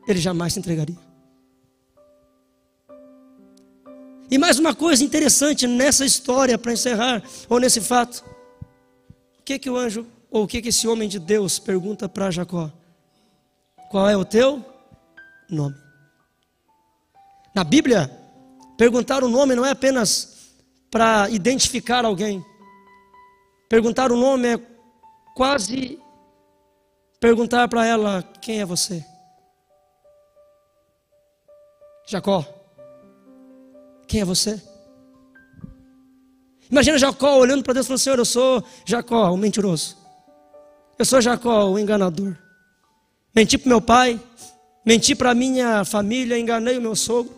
ele 0.08 0.20
jamais 0.20 0.54
se 0.54 0.60
entregaria. 0.60 0.98
E 4.32 4.38
mais 4.38 4.60
uma 4.60 4.76
coisa 4.76 5.04
interessante 5.04 5.66
nessa 5.66 6.06
história, 6.06 6.58
para 6.58 6.72
encerrar, 6.72 7.24
ou 7.50 7.60
nesse 7.60 7.82
fato. 7.82 8.24
O 9.40 9.44
que 9.44 9.58
que 9.58 9.70
o 9.70 9.76
anjo, 9.76 10.06
ou 10.30 10.44
o 10.44 10.48
que 10.48 10.62
que 10.62 10.70
esse 10.70 10.88
homem 10.88 11.10
de 11.10 11.18
Deus 11.18 11.58
pergunta 11.58 12.08
para 12.08 12.30
Jacó? 12.30 12.72
Qual 13.90 14.08
é 14.08 14.16
o 14.16 14.24
teu 14.24 14.64
nome? 15.50 15.76
Na 17.56 17.64
Bíblia, 17.64 18.10
perguntar 18.78 19.24
o 19.24 19.28
nome 19.28 19.56
não 19.56 19.66
é 19.66 19.72
apenas 19.72 20.54
para 20.92 21.30
identificar 21.30 22.06
alguém. 22.06 22.46
Perguntar 23.68 24.12
o 24.12 24.16
nome 24.16 24.48
é 24.56 24.62
quase 25.36 26.00
perguntar 27.20 27.68
para 27.68 27.86
ela: 27.86 28.24
quem 28.42 28.62
é 28.62 28.66
você? 28.66 29.04
Jacó, 32.08 32.46
quem 34.08 34.22
é 34.22 34.26
você? 34.26 34.62
Imagina 36.70 36.98
Jacó 36.98 37.38
olhando 37.38 37.64
para 37.64 37.74
Deus 37.74 37.86
e 37.86 37.88
falando: 37.88 38.00
Senhor, 38.00 38.20
eu 38.20 38.26
sou 38.26 38.64
Jacó, 38.86 39.32
o 39.32 39.38
mentiroso. 39.38 39.98
Eu 40.98 41.06
sou 41.06 41.22
Jacó, 41.22 41.66
o 41.66 41.80
enganador. 41.80 42.38
Menti 43.36 43.58
para 43.58 43.70
meu 43.70 43.82
pai, 43.82 44.20
menti 44.86 45.16
para 45.16 45.36
minha 45.36 45.86
família, 45.86 46.38
enganei 46.38 46.78
o 46.78 46.82
meu 46.82 46.96
sogro. 46.96 47.36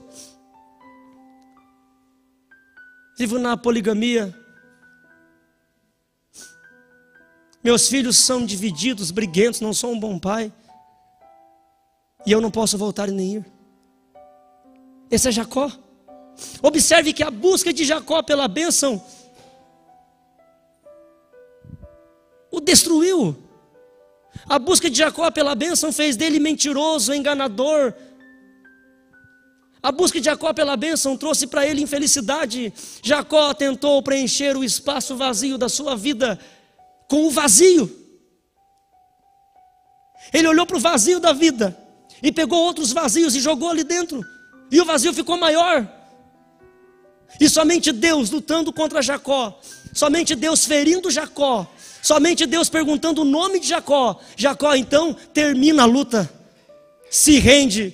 Vivo 3.18 3.38
na 3.38 3.56
poligamia. 3.56 4.36
Meus 7.64 7.88
filhos 7.88 8.18
são 8.18 8.46
divididos, 8.46 9.12
briguentos, 9.12 9.62
não 9.62 9.74
sou 9.74 9.92
um 9.92 10.00
bom 10.00 10.18
pai. 10.18 10.52
E 12.26 12.32
eu 12.32 12.42
não 12.42 12.50
posso 12.50 12.78
voltar 12.78 13.08
nem 13.10 13.36
ir. 13.36 13.46
Esse 15.10 15.28
é 15.28 15.32
Jacó. 15.32 15.72
Observe 16.62 17.14
que 17.14 17.22
a 17.22 17.30
busca 17.30 17.74
de 17.74 17.84
Jacó 17.84 18.24
pela 18.24 18.48
bênção 18.48 19.04
o 22.50 22.60
destruiu. 22.60 23.36
A 24.48 24.58
busca 24.60 24.90
de 24.90 24.98
Jacó 24.98 25.30
pela 25.32 25.56
bênção 25.56 25.92
fez 25.92 26.16
dele 26.16 26.40
mentiroso, 26.40 27.14
enganador. 27.14 27.94
A 29.84 29.92
busca 29.92 30.20
de 30.20 30.26
Jacó 30.26 30.54
pela 30.54 30.78
bênção 30.78 31.18
trouxe 31.18 31.48
para 31.48 31.66
ele 31.66 31.82
infelicidade. 31.82 32.74
Jacó 33.04 33.54
tentou 33.54 34.02
preencher 34.04 34.56
o 34.56 34.64
espaço 34.64 35.16
vazio 35.16 35.58
da 35.58 35.68
sua 35.68 35.96
vida 35.96 36.40
com 37.08 37.26
o 37.26 37.32
vazio. 37.32 38.00
Ele 40.32 40.48
olhou 40.48 40.66
para 40.66 40.78
o 40.78 40.80
vazio 40.80 41.20
da 41.20 41.34
vida 41.34 41.78
e 42.22 42.32
pegou 42.32 42.64
outros 42.64 42.94
vazios 42.94 43.36
e 43.36 43.40
jogou 43.40 43.70
ali 43.70 43.84
dentro. 43.84 44.24
E 44.72 44.80
o 44.80 44.86
vazio 44.86 45.14
ficou 45.14 45.38
maior. 45.38 45.88
E 47.40 47.50
somente 47.50 47.92
Deus 47.92 48.30
lutando 48.30 48.72
contra 48.72 49.02
Jacó, 49.02 49.60
somente 49.94 50.36
Deus 50.36 50.66
ferindo 50.66 51.10
Jacó, 51.12 51.68
Somente 52.02 52.48
Deus 52.48 52.68
perguntando 52.68 53.22
o 53.22 53.26
nome 53.26 53.60
de 53.60 53.68
Jacó. 53.68 54.20
Jacó 54.36 54.74
então 54.74 55.14
termina 55.34 55.84
a 55.84 55.86
luta, 55.86 56.30
se 57.10 57.38
rende. 57.38 57.94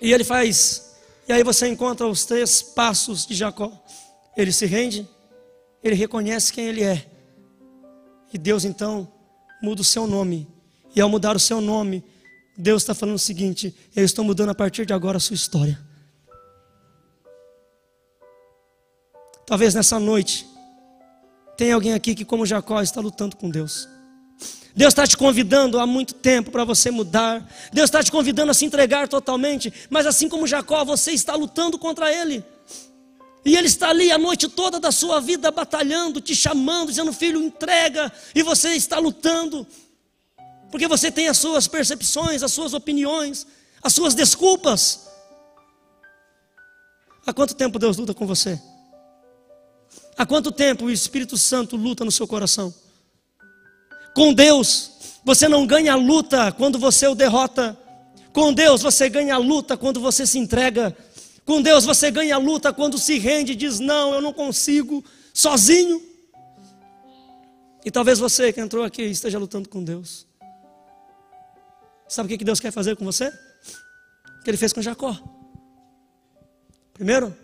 E 0.00 0.12
ele 0.12 0.24
faz. 0.24 0.94
E 1.26 1.32
aí 1.32 1.42
você 1.42 1.68
encontra 1.68 2.06
os 2.06 2.24
três 2.24 2.60
passos 2.60 3.26
de 3.26 3.34
Jacó. 3.34 3.72
Ele 4.36 4.52
se 4.52 4.66
rende, 4.66 5.08
ele 5.82 5.94
reconhece 5.94 6.52
quem 6.52 6.66
ele 6.66 6.82
é. 6.82 7.06
E 8.32 8.38
Deus 8.38 8.64
então 8.64 9.10
muda 9.62 9.80
o 9.80 9.84
seu 9.84 10.06
nome. 10.06 10.46
E 10.94 11.00
ao 11.00 11.08
mudar 11.08 11.36
o 11.36 11.40
seu 11.40 11.60
nome, 11.60 12.04
Deus 12.56 12.82
está 12.82 12.94
falando 12.94 13.16
o 13.16 13.18
seguinte: 13.18 13.74
Eu 13.96 14.04
estou 14.04 14.24
mudando 14.24 14.50
a 14.50 14.54
partir 14.54 14.84
de 14.84 14.92
agora 14.92 15.16
a 15.16 15.20
sua 15.20 15.34
história. 15.34 15.80
Talvez 19.50 19.74
nessa 19.74 19.98
noite 19.98 20.46
tem 21.56 21.72
alguém 21.72 21.92
aqui 21.92 22.14
que, 22.14 22.24
como 22.24 22.46
Jacó, 22.46 22.80
está 22.80 23.00
lutando 23.00 23.34
com 23.34 23.50
Deus. 23.50 23.88
Deus 24.76 24.92
está 24.92 25.04
te 25.04 25.16
convidando 25.16 25.80
há 25.80 25.86
muito 25.88 26.14
tempo 26.14 26.52
para 26.52 26.62
você 26.62 26.88
mudar. 26.88 27.44
Deus 27.72 27.86
está 27.86 28.00
te 28.00 28.12
convidando 28.12 28.52
a 28.52 28.54
se 28.54 28.64
entregar 28.64 29.08
totalmente. 29.08 29.72
Mas 29.90 30.06
assim 30.06 30.28
como 30.28 30.46
Jacó, 30.46 30.84
você 30.84 31.10
está 31.10 31.34
lutando 31.34 31.80
contra 31.80 32.12
ele. 32.12 32.44
E 33.44 33.56
ele 33.56 33.66
está 33.66 33.88
ali 33.88 34.12
a 34.12 34.18
noite 34.18 34.48
toda 34.48 34.78
da 34.78 34.92
sua 34.92 35.20
vida 35.20 35.50
batalhando, 35.50 36.20
te 36.20 36.32
chamando, 36.32 36.90
dizendo: 36.90 37.12
Filho, 37.12 37.42
entrega. 37.42 38.12
E 38.32 38.44
você 38.44 38.76
está 38.76 39.00
lutando. 39.00 39.66
Porque 40.70 40.86
você 40.86 41.10
tem 41.10 41.26
as 41.26 41.38
suas 41.38 41.66
percepções, 41.66 42.44
as 42.44 42.52
suas 42.52 42.72
opiniões, 42.72 43.48
as 43.82 43.92
suas 43.92 44.14
desculpas. 44.14 45.08
Há 47.26 47.32
quanto 47.32 47.56
tempo 47.56 47.80
Deus 47.80 47.96
luta 47.96 48.14
com 48.14 48.28
você? 48.28 48.56
Há 50.20 50.26
quanto 50.26 50.52
tempo 50.52 50.84
o 50.84 50.90
Espírito 50.90 51.38
Santo 51.38 51.76
luta 51.76 52.04
no 52.04 52.12
seu 52.12 52.28
coração? 52.28 52.74
Com 54.14 54.34
Deus, 54.34 55.18
você 55.24 55.48
não 55.48 55.66
ganha 55.66 55.94
a 55.94 55.96
luta 55.96 56.52
quando 56.52 56.78
você 56.78 57.06
o 57.06 57.14
derrota. 57.14 57.74
Com 58.30 58.52
Deus, 58.52 58.82
você 58.82 59.08
ganha 59.08 59.36
a 59.36 59.38
luta 59.38 59.78
quando 59.78 59.98
você 59.98 60.26
se 60.26 60.38
entrega. 60.38 60.94
Com 61.46 61.62
Deus, 61.62 61.86
você 61.86 62.10
ganha 62.10 62.34
a 62.34 62.38
luta 62.38 62.70
quando 62.70 62.98
se 62.98 63.18
rende 63.18 63.52
e 63.52 63.56
diz: 63.56 63.80
Não, 63.80 64.12
eu 64.12 64.20
não 64.20 64.30
consigo, 64.30 65.02
sozinho. 65.32 66.02
E 67.82 67.90
talvez 67.90 68.18
você 68.18 68.52
que 68.52 68.60
entrou 68.60 68.84
aqui 68.84 69.00
esteja 69.04 69.38
lutando 69.38 69.70
com 69.70 69.82
Deus. 69.82 70.26
Sabe 72.06 72.26
o 72.34 72.38
que 72.38 72.44
Deus 72.44 72.60
quer 72.60 72.72
fazer 72.72 72.94
com 72.94 73.06
você? 73.06 73.28
O 73.28 74.44
que 74.44 74.50
ele 74.50 74.58
fez 74.58 74.70
com 74.70 74.82
Jacó. 74.82 75.18
Primeiro, 76.92 77.34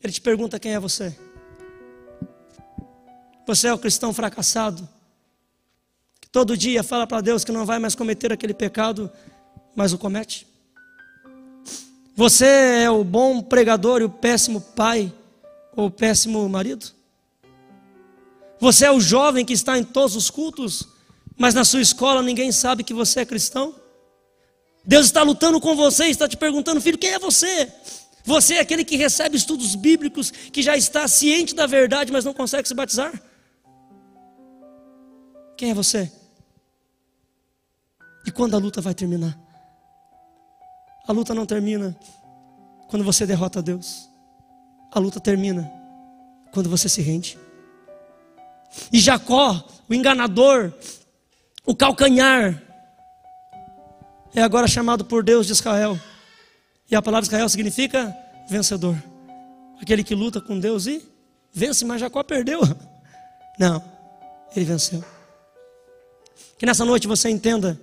ele 0.00 0.12
te 0.12 0.20
pergunta 0.20 0.60
quem 0.60 0.72
é 0.72 0.78
você. 0.78 1.18
Você 3.46 3.68
é 3.68 3.74
o 3.74 3.78
cristão 3.78 4.12
fracassado, 4.12 4.88
que 6.20 6.28
todo 6.28 6.56
dia 6.56 6.82
fala 6.82 7.06
para 7.06 7.20
Deus 7.20 7.44
que 7.44 7.52
não 7.52 7.66
vai 7.66 7.78
mais 7.78 7.94
cometer 7.94 8.32
aquele 8.32 8.54
pecado, 8.54 9.10
mas 9.76 9.92
o 9.92 9.98
comete. 9.98 10.46
Você 12.16 12.46
é 12.46 12.90
o 12.90 13.04
bom 13.04 13.42
pregador 13.42 14.00
e 14.00 14.04
o 14.04 14.10
péssimo 14.10 14.60
pai 14.60 15.12
ou 15.76 15.86
o 15.86 15.90
péssimo 15.90 16.48
marido? 16.48 16.86
Você 18.60 18.86
é 18.86 18.90
o 18.90 19.00
jovem 19.00 19.44
que 19.44 19.52
está 19.52 19.76
em 19.76 19.84
todos 19.84 20.16
os 20.16 20.30
cultos, 20.30 20.88
mas 21.36 21.54
na 21.54 21.64
sua 21.64 21.82
escola 21.82 22.22
ninguém 22.22 22.50
sabe 22.52 22.84
que 22.84 22.94
você 22.94 23.20
é 23.20 23.24
cristão? 23.26 23.74
Deus 24.86 25.06
está 25.06 25.22
lutando 25.22 25.60
com 25.60 25.74
você, 25.74 26.06
está 26.06 26.28
te 26.28 26.36
perguntando, 26.36 26.80
filho, 26.80 26.96
quem 26.96 27.10
é 27.10 27.18
você? 27.18 27.70
Você 28.24 28.54
é 28.54 28.60
aquele 28.60 28.84
que 28.84 28.96
recebe 28.96 29.36
estudos 29.36 29.74
bíblicos, 29.74 30.30
que 30.30 30.62
já 30.62 30.76
está 30.76 31.06
ciente 31.08 31.54
da 31.54 31.66
verdade, 31.66 32.10
mas 32.10 32.24
não 32.24 32.32
consegue 32.32 32.66
se 32.66 32.74
batizar? 32.74 33.12
Quem 35.56 35.70
é 35.70 35.74
você? 35.74 36.10
E 38.26 38.30
quando 38.30 38.54
a 38.54 38.58
luta 38.58 38.80
vai 38.80 38.94
terminar? 38.94 39.38
A 41.06 41.12
luta 41.12 41.34
não 41.34 41.44
termina 41.44 41.96
quando 42.88 43.04
você 43.04 43.26
derrota 43.26 43.62
Deus. 43.62 44.08
A 44.90 44.98
luta 44.98 45.20
termina 45.20 45.70
quando 46.52 46.70
você 46.70 46.88
se 46.88 47.02
rende. 47.02 47.38
E 48.92 48.98
Jacó, 48.98 49.62
o 49.88 49.94
enganador, 49.94 50.72
o 51.66 51.74
calcanhar, 51.74 52.62
é 54.34 54.42
agora 54.42 54.66
chamado 54.66 55.04
por 55.04 55.22
Deus 55.22 55.46
de 55.46 55.52
Israel. 55.52 55.98
E 56.90 56.96
a 56.96 57.02
palavra 57.02 57.26
Israel 57.26 57.48
significa 57.48 58.16
vencedor. 58.48 58.96
Aquele 59.80 60.02
que 60.02 60.14
luta 60.14 60.40
com 60.40 60.58
Deus 60.58 60.86
e 60.86 61.06
vence, 61.52 61.84
mas 61.84 62.00
Jacó 62.00 62.22
perdeu. 62.22 62.60
Não, 63.58 63.82
ele 64.56 64.64
venceu. 64.64 65.04
Que 66.58 66.66
nessa 66.66 66.84
noite 66.84 67.06
você 67.06 67.28
entenda 67.28 67.80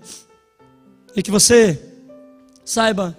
e 1.16 1.22
que 1.22 1.32
você 1.32 1.80
saiba 2.64 3.18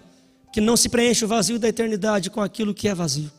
que 0.53 0.61
não 0.61 0.77
se 0.77 0.89
preenche 0.89 1.25
o 1.25 1.29
vazio 1.29 1.59
da 1.59 1.69
eternidade 1.69 2.31
com 2.31 2.41
aquilo 2.41 2.75
que 2.75 2.89
é 2.89 2.95
vazio. 2.95 3.31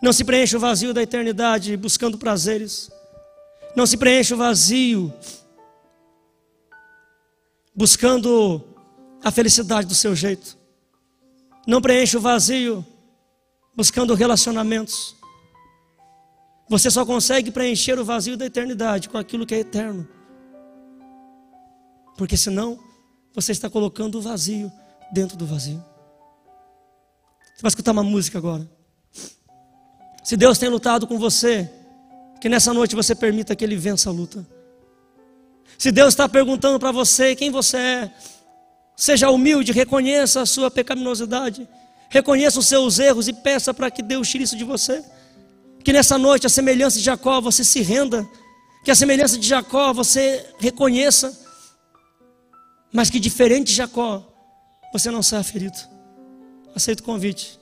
Não 0.00 0.12
se 0.12 0.24
preenche 0.24 0.56
o 0.56 0.60
vazio 0.60 0.92
da 0.92 1.02
eternidade 1.02 1.76
buscando 1.76 2.18
prazeres. 2.18 2.90
Não 3.76 3.86
se 3.86 3.96
preenche 3.96 4.34
o 4.34 4.36
vazio 4.36 5.12
buscando 7.74 8.62
a 9.22 9.30
felicidade 9.30 9.86
do 9.86 9.94
seu 9.94 10.14
jeito. 10.14 10.58
Não 11.66 11.80
preenche 11.80 12.16
o 12.16 12.20
vazio 12.20 12.84
buscando 13.74 14.14
relacionamentos. 14.14 15.14
Você 16.68 16.90
só 16.90 17.06
consegue 17.06 17.50
preencher 17.50 17.98
o 17.98 18.04
vazio 18.04 18.36
da 18.36 18.46
eternidade 18.46 19.08
com 19.08 19.18
aquilo 19.18 19.46
que 19.46 19.54
é 19.54 19.60
eterno. 19.60 20.08
Porque 22.22 22.36
senão 22.36 22.78
você 23.34 23.50
está 23.50 23.68
colocando 23.68 24.16
o 24.16 24.22
vazio 24.22 24.70
dentro 25.12 25.36
do 25.36 25.44
vazio. 25.44 25.84
Você 27.52 27.62
vai 27.62 27.68
escutar 27.68 27.90
uma 27.90 28.04
música 28.04 28.38
agora. 28.38 28.70
Se 30.22 30.36
Deus 30.36 30.56
tem 30.56 30.68
lutado 30.68 31.04
com 31.04 31.18
você, 31.18 31.68
que 32.40 32.48
nessa 32.48 32.72
noite 32.72 32.94
você 32.94 33.12
permita 33.16 33.56
que 33.56 33.64
Ele 33.64 33.74
vença 33.74 34.08
a 34.08 34.12
luta. 34.12 34.46
Se 35.76 35.90
Deus 35.90 36.10
está 36.10 36.28
perguntando 36.28 36.78
para 36.78 36.92
você 36.92 37.34
quem 37.34 37.50
você 37.50 37.76
é, 37.76 38.14
seja 38.96 39.28
humilde, 39.28 39.72
reconheça 39.72 40.42
a 40.42 40.46
sua 40.46 40.70
pecaminosidade, 40.70 41.68
reconheça 42.08 42.60
os 42.60 42.68
seus 42.68 43.00
erros 43.00 43.26
e 43.26 43.32
peça 43.32 43.74
para 43.74 43.90
que 43.90 44.00
Deus 44.00 44.28
tire 44.28 44.44
isso 44.44 44.56
de 44.56 44.62
você. 44.62 45.04
Que 45.82 45.92
nessa 45.92 46.16
noite, 46.16 46.46
a 46.46 46.48
semelhança 46.48 46.98
de 46.98 47.04
Jacó, 47.04 47.40
você 47.40 47.64
se 47.64 47.80
renda, 47.80 48.24
que 48.84 48.92
a 48.92 48.94
semelhança 48.94 49.36
de 49.36 49.48
Jacó 49.48 49.92
você 49.92 50.46
reconheça, 50.60 51.41
mas 52.92 53.08
que 53.08 53.18
diferente 53.18 53.68
de 53.68 53.74
Jacó, 53.74 54.28
você 54.92 55.10
não 55.10 55.22
saia 55.22 55.42
ferido. 55.42 55.78
Aceita 56.74 57.02
o 57.02 57.04
convite, 57.04 57.58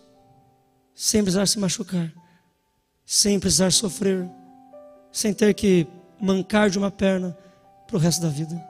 sem 0.95 1.23
precisar 1.23 1.47
se 1.47 1.59
machucar, 1.59 2.13
sem 3.07 3.39
precisar 3.39 3.71
sofrer, 3.73 4.29
sem 5.13 5.33
ter 5.33 5.55
que 5.55 5.87
mancar 6.21 6.69
de 6.69 6.79
uma 6.79 6.91
perna 6.91 7.37
para 7.87 7.97
o 7.97 7.99
resto 8.01 8.23
da 8.23 8.29
vida. 8.29 8.61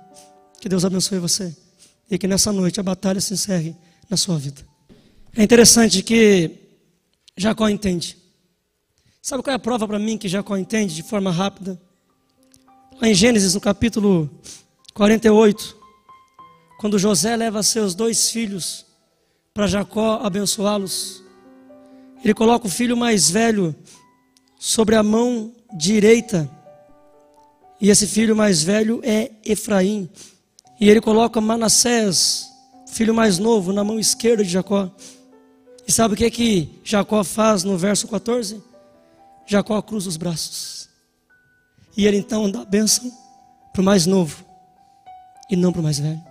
Que 0.61 0.69
Deus 0.69 0.85
abençoe 0.85 1.19
você 1.19 1.57
e 2.11 2.19
que 2.19 2.27
nessa 2.27 2.53
noite 2.53 2.79
a 2.79 2.83
batalha 2.83 3.21
se 3.21 3.35
encerre 3.35 3.75
na 4.09 4.17
sua 4.17 4.39
vida. 4.39 4.67
É 5.35 5.43
interessante 5.43 6.03
que 6.03 6.51
Jacó 7.37 7.69
entende. 7.69 8.19
Sabe 9.23 9.43
qual 9.43 9.53
é 9.53 9.57
a 9.57 9.59
prova 9.59 9.87
para 9.87 9.99
mim 9.99 10.19
que 10.19 10.29
Jacó 10.29 10.57
entende 10.57 10.95
de 10.95 11.03
forma 11.03 11.31
rápida? 11.31 11.81
Lá 13.01 13.09
em 13.09 13.15
Gênesis, 13.15 13.55
no 13.55 13.61
capítulo 13.61 14.29
48, 14.93 15.80
quando 16.81 16.99
José 16.99 17.37
leva 17.37 17.63
seus 17.63 17.95
dois 17.95 18.31
filhos 18.31 18.87
para 19.53 19.67
Jacó 19.67 20.19
abençoá-los, 20.23 21.23
ele 22.25 22.33
coloca 22.33 22.67
o 22.69 22.71
filho 22.71 22.97
mais 22.97 23.29
velho 23.29 23.77
sobre 24.59 24.97
a 24.97 25.03
mão 25.03 25.53
direita 25.77 26.51
e 27.79 27.91
esse 27.91 28.07
filho 28.07 28.35
mais 28.35 28.63
velho 28.63 28.99
é 29.05 29.31
Efraim. 29.45 30.09
E 30.81 30.89
ele 30.89 31.03
coloca 31.03 31.39
Manassés, 31.39 32.51
filho 32.87 33.13
mais 33.13 33.39
novo, 33.39 33.75
na 33.75 33.85
mão 33.85 34.01
esquerda 34.01 34.43
de 34.43 34.49
Jacó. 34.49 34.91
E 35.87 35.93
sabe 35.93 36.15
o 36.15 36.17
que 36.17 36.25
é 36.25 36.31
que 36.31 36.81
Jacó 36.83 37.23
faz 37.23 37.63
no 37.63 37.77
verso 37.77 38.09
14? 38.09 38.59
Jacó 39.45 39.83
cruza 39.83 40.09
os 40.09 40.17
braços. 40.17 40.89
E 41.95 42.07
ele 42.07 42.17
então 42.17 42.51
dá 42.51 42.63
a 42.63 42.65
bênção 42.65 43.13
para 43.71 43.83
o 43.83 43.85
mais 43.85 44.07
novo 44.07 44.43
e 45.51 45.55
não 45.57 45.73
para 45.73 45.81
o 45.83 45.85
mais 45.85 45.99
velho. 45.99 46.30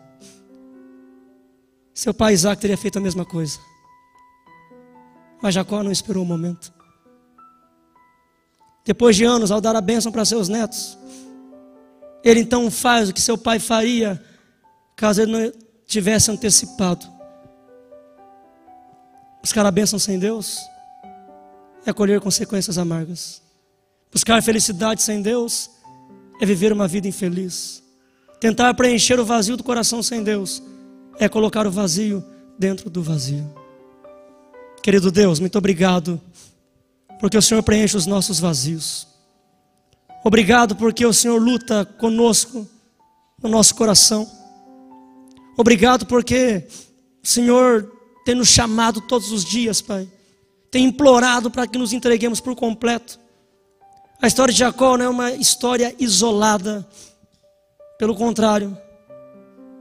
Seu 2.00 2.14
pai 2.14 2.32
Isaac 2.32 2.62
teria 2.62 2.78
feito 2.78 2.98
a 2.98 3.02
mesma 3.02 3.26
coisa. 3.26 3.60
Mas 5.42 5.54
Jacó 5.54 5.84
não 5.84 5.92
esperou 5.92 6.24
o 6.24 6.26
momento. 6.26 6.72
Depois 8.86 9.18
de 9.18 9.26
anos, 9.26 9.52
ao 9.52 9.60
dar 9.60 9.76
a 9.76 9.82
bênção 9.82 10.10
para 10.10 10.24
seus 10.24 10.48
netos, 10.48 10.98
ele 12.24 12.40
então 12.40 12.72
faz 12.72 13.10
o 13.10 13.14
que 13.14 13.20
seu 13.20 13.38
pai 13.38 13.60
faria 13.60 14.18
caso 14.96 15.24
ele 15.24 15.32
não 15.34 15.52
tivesse 15.86 16.32
antecipado. 16.32 17.06
Buscar 19.42 19.66
a 19.66 19.72
bênção 19.72 20.00
sem 20.00 20.18
Deus 20.18 20.58
é 21.86 21.92
colher 21.92 22.22
consequências 22.22 22.78
amargas. 22.78 23.42
Buscar 24.10 24.42
felicidade 24.42 25.02
sem 25.02 25.22
Deus 25.22 25.70
é 26.40 26.46
viver 26.46 26.72
uma 26.72 26.88
vida 26.88 27.10
infeliz. 27.10 27.84
Tentar 28.40 28.74
preencher 28.74 29.20
o 29.20 29.26
vazio 29.26 29.58
do 29.58 29.66
coração 29.66 30.02
sem 30.02 30.24
Deus 30.24 30.64
é 31.20 31.28
colocar 31.28 31.68
o 31.68 31.72
vazio 31.72 32.24
dentro 32.58 32.90
do 32.90 33.04
vazio. 33.04 33.46
Querido 34.82 35.12
Deus, 35.12 35.40
muito 35.40 35.58
obrigado, 35.58 36.20
porque 37.20 37.38
o 37.38 37.42
Senhor 37.42 37.62
preenche 37.62 37.98
os 37.98 38.06
nossos 38.06 38.40
vazios. 38.40 39.06
Obrigado 40.24 40.76
porque 40.76 41.06
o 41.06 41.14
Senhor 41.14 41.38
luta 41.38 41.86
conosco 41.86 42.68
no 43.44 43.50
nosso 43.50 43.76
coração. 43.76 44.28
Obrigado 45.58 46.06
porque 46.06 46.66
o 47.22 47.28
Senhor 47.28 47.92
tem 48.24 48.36
nos 48.36 48.48
chamado 48.48 49.02
todos 49.02 49.32
os 49.32 49.44
dias, 49.44 49.82
Pai. 49.82 50.10
Tem 50.72 50.86
implorado 50.86 51.52
para 51.52 51.68
que 51.68 51.78
nos 51.78 51.92
entreguemos 51.94 52.40
por 52.40 52.56
completo. 52.56 53.20
A 54.22 54.28
história 54.28 54.54
de 54.54 54.60
Jacó 54.60 54.98
não 54.98 55.06
é 55.06 55.10
uma 55.10 55.32
história 55.32 55.96
isolada. 56.00 56.88
Pelo 57.98 58.16
contrário, 58.16 58.78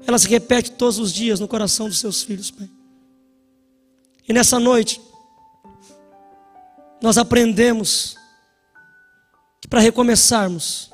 ela 0.08 0.18
se 0.18 0.26
repete 0.26 0.72
todos 0.72 0.98
os 0.98 1.12
dias 1.12 1.38
no 1.38 1.46
coração 1.46 1.86
dos 1.86 2.00
seus 2.00 2.22
filhos, 2.22 2.50
Pai. 2.50 2.68
E 4.26 4.32
nessa 4.32 4.58
noite, 4.58 4.98
nós 7.02 7.18
aprendemos 7.18 8.16
que 9.60 9.68
para 9.68 9.80
recomeçarmos, 9.80 10.90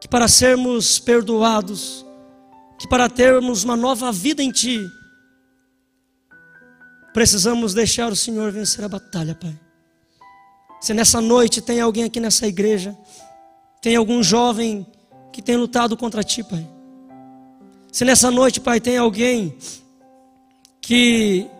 que 0.00 0.08
para 0.08 0.26
sermos 0.26 0.98
perdoados, 0.98 2.04
que 2.76 2.88
para 2.88 3.08
termos 3.08 3.62
uma 3.62 3.76
nova 3.76 4.10
vida 4.10 4.42
em 4.42 4.50
Ti, 4.50 4.84
precisamos 7.14 7.72
deixar 7.72 8.10
o 8.10 8.16
Senhor 8.16 8.50
vencer 8.50 8.84
a 8.84 8.88
batalha, 8.88 9.36
Pai. 9.36 9.56
Se 10.80 10.92
nessa 10.92 11.20
noite 11.20 11.62
tem 11.62 11.80
alguém 11.80 12.02
aqui 12.02 12.18
nessa 12.18 12.48
igreja, 12.48 12.98
tem 13.80 13.94
algum 13.94 14.24
jovem 14.24 14.84
que 15.32 15.40
tem 15.40 15.56
lutado 15.56 15.96
contra 15.96 16.24
Ti, 16.24 16.42
Pai. 16.42 16.77
Se 17.98 18.04
nessa 18.04 18.30
noite, 18.30 18.60
Pai, 18.60 18.80
tem 18.80 18.96
alguém 18.96 19.58
que 20.80 21.50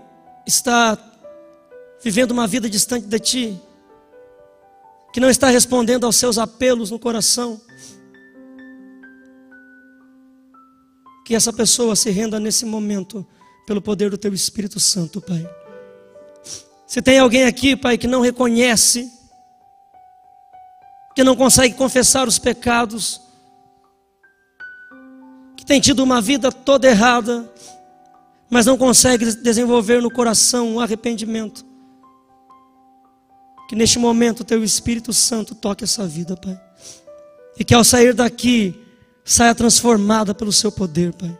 está 0.46 0.96
vivendo 2.00 2.30
uma 2.30 2.46
vida 2.46 2.70
distante 2.70 3.08
de 3.08 3.18
Ti, 3.18 3.60
que 5.12 5.18
não 5.18 5.28
está 5.28 5.48
respondendo 5.48 6.06
aos 6.06 6.14
seus 6.14 6.38
apelos 6.38 6.92
no 6.92 6.98
coração, 7.00 7.60
que 11.26 11.34
essa 11.34 11.52
pessoa 11.52 11.96
se 11.96 12.08
renda 12.10 12.38
nesse 12.38 12.64
momento 12.64 13.26
pelo 13.66 13.82
poder 13.82 14.08
do 14.08 14.16
Teu 14.16 14.32
Espírito 14.32 14.78
Santo, 14.78 15.20
Pai. 15.20 15.44
Se 16.86 17.02
tem 17.02 17.18
alguém 17.18 17.46
aqui, 17.46 17.74
Pai, 17.74 17.98
que 17.98 18.06
não 18.06 18.20
reconhece, 18.20 19.10
que 21.16 21.24
não 21.24 21.34
consegue 21.34 21.74
confessar 21.74 22.28
os 22.28 22.38
pecados, 22.38 23.27
tem 25.68 25.82
tido 25.82 26.02
uma 26.02 26.18
vida 26.22 26.50
toda 26.50 26.88
errada, 26.88 27.46
mas 28.48 28.64
não 28.64 28.78
consegue 28.78 29.34
desenvolver 29.34 30.00
no 30.00 30.10
coração 30.10 30.66
um 30.66 30.80
arrependimento, 30.80 31.62
que 33.68 33.76
neste 33.76 33.98
momento 33.98 34.40
o 34.40 34.44
teu 34.44 34.64
Espírito 34.64 35.12
Santo 35.12 35.54
toque 35.54 35.84
essa 35.84 36.06
vida, 36.06 36.34
Pai. 36.38 36.58
E 37.58 37.64
que 37.66 37.74
ao 37.74 37.84
sair 37.84 38.14
daqui, 38.14 38.74
saia 39.22 39.54
transformada 39.54 40.34
pelo 40.34 40.50
seu 40.50 40.72
poder, 40.72 41.12
Pai. 41.12 41.36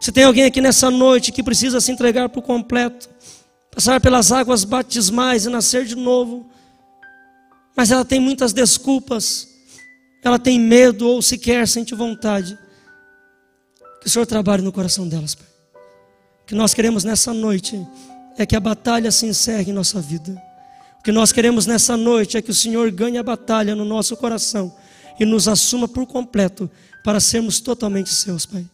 Se 0.00 0.12
tem 0.12 0.22
alguém 0.22 0.44
aqui 0.44 0.60
nessa 0.60 0.88
noite 0.88 1.32
que 1.32 1.42
precisa 1.42 1.80
se 1.80 1.90
entregar 1.90 2.28
por 2.28 2.42
completo, 2.42 3.10
passar 3.74 4.00
pelas 4.00 4.30
águas 4.30 4.62
batismais 4.62 5.46
e 5.46 5.48
nascer 5.48 5.84
de 5.84 5.96
novo, 5.96 6.48
mas 7.76 7.90
ela 7.90 8.04
tem 8.04 8.20
muitas 8.20 8.52
desculpas, 8.52 9.48
ela 10.22 10.38
tem 10.38 10.60
medo 10.60 11.08
ou 11.08 11.20
sequer 11.20 11.66
sente 11.66 11.92
vontade, 11.92 12.56
que 14.02 14.08
o 14.08 14.10
Senhor 14.10 14.26
trabalhe 14.26 14.62
no 14.62 14.72
coração 14.72 15.06
delas, 15.06 15.34
Pai. 15.34 15.46
O 16.42 16.46
que 16.46 16.54
nós 16.56 16.74
queremos 16.74 17.04
nessa 17.04 17.32
noite 17.32 17.80
é 18.36 18.44
que 18.44 18.56
a 18.56 18.60
batalha 18.60 19.12
se 19.12 19.26
encerre 19.26 19.70
em 19.70 19.74
nossa 19.74 20.00
vida. 20.00 20.42
O 20.98 21.02
que 21.04 21.12
nós 21.12 21.30
queremos 21.30 21.66
nessa 21.66 21.96
noite 21.96 22.36
é 22.36 22.42
que 22.42 22.50
o 22.50 22.54
Senhor 22.54 22.90
ganhe 22.90 23.16
a 23.16 23.22
batalha 23.22 23.76
no 23.76 23.84
nosso 23.84 24.16
coração 24.16 24.74
e 25.20 25.24
nos 25.24 25.46
assuma 25.46 25.86
por 25.86 26.04
completo 26.04 26.68
para 27.04 27.20
sermos 27.20 27.60
totalmente 27.60 28.10
seus, 28.10 28.44
Pai. 28.44 28.64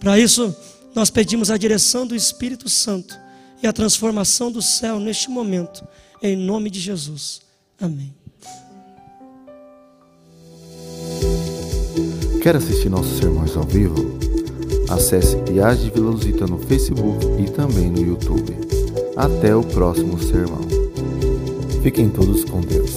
Para 0.00 0.18
isso, 0.18 0.56
nós 0.94 1.10
pedimos 1.10 1.50
a 1.50 1.58
direção 1.58 2.06
do 2.06 2.14
Espírito 2.14 2.68
Santo 2.68 3.18
e 3.62 3.66
a 3.66 3.72
transformação 3.72 4.50
do 4.50 4.62
céu 4.62 4.98
neste 4.98 5.28
momento, 5.28 5.86
em 6.22 6.34
nome 6.34 6.70
de 6.70 6.80
Jesus. 6.80 7.42
Amém. 7.78 8.14
Quer 12.42 12.56
assistir 12.56 12.88
nossos 12.88 13.18
sermões 13.18 13.54
ao 13.54 13.64
vivo? 13.64 14.15
Acesse 14.88 15.36
Viagem 15.48 15.90
Vila 15.90 16.10
Luzita 16.10 16.46
no 16.46 16.58
Facebook 16.58 17.26
e 17.38 17.50
também 17.50 17.90
no 17.90 18.00
YouTube. 18.00 18.56
Até 19.16 19.54
o 19.54 19.62
próximo 19.62 20.18
sermão. 20.22 20.60
Fiquem 21.82 22.08
todos 22.08 22.44
com 22.44 22.60
Deus. 22.60 22.94